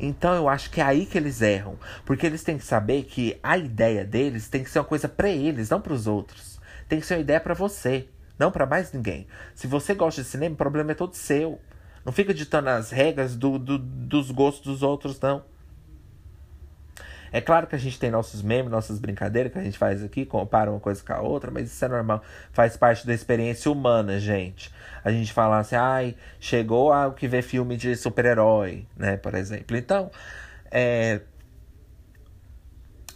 [0.00, 3.38] Então eu acho que é aí que eles erram, porque eles têm que saber que
[3.42, 6.58] a ideia deles tem que ser uma coisa para eles, não para os outros.
[6.88, 8.08] Tem que ser uma ideia para você,
[8.38, 9.26] não para mais ninguém.
[9.54, 11.60] Se você gosta de cinema, o problema é todo seu.
[12.04, 15.42] Não fica ditando as regras do, do, dos gostos dos outros, não.
[17.34, 20.24] É claro que a gente tem nossos memes, nossas brincadeiras que a gente faz aqui,
[20.24, 22.22] compara uma coisa com a outra, mas isso é normal.
[22.52, 24.72] Faz parte da experiência humana, gente.
[25.02, 29.76] A gente fala assim, ai, chegou a que vê filme de super-herói, né, por exemplo.
[29.76, 30.12] Então,
[30.70, 31.22] é.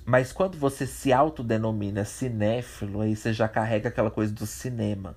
[0.05, 5.15] Mas quando você se autodenomina cinéfilo, aí você já carrega aquela coisa do cinema.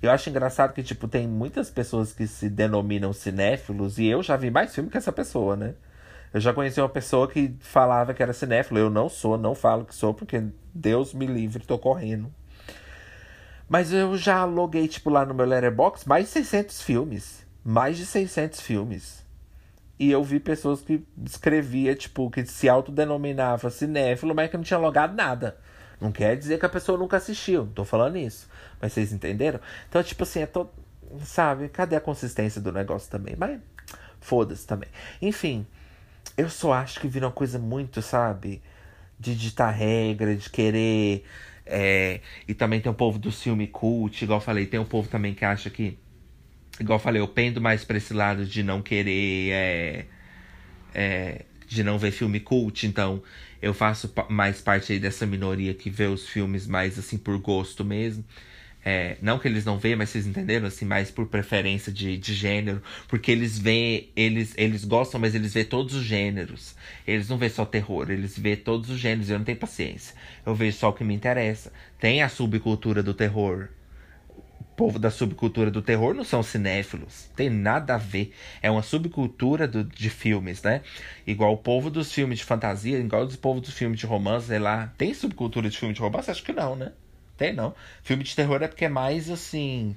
[0.00, 4.36] Eu acho engraçado que, tipo, tem muitas pessoas que se denominam cinéfilos e eu já
[4.36, 5.74] vi mais filme que essa pessoa, né?
[6.32, 8.78] Eu já conheci uma pessoa que falava que era cinéfilo.
[8.78, 10.42] Eu não sou, não falo que sou, porque
[10.72, 12.32] Deus me livre, tô correndo.
[13.68, 17.46] Mas eu já loguei, tipo, lá no meu Letterboxd mais de 600 filmes.
[17.64, 19.22] Mais de 600 filmes.
[19.98, 24.78] E eu vi pessoas que escrevia, tipo, que se autodenominava cinéfilo, mas que não tinha
[24.78, 25.56] logado nada.
[26.02, 27.64] Não quer dizer que a pessoa nunca assistiu.
[27.64, 28.48] Não tô falando isso.
[28.80, 29.60] Mas vocês entenderam?
[29.88, 30.68] Então, tipo assim, é todo.
[31.24, 31.68] Sabe?
[31.68, 33.36] Cadê a consistência do negócio também?
[33.38, 33.60] Mas
[34.20, 34.88] foda-se também.
[35.20, 35.64] Enfim.
[36.36, 38.60] Eu só acho que vira uma coisa muito, sabe?
[39.16, 41.24] De ditar regra, de querer.
[41.64, 42.20] É...
[42.48, 45.34] E também tem o povo do filme cult, igual eu falei, tem o povo também
[45.34, 45.98] que acha que.
[46.80, 49.50] Igual eu falei, eu pendo mais pra esse lado de não querer.
[49.52, 50.06] É...
[50.94, 51.44] É...
[51.68, 53.22] De não ver filme cult, então
[53.62, 57.84] eu faço mais parte aí dessa minoria que vê os filmes mais assim por gosto
[57.84, 58.24] mesmo.
[58.84, 62.34] É, não que eles não vejam, mas vocês entenderam, assim, mais por preferência de, de
[62.34, 62.82] gênero.
[63.06, 66.74] Porque eles vê, eles, eles gostam, mas eles vê todos os gêneros.
[67.06, 69.30] Eles não vê só terror, eles vê todos os gêneros.
[69.30, 70.16] Eu não tenho paciência.
[70.44, 71.72] Eu vejo só o que me interessa.
[72.00, 73.68] Tem a subcultura do terror.
[74.76, 77.30] Povo da subcultura do terror não são cinéfilos.
[77.36, 78.34] Tem nada a ver.
[78.60, 80.82] É uma subcultura do, de filmes, né?
[81.26, 84.58] Igual o povo dos filmes de fantasia, igual o povo dos filmes de romance, sei
[84.58, 84.92] lá.
[84.96, 86.30] Tem subcultura de filme de romance?
[86.30, 86.92] Acho que não, né?
[87.36, 87.74] Tem não.
[88.02, 89.96] Filme de terror é porque é mais assim.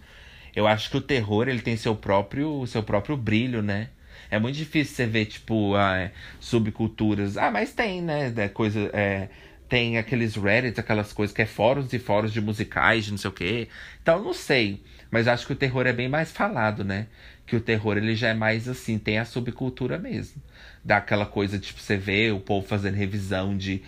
[0.55, 3.89] Eu acho que o terror ele tem seu próprio, seu próprio brilho, né?
[4.31, 7.37] É muito difícil você ver, tipo, ah, subculturas.
[7.37, 8.33] Ah, mas tem, né?
[8.35, 9.29] É, coisa, é,
[9.67, 13.29] tem aqueles Reddit, aquelas coisas que é fóruns e fóruns de musicais, de não sei
[13.29, 13.67] o quê.
[14.01, 14.83] Então, não sei.
[15.09, 17.07] Mas acho que o terror é bem mais falado, né?
[17.45, 20.41] Que o terror ele já é mais assim, tem a subcultura mesmo.
[20.83, 23.81] Dá aquela coisa, tipo, você vê o povo fazendo revisão de.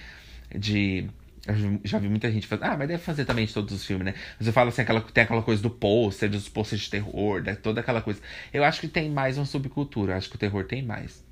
[0.56, 1.08] de
[1.48, 2.66] eu já vi muita gente fazer.
[2.66, 4.14] Ah, mas deve fazer também de todos os filmes, né?
[4.40, 7.56] Você fala assim, aquela, tem aquela coisa do pôster, dos pôsteres de terror, né?
[7.56, 8.22] toda aquela coisa.
[8.54, 10.18] Eu acho que tem mais uma subcultura.
[10.18, 11.27] Acho que o terror tem mais.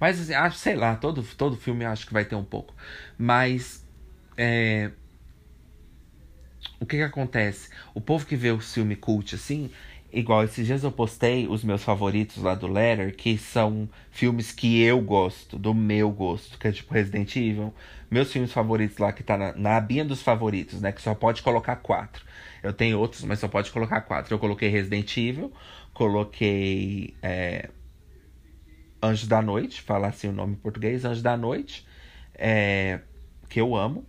[0.00, 2.74] Mas, assim, acho, sei lá, todo, todo filme acho que vai ter um pouco.
[3.16, 3.84] Mas.
[4.36, 4.90] É...
[6.80, 7.70] O que que acontece?
[7.94, 9.70] O povo que vê o filme cult assim,
[10.10, 14.82] Igual esses dias eu postei os meus favoritos lá do Letter, que são filmes que
[14.82, 17.74] eu gosto, do meu gosto, que é tipo Resident Evil.
[18.10, 20.92] Meus filmes favoritos lá, que tá na, na abinha dos favoritos, né?
[20.92, 22.24] Que só pode colocar quatro.
[22.62, 24.34] Eu tenho outros, mas só pode colocar quatro.
[24.34, 25.52] Eu coloquei Resident Evil,
[25.92, 27.68] coloquei é,
[29.02, 31.86] Anjos da Noite, falar assim o nome em português, Anjos da Noite,
[32.34, 33.00] é,
[33.48, 34.04] que eu amo.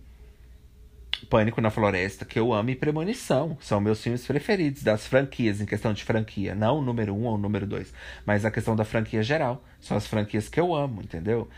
[1.28, 3.56] Pânico na Floresta, que eu amo, e Premonição.
[3.60, 6.54] São meus filmes preferidos das franquias, em questão de franquia.
[6.54, 7.92] Não o número um ou o número dois,
[8.24, 9.62] mas a questão da franquia geral.
[9.80, 11.48] São as franquias que eu amo, entendeu?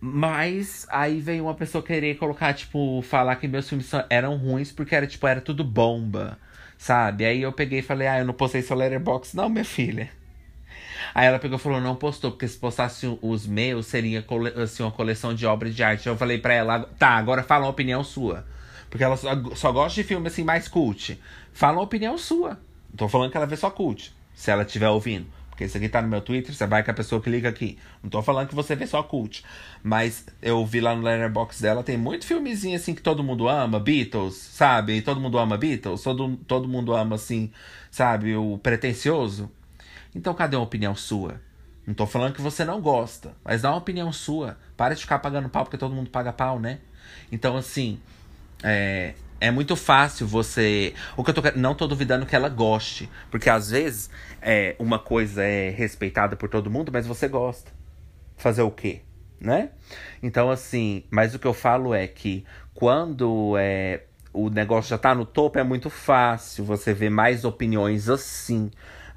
[0.00, 4.94] Mas aí veio uma pessoa querer colocar, tipo, falar que meus filmes eram ruins porque
[4.94, 6.38] era, tipo, era tudo bomba,
[6.78, 7.24] sabe?
[7.24, 10.10] Aí eu peguei e falei, ah, eu não postei seu letterbox, não, minha filha.
[11.14, 14.24] Aí ela pegou e falou, não postou, porque se postasse os meus, seria
[14.62, 16.08] assim, uma coleção de obras de arte.
[16.08, 18.46] Eu falei pra ela, tá, agora fala uma opinião sua.
[18.88, 21.20] Porque ela só, só gosta de filme assim mais cult.
[21.52, 22.50] Fala uma opinião sua.
[22.90, 24.12] Não tô falando que ela vê só cult.
[24.34, 25.26] Se ela estiver ouvindo.
[25.60, 27.78] Porque isso aqui tá no meu Twitter, você vai com a pessoa que liga aqui.
[28.02, 29.44] Não tô falando que você vê só cult.
[29.82, 33.78] Mas eu vi lá no Letterboxd dela, tem muito filmezinho assim que todo mundo ama.
[33.78, 35.02] Beatles, sabe?
[35.02, 36.02] Todo mundo ama Beatles.
[36.02, 37.52] Todo, todo mundo ama, assim,
[37.90, 38.34] sabe?
[38.34, 39.50] O pretencioso.
[40.14, 41.40] Então cadê uma opinião sua?
[41.86, 44.56] Não tô falando que você não gosta, mas dá uma opinião sua.
[44.76, 46.78] Para de ficar pagando pau, porque todo mundo paga pau, né?
[47.32, 47.98] Então, assim,
[48.62, 50.94] é, é muito fácil você.
[51.16, 53.08] O que eu tô Não tô duvidando que ela goste.
[53.30, 54.10] Porque às vezes
[54.40, 57.72] é, uma coisa é respeitada por todo mundo, mas você gosta.
[58.36, 59.00] Fazer o quê?
[59.40, 59.70] Né?
[60.22, 65.14] Então, assim, mas o que eu falo é que quando é, o negócio já tá
[65.14, 68.70] no topo, é muito fácil você ver mais opiniões assim.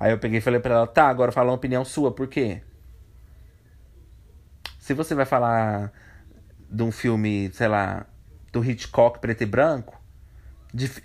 [0.04, 2.62] Aí eu peguei e falei pra ela, tá, agora fala uma opinião sua, por quê?
[4.78, 5.94] Se você vai falar
[6.70, 8.06] de um filme, sei lá,
[8.52, 9.98] do Hitchcock preto e branco,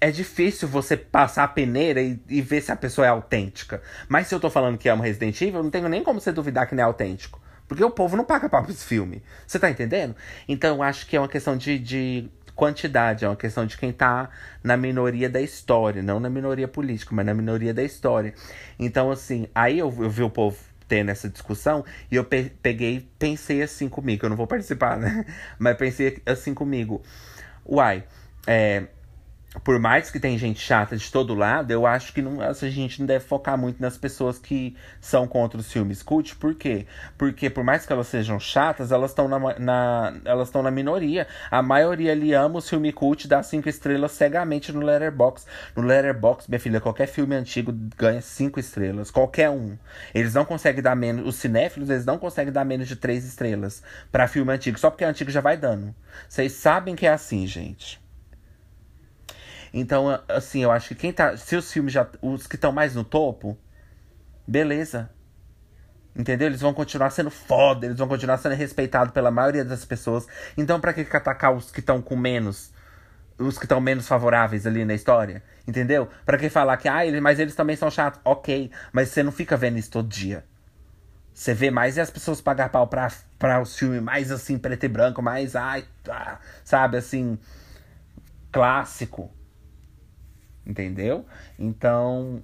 [0.00, 3.80] é difícil você passar a peneira e, e, ver se a pessoa é autêntica.
[4.08, 6.32] Mas se eu tô falando que é um Resident Evil, não tenho nem como você
[6.32, 7.40] duvidar que não é autêntico.
[7.68, 9.22] Porque o povo não paga pau pra esse filme.
[9.46, 10.16] Você tá entendendo?
[10.48, 13.92] Então eu acho que é uma questão de, de quantidade, é uma questão de quem
[13.92, 14.30] tá
[14.64, 18.34] na minoria da história, não na minoria política, mas na minoria da história.
[18.76, 20.58] Então, assim, aí eu, eu vi o povo
[20.88, 25.24] tendo essa discussão e eu pe peguei, pensei assim comigo, eu não vou participar, né?
[25.56, 27.00] Mas pensei assim comigo.
[27.64, 28.02] Uai,
[28.44, 28.86] é,
[29.64, 33.00] por mais que tem gente chata de todo lado, eu acho que não, a gente
[33.00, 36.36] não deve focar muito nas pessoas que são contra os filmes cult.
[36.36, 36.86] Por quê?
[37.16, 41.26] Porque por mais que elas sejam chatas, elas estão na, na, elas na minoria.
[41.50, 45.48] A maioria ali ama o filme cult, dá cinco estrelas cegamente no Letterboxd.
[45.74, 49.10] No Letterboxd, minha filha, qualquer filme antigo ganha cinco estrelas.
[49.10, 49.78] Qualquer um.
[50.14, 51.26] Eles não conseguem dar menos...
[51.26, 54.78] Os cinéfilos, eles não conseguem dar menos de três estrelas para filme antigo.
[54.78, 55.94] Só porque é antigo já vai dando.
[56.28, 58.07] Vocês sabem que é assim, gente.
[59.72, 61.36] Então, assim, eu acho que quem tá.
[61.36, 62.06] Se os filmes já.
[62.22, 63.56] Os que estão mais no topo,
[64.46, 65.10] beleza.
[66.16, 66.48] Entendeu?
[66.48, 70.26] Eles vão continuar sendo foda, eles vão continuar sendo respeitados pela maioria das pessoas.
[70.56, 72.72] Então, pra que atacar os que estão com menos.
[73.38, 75.44] Os que estão menos favoráveis ali na história?
[75.66, 76.08] Entendeu?
[76.26, 78.20] Pra que falar que, ah, eles, mas eles também são chatos.
[78.24, 80.44] Ok, mas você não fica vendo isso todo dia.
[81.32, 84.82] Você vê mais e as pessoas pagar pau pra, pra os filmes mais assim, preto
[84.82, 87.38] e branco, mais, ai, ah, sabe, assim,
[88.50, 89.30] clássico.
[90.68, 91.24] Entendeu?
[91.58, 92.42] Então,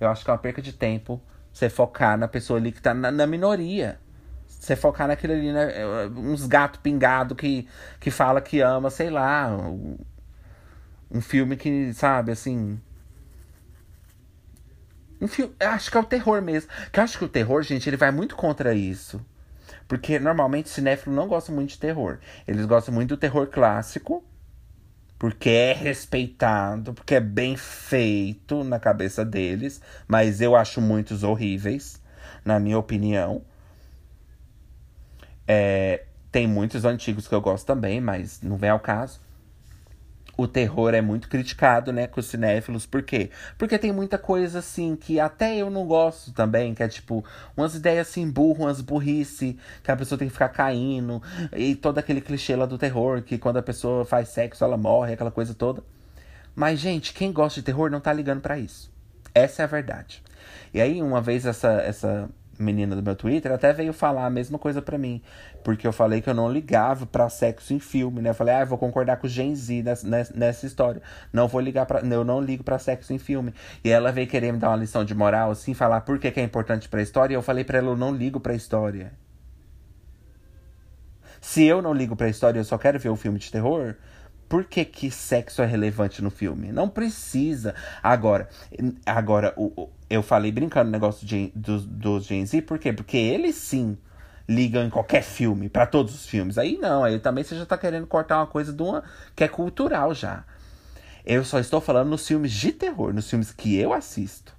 [0.00, 1.20] eu acho que é uma perca de tempo
[1.52, 4.00] você focar na pessoa ali que tá na, na minoria.
[4.48, 6.06] Você focar naquele ali, né?
[6.16, 7.68] Uns gato pingado que,
[8.00, 9.54] que fala que ama, sei lá.
[9.54, 9.98] Um,
[11.10, 12.80] um filme que, sabe, assim.
[15.20, 15.54] Um filme.
[15.60, 16.70] Acho que é o terror mesmo.
[16.90, 19.20] Que eu acho que o terror, gente, ele vai muito contra isso.
[19.86, 22.18] Porque normalmente cinéfilo não gosta muito de terror.
[22.48, 24.24] Eles gostam muito do terror clássico
[25.22, 32.02] porque é respeitado, porque é bem feito na cabeça deles, mas eu acho muitos horríveis,
[32.44, 33.40] na minha opinião.
[35.46, 39.20] É, tem muitos antigos que eu gosto também, mas não vem ao caso
[40.36, 42.86] o terror é muito criticado, né, com os cinéfilos.
[42.86, 43.30] Por quê?
[43.58, 47.24] Porque tem muita coisa, assim, que até eu não gosto também, que é tipo,
[47.56, 51.22] umas ideias assim, burro, umas burrice, que a pessoa tem que ficar caindo,
[51.54, 55.14] e todo aquele clichê lá do terror, que quando a pessoa faz sexo, ela morre,
[55.14, 55.82] aquela coisa toda.
[56.54, 58.90] Mas, gente, quem gosta de terror não tá ligando para isso.
[59.34, 60.22] Essa é a verdade.
[60.74, 64.58] E aí, uma vez, essa, essa menina do meu Twitter até veio falar a mesma
[64.58, 65.22] coisa para mim.
[65.64, 68.30] Porque eu falei que eu não ligava para sexo em filme, né?
[68.30, 71.02] Eu falei, ah, eu vou concordar com o Gen Z nessa, nessa história.
[71.32, 73.54] Não vou ligar para Eu não ligo para sexo em filme.
[73.84, 76.40] E ela veio querer me dar uma lição de moral, assim, falar por que, que
[76.40, 77.34] é importante pra história.
[77.34, 79.12] E eu falei para ela, eu não ligo pra história.
[81.40, 83.96] Se eu não ligo pra história eu só quero ver um filme de terror,
[84.48, 86.70] por que, que sexo é relevante no filme?
[86.70, 87.74] Não precisa.
[88.02, 88.48] Agora,
[89.04, 92.92] agora o, eu falei brincando no negócio dos, dos Gen Z, por quê?
[92.92, 93.96] Porque eles sim
[94.46, 96.58] ligam em qualquer filme, para todos os filmes.
[96.58, 99.02] Aí não, aí também você já tá querendo cortar uma coisa de uma
[99.34, 100.44] que é cultural já.
[101.24, 104.54] Eu só estou falando nos filmes de terror, nos filmes que eu assisto.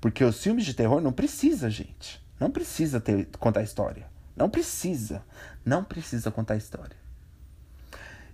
[0.00, 2.22] Porque os filmes de terror não precisa, gente.
[2.38, 4.06] Não precisa ter, contar história.
[4.36, 5.24] Não precisa.
[5.64, 6.96] Não precisa contar história.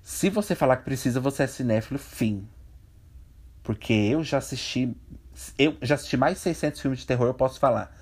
[0.02, 2.46] Se você falar que precisa, você é cinéfilo, fim.
[3.62, 4.94] Porque eu já assisti.
[5.58, 7.94] Eu já assisti mais de 600 filmes de terror, eu posso falar.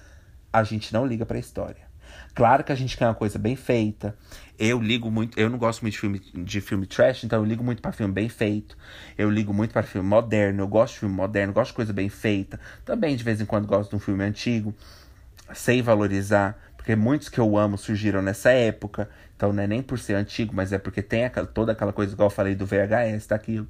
[0.52, 1.90] A gente não liga pra história.
[2.34, 4.16] Claro que a gente quer uma coisa bem feita.
[4.58, 5.38] Eu ligo muito.
[5.38, 8.12] Eu não gosto muito de filme, de filme trash, então eu ligo muito para filme
[8.12, 8.76] bem feito.
[9.18, 10.62] Eu ligo muito para filme moderno.
[10.62, 12.60] Eu gosto de filme moderno, gosto de coisa bem feita.
[12.84, 14.74] Também, de vez em quando, gosto de um filme antigo.
[15.52, 16.58] Sei valorizar.
[16.76, 19.08] Porque muitos que eu amo surgiram nessa época.
[19.36, 22.12] Então não é nem por ser antigo, mas é porque tem aquela, toda aquela coisa,
[22.12, 23.68] igual eu falei do VHS, daquilo.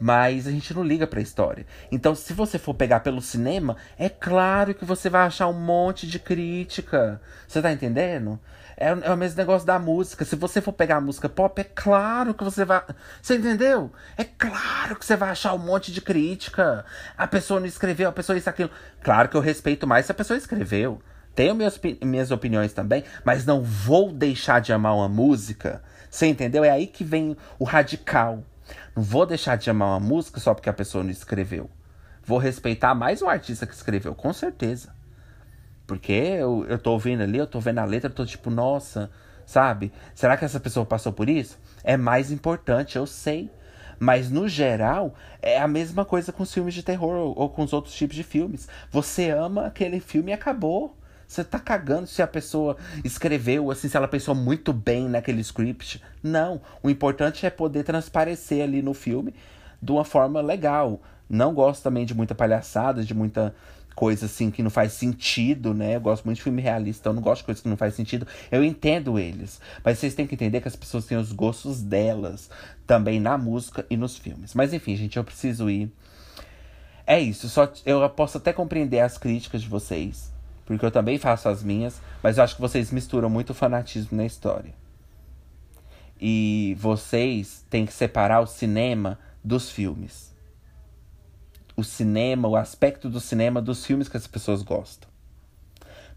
[0.00, 1.66] Mas a gente não liga pra história.
[1.92, 6.06] Então, se você for pegar pelo cinema, é claro que você vai achar um monte
[6.06, 7.20] de crítica.
[7.46, 8.40] Você tá entendendo?
[8.78, 10.24] É, é o mesmo negócio da música.
[10.24, 12.82] Se você for pegar a música pop, é claro que você vai.
[13.20, 13.92] Você entendeu?
[14.16, 16.82] É claro que você vai achar um monte de crítica.
[17.16, 18.70] A pessoa não escreveu, a pessoa isso, aquilo.
[19.02, 21.02] Claro que eu respeito mais se a pessoa escreveu.
[21.34, 25.82] Tenho minhas, minhas opiniões também, mas não vou deixar de amar uma música.
[26.10, 26.64] Você entendeu?
[26.64, 28.42] É aí que vem o radical.
[28.94, 31.70] Não vou deixar de amar uma música só porque a pessoa não escreveu.
[32.24, 34.94] Vou respeitar mais o artista que escreveu, com certeza.
[35.86, 39.10] Porque eu, eu tô ouvindo ali, eu tô vendo a letra, eu tô tipo, nossa,
[39.44, 39.92] sabe?
[40.14, 41.58] Será que essa pessoa passou por isso?
[41.82, 43.50] É mais importante, eu sei.
[43.98, 47.62] Mas no geral, é a mesma coisa com os filmes de terror ou, ou com
[47.62, 48.68] os outros tipos de filmes.
[48.90, 50.96] Você ama aquele filme e acabou.
[51.30, 56.02] Você tá cagando se a pessoa escreveu, assim, se ela pensou muito bem naquele script.
[56.20, 56.60] Não.
[56.82, 59.32] O importante é poder transparecer ali no filme
[59.80, 61.00] de uma forma legal.
[61.28, 63.54] Não gosto também de muita palhaçada, de muita,
[63.94, 65.94] coisa assim que não faz sentido, né?
[65.94, 68.26] Eu gosto muito de filme realista, eu não gosto de coisas que não faz sentido.
[68.50, 69.60] Eu entendo eles.
[69.84, 72.50] Mas vocês têm que entender que as pessoas têm os gostos delas
[72.88, 74.52] também na música e nos filmes.
[74.52, 75.92] Mas enfim, gente, eu preciso ir.
[77.06, 77.48] É isso.
[77.48, 80.39] Só eu posso até compreender as críticas de vocês.
[80.70, 84.24] Porque eu também faço as minhas, mas eu acho que vocês misturam muito fanatismo na
[84.24, 84.72] história.
[86.20, 90.30] E vocês têm que separar o cinema dos filmes
[91.80, 95.08] o cinema, o aspecto do cinema dos filmes que as pessoas gostam.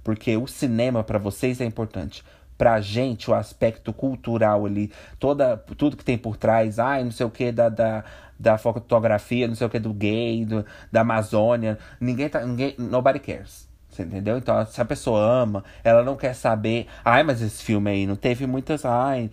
[0.03, 2.23] Porque o cinema para vocês é importante.
[2.57, 7.25] Pra gente, o aspecto cultural ali, toda, tudo que tem por trás, ai, não sei
[7.25, 8.03] o que da, da,
[8.37, 12.45] da fotografia, não sei o que do gay, do, da Amazônia, ninguém tá.
[12.45, 13.67] Ninguém, nobody cares.
[13.93, 14.39] Você entendeu?
[14.39, 16.87] Então, se a pessoa ama, ela não quer saber.
[17.05, 18.83] Ai, mas esse filme aí não teve muitas.
[18.85, 19.29] Ai,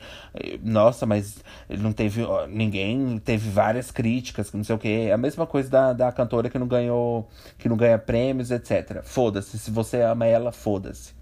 [0.63, 2.23] nossa, mas não teve.
[2.49, 5.07] Ninguém teve várias críticas, não sei o quê.
[5.09, 7.27] É a mesma coisa da, da cantora que não ganhou.
[7.57, 9.03] Que não ganha prêmios, etc.
[9.03, 9.59] Foda-se.
[9.59, 11.15] Se você ama ela, foda-se.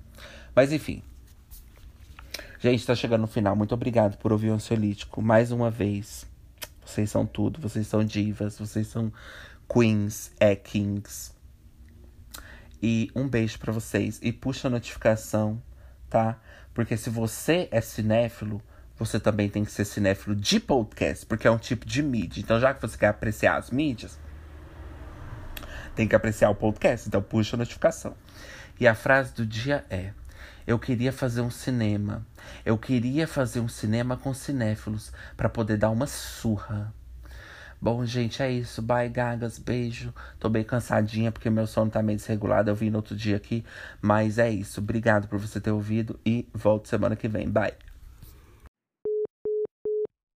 [0.52, 1.01] Mas enfim.
[2.59, 3.55] Gente, tá chegando no final.
[3.55, 6.27] Muito obrigado por ouvir o Ansiolítico mais uma vez.
[6.85, 7.60] Vocês são tudo.
[7.60, 8.59] Vocês são divas.
[8.59, 9.12] Vocês são
[9.73, 11.38] queens, é kings.
[12.82, 14.18] E um beijo para vocês.
[14.22, 15.62] E puxa a notificação,
[16.09, 16.38] tá?
[16.72, 18.62] Porque se você é cinéfilo,
[18.96, 22.40] você também tem que ser cinéfilo de podcast, porque é um tipo de mídia.
[22.40, 24.18] Então, já que você quer apreciar as mídias,
[25.94, 27.09] tem que apreciar o podcast.
[27.09, 28.16] Então, puxa a notificação.
[28.78, 30.12] E a frase do dia é:
[30.66, 32.26] Eu queria fazer um cinema.
[32.64, 36.92] Eu queria fazer um cinema com cinéfilos para poder dar uma surra.
[37.80, 38.82] Bom, gente, é isso.
[38.82, 39.59] Bye, gagas.
[39.59, 40.12] Beijo.
[40.38, 42.70] Tô bem cansadinha porque meu sono tá meio desregulado.
[42.70, 43.64] Eu vim no outro dia aqui.
[44.00, 44.80] Mas é isso.
[44.80, 47.48] Obrigado por você ter ouvido e volto semana que vem.
[47.48, 47.88] Bye.